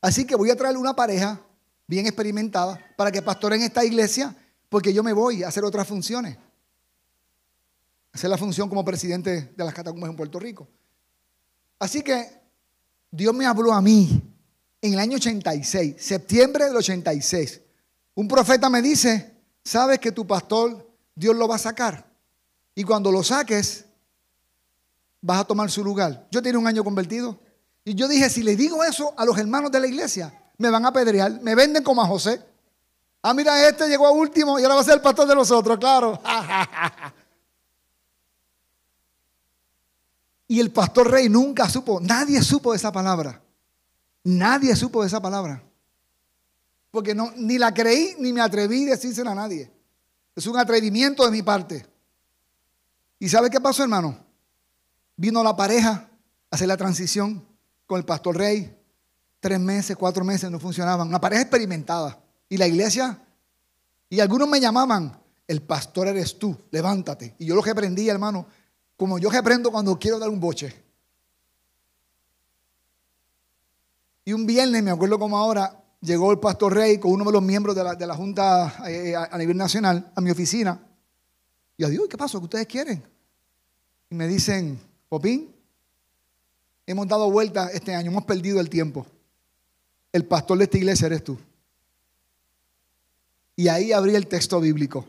Así 0.00 0.26
que 0.26 0.34
voy 0.34 0.50
a 0.50 0.56
traerle 0.56 0.80
una 0.80 0.96
pareja 0.96 1.38
bien 1.86 2.06
experimentada 2.06 2.78
para 2.96 3.12
que 3.12 3.20
pastore 3.20 3.56
en 3.56 3.62
esta 3.62 3.84
iglesia, 3.84 4.34
porque 4.68 4.92
yo 4.94 5.02
me 5.02 5.12
voy 5.12 5.42
a 5.42 5.48
hacer 5.48 5.64
otras 5.64 5.86
funciones. 5.86 6.38
Hacer 8.12 8.30
la 8.30 8.36
función 8.36 8.68
como 8.68 8.84
presidente 8.84 9.52
de 9.56 9.64
las 9.64 9.74
catacumbas 9.74 10.10
en 10.10 10.16
Puerto 10.16 10.38
Rico. 10.38 10.68
Así 11.78 12.02
que 12.02 12.26
Dios 13.10 13.34
me 13.34 13.46
habló 13.46 13.72
a 13.72 13.80
mí 13.80 14.22
en 14.82 14.94
el 14.94 14.98
año 14.98 15.16
86, 15.16 15.96
septiembre 15.98 16.66
del 16.66 16.76
86. 16.76 17.60
Un 18.14 18.28
profeta 18.28 18.68
me 18.68 18.82
dice, 18.82 19.34
sabes 19.64 19.98
que 19.98 20.12
tu 20.12 20.26
pastor 20.26 20.90
Dios 21.14 21.36
lo 21.36 21.46
va 21.46 21.56
a 21.56 21.58
sacar. 21.58 22.06
Y 22.74 22.82
cuando 22.82 23.12
lo 23.12 23.22
saques, 23.22 23.84
vas 25.20 25.40
a 25.40 25.44
tomar 25.44 25.70
su 25.70 25.84
lugar. 25.84 26.26
Yo 26.30 26.40
tenía 26.40 26.58
un 26.58 26.66
año 26.66 26.82
convertido. 26.82 27.38
Y 27.84 27.94
yo 27.94 28.08
dije, 28.08 28.30
si 28.30 28.42
le 28.42 28.56
digo 28.56 28.82
eso 28.84 29.12
a 29.16 29.24
los 29.24 29.36
hermanos 29.38 29.70
de 29.70 29.80
la 29.80 29.86
iglesia, 29.86 30.32
me 30.56 30.70
van 30.70 30.84
a 30.84 30.88
apedrear, 30.88 31.40
me 31.42 31.54
venden 31.54 31.82
como 31.82 32.02
a 32.02 32.06
José. 32.06 32.40
Ah, 33.22 33.34
mira, 33.34 33.68
este 33.68 33.86
llegó 33.86 34.06
a 34.06 34.12
último 34.12 34.58
y 34.58 34.62
ahora 34.62 34.76
va 34.76 34.80
a 34.80 34.84
ser 34.84 34.94
el 34.94 35.02
pastor 35.02 35.28
de 35.28 35.34
los 35.34 35.50
otros, 35.50 35.78
claro. 35.78 36.20
Y 40.50 40.58
el 40.58 40.72
pastor 40.72 41.08
rey 41.08 41.28
nunca 41.28 41.68
supo, 41.68 42.00
nadie 42.00 42.42
supo 42.42 42.72
de 42.72 42.76
esa 42.76 42.90
palabra. 42.90 43.40
Nadie 44.24 44.74
supo 44.74 45.00
de 45.00 45.06
esa 45.06 45.22
palabra. 45.22 45.62
Porque 46.90 47.14
no, 47.14 47.30
ni 47.36 47.56
la 47.56 47.72
creí 47.72 48.16
ni 48.18 48.32
me 48.32 48.40
atreví 48.40 48.88
a 48.88 48.96
decírsela 48.96 49.30
a 49.30 49.36
nadie. 49.36 49.70
Es 50.34 50.48
un 50.48 50.58
atrevimiento 50.58 51.24
de 51.24 51.30
mi 51.30 51.42
parte. 51.42 51.86
¿Y 53.20 53.28
sabe 53.28 53.48
qué 53.48 53.60
pasó, 53.60 53.84
hermano? 53.84 54.18
Vino 55.14 55.40
la 55.44 55.54
pareja 55.54 55.90
a 55.90 56.08
hacer 56.50 56.66
la 56.66 56.76
transición 56.76 57.46
con 57.86 58.00
el 58.00 58.04
pastor 58.04 58.36
rey. 58.36 58.76
Tres 59.38 59.60
meses, 59.60 59.96
cuatro 59.96 60.24
meses 60.24 60.50
no 60.50 60.58
funcionaban. 60.58 61.06
Una 61.06 61.20
pareja 61.20 61.42
experimentada. 61.42 62.18
Y 62.48 62.56
la 62.56 62.66
iglesia, 62.66 63.22
y 64.08 64.18
algunos 64.18 64.48
me 64.48 64.58
llamaban, 64.58 65.16
el 65.46 65.62
pastor 65.62 66.08
eres 66.08 66.40
tú, 66.40 66.58
levántate. 66.72 67.36
Y 67.38 67.46
yo 67.46 67.54
lo 67.54 67.62
que 67.62 67.70
aprendí, 67.70 68.08
hermano, 68.08 68.48
como 69.00 69.18
yo 69.18 69.30
aprendo 69.34 69.72
cuando 69.72 69.98
quiero 69.98 70.18
dar 70.18 70.28
un 70.28 70.38
boche. 70.38 70.74
Y 74.26 74.34
un 74.34 74.44
viernes, 74.44 74.82
me 74.82 74.90
acuerdo 74.90 75.18
como 75.18 75.38
ahora, 75.38 75.82
llegó 76.02 76.30
el 76.32 76.38
pastor 76.38 76.74
Rey 76.74 76.98
con 76.98 77.12
uno 77.12 77.24
de 77.24 77.32
los 77.32 77.40
miembros 77.40 77.74
de 77.74 78.06
la, 78.06 78.14
Junta 78.14 78.84
eh, 78.86 79.16
a, 79.16 79.38
nivel 79.38 79.56
nacional 79.56 80.12
a 80.14 80.20
mi 80.20 80.30
oficina. 80.30 80.86
Y 81.78 81.82
yo 81.82 81.88
digo, 81.88 82.08
¿qué 82.10 82.18
pasó? 82.18 82.40
¿Qué 82.40 82.44
ustedes 82.44 82.66
quieren? 82.66 83.02
Y 84.10 84.14
me 84.14 84.28
dicen, 84.28 84.78
Popín, 85.08 85.50
hemos 86.84 87.08
dado 87.08 87.30
vuelta 87.30 87.70
este 87.70 87.94
año, 87.94 88.10
hemos 88.10 88.24
perdido 88.26 88.60
el 88.60 88.68
tiempo. 88.68 89.06
El 90.12 90.26
pastor 90.26 90.58
de 90.58 90.64
esta 90.64 90.76
iglesia 90.76 91.06
eres 91.06 91.24
tú. 91.24 91.38
Y 93.56 93.68
ahí 93.68 93.92
abrí 93.92 94.14
el 94.14 94.26
texto 94.26 94.60
bíblico 94.60 95.06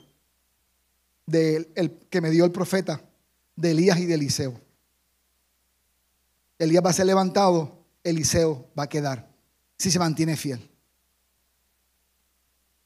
el, 1.28 1.92
que 2.10 2.22
me 2.22 2.30
dio 2.30 2.46
el 2.46 2.54
profeta 2.54 3.02
de 3.62 3.72
Elías 3.72 3.99
y 3.99 4.05
de 4.05 4.16
Eliseo. 4.16 4.59
Elías 6.57 6.84
va 6.84 6.89
a 6.89 6.93
ser 6.93 7.05
levantado, 7.05 7.86
Eliseo 8.03 8.70
va 8.78 8.84
a 8.84 8.89
quedar. 8.89 9.30
si 9.78 9.89
se 9.89 9.97
mantiene 9.97 10.38
fiel. 10.38 10.70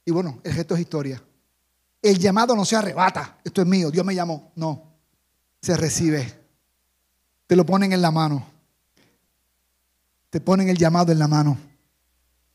Y 0.05 0.11
bueno, 0.11 0.39
el 0.43 0.53
gesto 0.53 0.75
es 0.75 0.81
historia. 0.81 1.21
El 2.01 2.17
llamado 2.19 2.55
no 2.55 2.63
se 2.63 2.75
arrebata. 2.75 3.39
Esto 3.43 3.61
es 3.61 3.67
mío, 3.67 3.91
Dios 3.91 4.05
me 4.05 4.15
llamó. 4.15 4.53
No, 4.55 4.93
se 5.61 5.75
recibe. 5.75 6.39
Te 7.47 7.55
lo 7.55 7.65
ponen 7.65 7.91
en 7.91 8.01
la 8.01 8.11
mano. 8.11 8.45
Te 10.29 10.39
ponen 10.39 10.69
el 10.69 10.77
llamado 10.77 11.11
en 11.11 11.19
la 11.19 11.27
mano. 11.27 11.57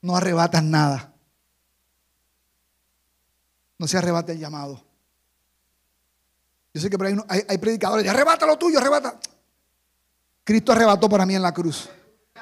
No 0.01 0.17
arrebatas 0.17 0.63
nada. 0.63 1.13
No 3.79 3.87
se 3.87 3.99
arrebata 3.99 4.33
el 4.33 4.39
llamado. 4.39 4.90
Yo 6.73 6.81
sé 6.81 6.89
que 6.89 6.97
por 6.97 7.07
ahí 7.07 7.17
hay, 7.29 7.43
hay 7.49 7.59
predicadores 7.59 8.09
arrebata 8.09 8.47
lo 8.47 8.57
tuyo, 8.57 8.79
arrebata. 8.79 9.19
Cristo 10.45 10.73
arrebató 10.73 11.09
para 11.09 11.27
mí 11.27 11.35
en 11.35 11.43
la 11.43 11.53
cruz. 11.53 11.89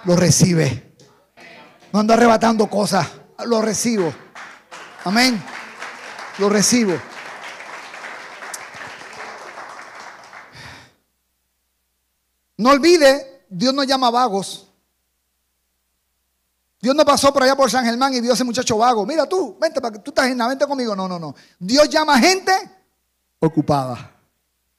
Lo 0.05 0.17
recibe. 0.17 0.97
No 1.93 2.01
ando 2.01 2.13
arrebatando 2.13 2.69
cosas. 2.69 3.07
Lo 3.47 3.63
recibo. 3.63 4.13
Amén. 5.05 5.43
Lo 6.39 6.49
recibo. 6.49 6.95
No 12.57 12.71
olvide, 12.71 13.45
Dios 13.49 13.73
no 13.73 13.85
llama 13.85 14.11
vagos. 14.11 14.69
Dios 16.81 16.95
no 16.95 17.05
pasó 17.05 17.33
por 17.33 17.43
allá 17.43 17.57
por 17.57 17.71
San 17.71 17.85
Germán 17.85 18.15
y 18.15 18.21
vio 18.21 18.33
a 18.33 18.35
ese 18.35 18.45
muchacho 18.45 18.79
vago. 18.79 19.05
Mira 19.07 19.29
tú, 19.29 19.57
vente, 19.61 19.81
para 19.81 19.93
que 19.93 19.99
tú 20.01 20.11
estás 20.11 20.27
en 20.27 20.39
la 20.39 20.49
vente 20.49 20.67
conmigo. 20.67 20.95
No, 20.95 21.09
no, 21.09 21.19
no. 21.19 21.35
Dios 21.59 21.89
llama 21.89 22.19
gente 22.19 22.53
ocupada. 23.41 24.18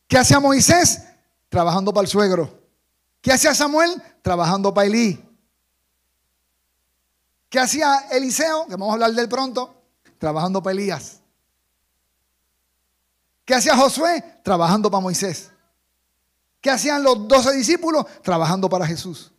¿Qué 0.09 0.17
hacía 0.17 0.39
Moisés? 0.39 1.03
Trabajando 1.49 1.93
para 1.93 2.03
el 2.03 2.09
suegro. 2.09 2.51
¿Qué 3.21 3.31
hacía 3.31 3.53
Samuel? 3.53 4.01
Trabajando 4.23 4.73
para 4.73 4.87
Elí. 4.87 5.23
¿Qué 7.47 7.59
hacía 7.59 8.07
Eliseo? 8.11 8.65
Que 8.65 8.71
vamos 8.71 8.89
a 8.89 8.93
hablar 8.93 9.11
del 9.11 9.29
pronto. 9.29 9.83
Trabajando 10.17 10.63
para 10.63 10.71
Elías. 10.73 11.19
¿Qué 13.45 13.53
hacía 13.53 13.77
Josué? 13.77 14.41
Trabajando 14.43 14.89
para 14.89 15.01
Moisés. 15.01 15.51
¿Qué 16.59 16.71
hacían 16.71 17.03
los 17.03 17.27
doce 17.27 17.53
discípulos? 17.53 18.05
Trabajando 18.23 18.67
para 18.67 18.87
Jesús. 18.87 19.31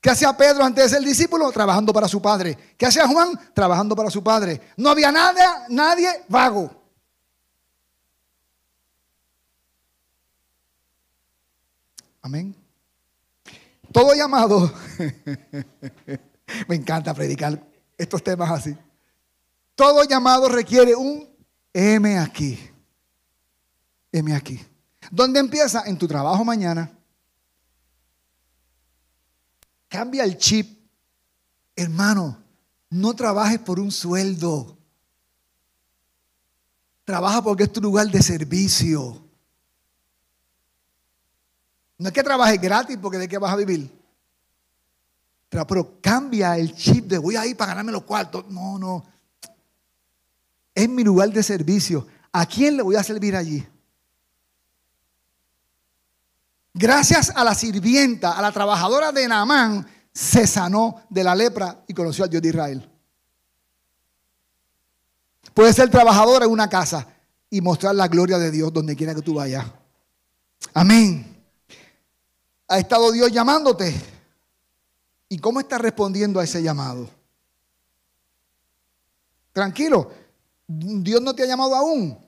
¿Qué 0.00 0.10
hacía 0.10 0.36
Pedro 0.36 0.64
antes 0.64 0.84
de 0.84 0.98
ser 0.98 1.04
discípulo? 1.04 1.50
Trabajando 1.50 1.92
para 1.92 2.06
su 2.06 2.22
padre. 2.22 2.56
¿Qué 2.78 2.86
hacía 2.86 3.08
Juan? 3.08 3.36
Trabajando 3.52 3.96
para 3.96 4.08
su 4.08 4.22
padre. 4.22 4.60
No 4.76 4.90
había 4.90 5.10
nada, 5.10 5.66
nadie 5.68 6.24
vago. 6.28 6.85
Amén. 12.26 12.56
Todo 13.92 14.12
llamado. 14.12 14.74
Me 16.66 16.74
encanta 16.74 17.14
predicar 17.14 17.64
estos 17.96 18.20
temas 18.20 18.50
así. 18.50 18.76
Todo 19.76 20.02
llamado 20.02 20.48
requiere 20.48 20.96
un 20.96 21.24
M 21.72 22.18
aquí. 22.18 22.58
M 24.10 24.34
aquí. 24.34 24.60
¿Dónde 25.08 25.38
empieza? 25.38 25.84
En 25.86 25.96
tu 25.96 26.08
trabajo 26.08 26.44
mañana. 26.44 26.90
Cambia 29.86 30.24
el 30.24 30.36
chip. 30.36 30.80
Hermano, 31.76 32.42
no 32.90 33.14
trabajes 33.14 33.60
por 33.60 33.78
un 33.78 33.92
sueldo. 33.92 34.76
Trabaja 37.04 37.40
porque 37.40 37.62
es 37.62 37.72
tu 37.72 37.80
lugar 37.80 38.08
de 38.08 38.20
servicio. 38.20 39.25
No 41.98 42.08
es 42.08 42.14
que 42.14 42.22
trabajes 42.22 42.60
gratis 42.60 42.98
porque 43.00 43.18
de 43.18 43.28
qué 43.28 43.38
vas 43.38 43.52
a 43.52 43.56
vivir. 43.56 43.90
Pero 45.48 46.00
cambia 46.00 46.58
el 46.58 46.74
chip 46.74 47.06
de 47.06 47.18
voy 47.18 47.36
a 47.36 47.46
ir 47.46 47.56
para 47.56 47.68
ganarme 47.68 47.92
los 47.92 48.02
cuartos. 48.02 48.46
No, 48.48 48.78
no. 48.78 49.04
Es 50.74 50.88
mi 50.88 51.02
lugar 51.02 51.30
de 51.30 51.42
servicio. 51.42 52.06
¿A 52.32 52.44
quién 52.44 52.76
le 52.76 52.82
voy 52.82 52.96
a 52.96 53.02
servir 53.02 53.34
allí? 53.34 53.66
Gracias 56.74 57.32
a 57.34 57.42
la 57.42 57.54
sirvienta, 57.54 58.32
a 58.32 58.42
la 58.42 58.52
trabajadora 58.52 59.10
de 59.10 59.26
Naamán, 59.26 59.86
se 60.12 60.46
sanó 60.46 61.02
de 61.08 61.24
la 61.24 61.34
lepra 61.34 61.82
y 61.86 61.94
conoció 61.94 62.24
al 62.24 62.30
Dios 62.30 62.42
de 62.42 62.48
Israel. 62.50 62.90
Puede 65.54 65.72
ser 65.72 65.88
trabajadora 65.88 66.44
en 66.44 66.50
una 66.50 66.68
casa 66.68 67.06
y 67.48 67.62
mostrar 67.62 67.94
la 67.94 68.08
gloria 68.08 68.36
de 68.36 68.50
Dios 68.50 68.70
donde 68.70 68.94
quiera 68.94 69.14
que 69.14 69.22
tú 69.22 69.34
vayas. 69.34 69.64
Amén. 70.74 71.35
¿Ha 72.68 72.78
estado 72.78 73.12
Dios 73.12 73.30
llamándote? 73.30 73.94
¿Y 75.28 75.38
cómo 75.38 75.60
estás 75.60 75.80
respondiendo 75.80 76.40
a 76.40 76.44
ese 76.44 76.62
llamado? 76.62 77.08
Tranquilo, 79.52 80.10
Dios 80.66 81.20
no 81.22 81.34
te 81.34 81.42
ha 81.42 81.46
llamado 81.46 81.74
aún. 81.74 82.18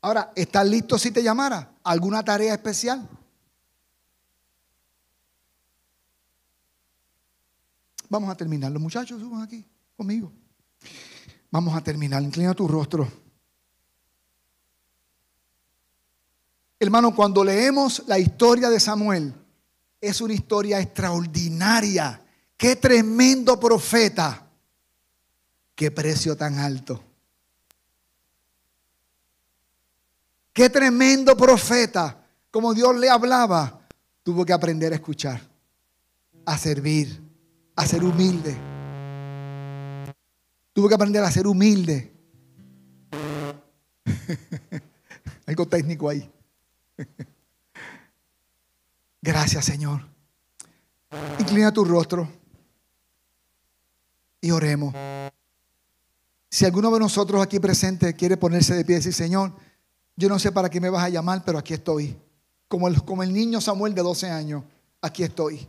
Ahora, 0.00 0.32
¿estás 0.36 0.66
listo 0.66 0.98
si 0.98 1.10
te 1.10 1.22
llamara? 1.22 1.72
¿Alguna 1.82 2.22
tarea 2.22 2.54
especial? 2.54 3.08
Vamos 8.08 8.30
a 8.30 8.36
terminar. 8.36 8.70
Los 8.70 8.80
muchachos 8.80 9.20
suban 9.20 9.42
aquí 9.42 9.64
conmigo. 9.96 10.32
Vamos 11.50 11.76
a 11.76 11.82
terminar. 11.82 12.22
Inclina 12.22 12.54
tu 12.54 12.68
rostro. 12.68 13.10
Hermano, 16.78 17.14
cuando 17.14 17.42
leemos 17.42 18.04
la 18.06 18.18
historia 18.18 18.70
de 18.70 18.78
Samuel, 18.78 19.34
es 20.00 20.20
una 20.20 20.34
historia 20.34 20.80
extraordinaria. 20.80 22.22
Qué 22.56 22.76
tremendo 22.76 23.58
profeta. 23.58 24.46
Qué 25.74 25.90
precio 25.90 26.36
tan 26.36 26.58
alto. 26.58 27.02
Qué 30.52 30.70
tremendo 30.70 31.36
profeta. 31.36 32.24
Como 32.50 32.74
Dios 32.74 32.96
le 32.96 33.08
hablaba, 33.08 33.86
tuvo 34.22 34.44
que 34.44 34.52
aprender 34.52 34.92
a 34.92 34.96
escuchar, 34.96 35.40
a 36.44 36.58
servir, 36.58 37.20
a 37.76 37.86
ser 37.86 38.02
humilde. 38.02 38.56
Tuvo 40.72 40.88
que 40.88 40.94
aprender 40.94 41.22
a 41.22 41.30
ser 41.30 41.46
humilde. 41.46 42.12
Algo 45.46 45.66
técnico 45.66 46.08
ahí. 46.08 46.28
Gracias, 49.28 49.66
Señor. 49.66 50.00
Inclina 51.38 51.70
tu 51.70 51.84
rostro 51.84 52.26
y 54.40 54.50
oremos. 54.50 54.94
Si 56.48 56.64
alguno 56.64 56.90
de 56.90 56.98
nosotros 56.98 57.42
aquí 57.42 57.60
presente 57.60 58.14
quiere 58.14 58.38
ponerse 58.38 58.74
de 58.74 58.86
pie 58.86 58.94
y 58.94 58.98
decir, 59.00 59.12
Señor, 59.12 59.52
yo 60.16 60.30
no 60.30 60.38
sé 60.38 60.50
para 60.50 60.70
qué 60.70 60.80
me 60.80 60.88
vas 60.88 61.04
a 61.04 61.10
llamar, 61.10 61.42
pero 61.44 61.58
aquí 61.58 61.74
estoy. 61.74 62.16
Como 62.68 62.88
el, 62.88 63.32
niño 63.34 63.60
Samuel 63.60 63.94
de 63.94 64.00
12 64.00 64.30
años, 64.30 64.64
aquí 65.02 65.24
estoy. 65.24 65.68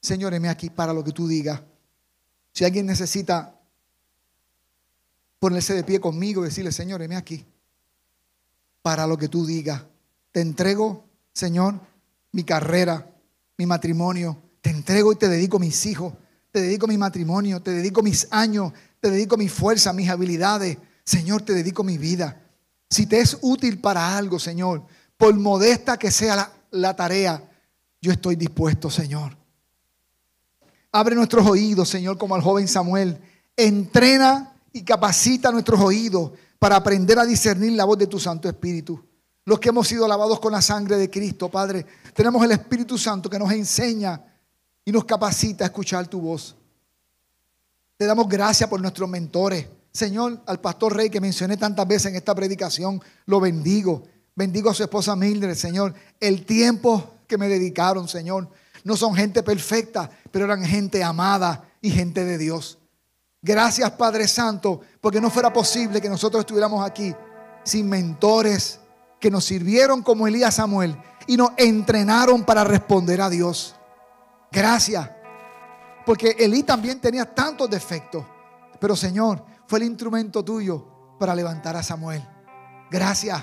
Señor, 0.00 0.34
heme 0.34 0.48
aquí 0.48 0.68
para 0.68 0.92
lo 0.92 1.04
que 1.04 1.12
tú 1.12 1.28
digas. 1.28 1.62
Si 2.50 2.64
alguien 2.64 2.86
necesita 2.86 3.56
ponerse 5.38 5.74
de 5.74 5.84
pie 5.84 6.00
conmigo 6.00 6.42
y 6.42 6.48
decirle, 6.48 6.72
Señor, 6.72 7.02
heme 7.02 7.14
aquí 7.14 7.46
para 8.82 9.06
lo 9.06 9.16
que 9.16 9.28
tú 9.28 9.46
digas. 9.46 9.80
Te 10.32 10.40
entrego, 10.40 11.04
Señor, 11.32 11.78
mi 12.34 12.42
carrera, 12.42 13.08
mi 13.56 13.64
matrimonio. 13.64 14.36
Te 14.60 14.70
entrego 14.70 15.12
y 15.12 15.16
te 15.16 15.28
dedico 15.28 15.60
mis 15.60 15.86
hijos. 15.86 16.12
Te 16.50 16.60
dedico 16.60 16.88
mi 16.88 16.98
matrimonio. 16.98 17.62
Te 17.62 17.70
dedico 17.70 18.02
mis 18.02 18.26
años. 18.32 18.72
Te 19.00 19.10
dedico 19.10 19.36
mi 19.36 19.48
fuerza, 19.48 19.92
mis 19.92 20.10
habilidades. 20.10 20.76
Señor, 21.04 21.42
te 21.42 21.52
dedico 21.52 21.84
mi 21.84 21.96
vida. 21.96 22.42
Si 22.90 23.06
te 23.06 23.20
es 23.20 23.38
útil 23.40 23.78
para 23.78 24.16
algo, 24.16 24.40
Señor, 24.40 24.84
por 25.16 25.32
modesta 25.34 25.96
que 25.96 26.10
sea 26.10 26.34
la, 26.34 26.52
la 26.72 26.96
tarea, 26.96 27.40
yo 28.02 28.10
estoy 28.10 28.34
dispuesto, 28.34 28.90
Señor. 28.90 29.36
Abre 30.90 31.14
nuestros 31.14 31.46
oídos, 31.46 31.88
Señor, 31.88 32.18
como 32.18 32.34
al 32.34 32.42
joven 32.42 32.66
Samuel. 32.66 33.16
Entrena 33.56 34.56
y 34.72 34.82
capacita 34.82 35.52
nuestros 35.52 35.80
oídos 35.80 36.32
para 36.58 36.74
aprender 36.74 37.16
a 37.20 37.24
discernir 37.24 37.72
la 37.72 37.84
voz 37.84 37.98
de 37.98 38.08
tu 38.08 38.18
Santo 38.18 38.48
Espíritu 38.48 39.00
los 39.44 39.60
que 39.60 39.68
hemos 39.68 39.86
sido 39.86 40.08
lavados 40.08 40.40
con 40.40 40.52
la 40.52 40.62
sangre 40.62 40.96
de 40.96 41.10
Cristo, 41.10 41.50
Padre. 41.50 41.84
Tenemos 42.14 42.42
el 42.44 42.52
Espíritu 42.52 42.96
Santo 42.96 43.28
que 43.28 43.38
nos 43.38 43.52
enseña 43.52 44.20
y 44.84 44.92
nos 44.92 45.04
capacita 45.04 45.64
a 45.64 45.66
escuchar 45.66 46.06
tu 46.06 46.20
voz. 46.20 46.56
Te 47.96 48.06
damos 48.06 48.28
gracias 48.28 48.68
por 48.68 48.80
nuestros 48.80 49.08
mentores. 49.08 49.66
Señor, 49.92 50.42
al 50.46 50.60
pastor 50.60 50.96
Rey 50.96 51.10
que 51.10 51.20
mencioné 51.20 51.56
tantas 51.56 51.86
veces 51.86 52.06
en 52.06 52.16
esta 52.16 52.34
predicación, 52.34 53.00
lo 53.26 53.40
bendigo. 53.40 54.02
Bendigo 54.34 54.70
a 54.70 54.74
su 54.74 54.82
esposa 54.82 55.14
Mildred, 55.14 55.54
Señor. 55.54 55.94
El 56.18 56.44
tiempo 56.44 57.14
que 57.28 57.38
me 57.38 57.48
dedicaron, 57.48 58.08
Señor. 58.08 58.48
No 58.82 58.96
son 58.96 59.14
gente 59.14 59.42
perfecta, 59.42 60.10
pero 60.30 60.46
eran 60.46 60.64
gente 60.64 61.04
amada 61.04 61.64
y 61.80 61.90
gente 61.90 62.24
de 62.24 62.36
Dios. 62.36 62.78
Gracias, 63.40 63.90
Padre 63.92 64.26
Santo, 64.26 64.80
porque 65.00 65.20
no 65.20 65.30
fuera 65.30 65.52
posible 65.52 66.00
que 66.00 66.08
nosotros 66.08 66.40
estuviéramos 66.40 66.84
aquí 66.84 67.14
sin 67.62 67.88
mentores, 67.88 68.80
que 69.20 69.30
nos 69.30 69.44
sirvieron 69.44 70.02
como 70.02 70.26
Elías 70.26 70.54
Samuel 70.54 70.96
y 71.26 71.36
nos 71.36 71.52
entrenaron 71.56 72.44
para 72.44 72.64
responder 72.64 73.20
a 73.20 73.30
Dios. 73.30 73.74
Gracias. 74.52 75.10
Porque 76.04 76.36
Elí 76.38 76.62
también 76.62 77.00
tenía 77.00 77.34
tantos 77.34 77.68
defectos. 77.70 78.24
Pero 78.78 78.94
Señor, 78.94 79.44
fue 79.66 79.78
el 79.78 79.86
instrumento 79.86 80.44
tuyo 80.44 81.16
para 81.18 81.34
levantar 81.34 81.76
a 81.76 81.82
Samuel. 81.82 82.22
Gracias. 82.90 83.42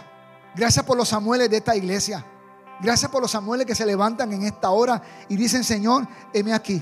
Gracias 0.55 0.85
por 0.85 0.97
los 0.97 1.09
Samueles 1.09 1.49
de 1.49 1.57
esta 1.57 1.75
iglesia. 1.75 2.25
Gracias 2.81 3.09
por 3.11 3.21
los 3.21 3.31
Samueles 3.31 3.65
que 3.65 3.75
se 3.75 3.85
levantan 3.85 4.33
en 4.33 4.43
esta 4.43 4.69
hora 4.71 5.01
y 5.29 5.35
dicen, 5.35 5.63
Señor, 5.63 6.07
heme 6.33 6.53
aquí. 6.53 6.81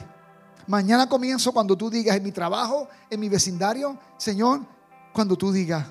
Mañana 0.68 1.10
comienzo 1.10 1.52
cuando 1.52 1.76
tú 1.76 1.90
digas 1.90 2.16
en 2.16 2.24
mi 2.24 2.32
trabajo, 2.32 2.88
en 3.10 3.20
mi 3.20 3.28
vecindario, 3.28 3.98
Señor, 4.18 4.62
cuando 5.14 5.36
tú 5.36 5.52
digas. 5.52 5.86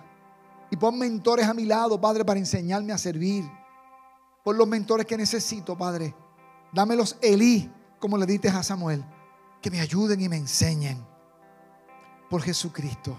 Y 0.71 0.77
pon 0.77 0.99
mentores 0.99 1.47
a 1.47 1.55
mi 1.55 1.64
lado, 1.64 2.01
Padre, 2.01 2.25
para 2.25 2.39
enseñarme 2.39 2.93
a 2.93 2.99
servir. 2.99 3.45
Pon 4.45 4.59
los 4.59 4.69
mentores 4.69 5.07
que 5.07 5.16
necesito, 5.16 5.77
Padre. 5.77 6.14
Dámelos 6.73 7.16
Elí, 7.23 7.71
como 7.99 8.19
le 8.19 8.27
diste 8.27 8.49
a 8.49 8.62
Samuel. 8.62 9.05
Que 9.62 9.71
me 9.71 9.81
ayuden 9.81 10.21
y 10.21 10.29
me 10.29 10.37
enseñen. 10.37 11.05
Por 12.29 12.43
Jesucristo. 12.43 13.19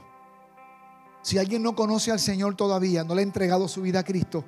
Si 1.22 1.38
alguien 1.38 1.64
no 1.64 1.76
conoce 1.76 2.12
al 2.12 2.20
Señor 2.20 2.56
todavía, 2.56 3.04
no 3.04 3.14
le 3.14 3.22
ha 3.22 3.24
entregado 3.24 3.68
su 3.68 3.82
vida 3.82 4.00
a 4.00 4.04
Cristo, 4.04 4.46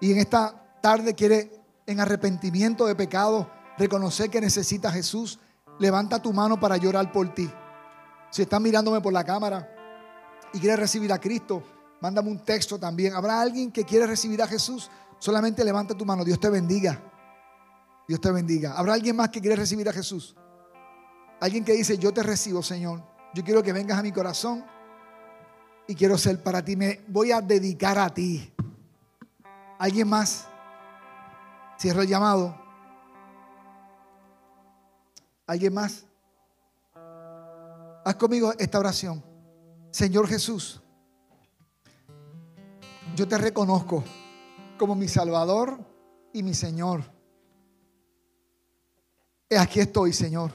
y 0.00 0.12
en 0.12 0.18
esta 0.18 0.78
tarde 0.82 1.14
quiere, 1.14 1.62
en 1.86 2.00
arrepentimiento 2.00 2.86
de 2.86 2.94
pecado, 2.94 3.50
reconocer 3.78 4.28
que 4.28 4.40
necesita 4.40 4.88
a 4.88 4.92
Jesús, 4.92 5.38
levanta 5.78 6.20
tu 6.20 6.32
mano 6.32 6.60
para 6.60 6.76
llorar 6.76 7.10
por 7.10 7.32
ti. 7.32 7.50
Si 8.30 8.42
estás 8.42 8.60
mirándome 8.60 9.00
por 9.00 9.12
la 9.12 9.24
cámara 9.24 9.70
y 10.52 10.58
quieres 10.58 10.78
recibir 10.78 11.12
a 11.12 11.20
Cristo, 11.20 11.62
mándame 12.04 12.30
un 12.30 12.38
texto 12.38 12.78
también. 12.78 13.14
¿Habrá 13.14 13.40
alguien 13.40 13.72
que 13.72 13.82
quiere 13.82 14.06
recibir 14.06 14.42
a 14.42 14.46
Jesús? 14.46 14.90
Solamente 15.18 15.64
levanta 15.64 15.94
tu 15.94 16.04
mano. 16.04 16.22
Dios 16.22 16.38
te 16.38 16.50
bendiga. 16.50 17.00
Dios 18.06 18.20
te 18.20 18.30
bendiga. 18.30 18.74
¿Habrá 18.74 18.92
alguien 18.92 19.16
más 19.16 19.30
que 19.30 19.40
quiere 19.40 19.56
recibir 19.56 19.88
a 19.88 19.92
Jesús? 19.94 20.36
Alguien 21.40 21.64
que 21.64 21.72
dice, 21.72 21.96
yo 21.96 22.12
te 22.12 22.22
recibo, 22.22 22.62
Señor. 22.62 23.02
Yo 23.32 23.42
quiero 23.42 23.62
que 23.62 23.72
vengas 23.72 23.98
a 23.98 24.02
mi 24.02 24.12
corazón 24.12 24.66
y 25.88 25.94
quiero 25.94 26.18
ser 26.18 26.42
para 26.42 26.62
ti. 26.62 26.76
Me 26.76 27.00
voy 27.08 27.32
a 27.32 27.40
dedicar 27.40 27.98
a 27.98 28.12
ti. 28.12 28.52
¿Alguien 29.78 30.06
más? 30.06 30.46
Cierro 31.80 32.02
el 32.02 32.08
llamado. 32.08 32.54
¿Alguien 35.46 35.72
más? 35.72 36.04
Haz 38.04 38.14
conmigo 38.16 38.52
esta 38.58 38.78
oración. 38.78 39.24
Señor 39.90 40.28
Jesús, 40.28 40.83
yo 43.14 43.28
te 43.28 43.38
reconozco 43.38 44.02
como 44.78 44.94
mi 44.94 45.08
Salvador 45.08 45.78
y 46.32 46.42
mi 46.42 46.54
Señor. 46.54 47.02
Aquí 49.56 49.80
estoy, 49.80 50.12
Señor. 50.12 50.50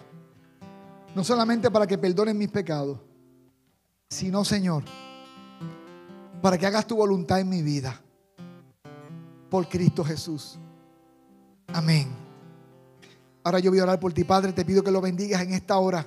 No 1.16 1.24
solamente 1.24 1.72
para 1.72 1.88
que 1.88 1.98
perdonen 1.98 2.38
mis 2.38 2.50
pecados, 2.50 3.00
sino, 4.10 4.44
Señor, 4.44 4.84
para 6.42 6.58
que 6.58 6.66
hagas 6.66 6.86
tu 6.86 6.98
voluntad 6.98 7.40
en 7.40 7.50
mi 7.50 7.62
vida. 7.62 8.00
Por 9.50 9.68
Cristo 9.68 10.04
Jesús. 10.04 10.60
Amén. 11.74 12.08
Ahora 13.44 13.60
yo 13.60 13.72
voy 13.72 13.80
a 13.80 13.84
orar 13.84 14.00
por 14.00 14.14
ti, 14.14 14.24
Padre. 14.24 14.54
Te 14.54 14.66
pido 14.66 14.84
que 14.84 14.92
lo 14.92 15.02
bendigas 15.02 15.42
en 15.42 15.54
esta 15.54 15.78
hora. 15.80 16.06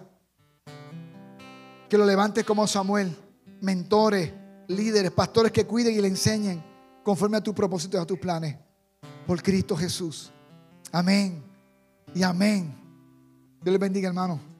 Que 1.88 1.98
lo 1.98 2.04
levantes 2.06 2.44
como 2.44 2.66
Samuel. 2.66 3.16
Mentores, 3.60 4.32
líderes, 4.72 5.10
pastores 5.10 5.52
que 5.52 5.66
cuiden 5.66 5.94
y 5.94 6.00
le 6.00 6.08
enseñen 6.08 6.62
conforme 7.02 7.36
a 7.36 7.40
tus 7.40 7.54
propósitos 7.54 8.00
y 8.00 8.02
a 8.02 8.06
tus 8.06 8.18
planes. 8.18 8.56
Por 9.26 9.42
Cristo 9.42 9.76
Jesús. 9.76 10.32
Amén. 10.90 11.42
Y 12.14 12.22
amén. 12.22 12.74
Dios 13.62 13.72
les 13.72 13.80
bendiga, 13.80 14.08
hermano. 14.08 14.51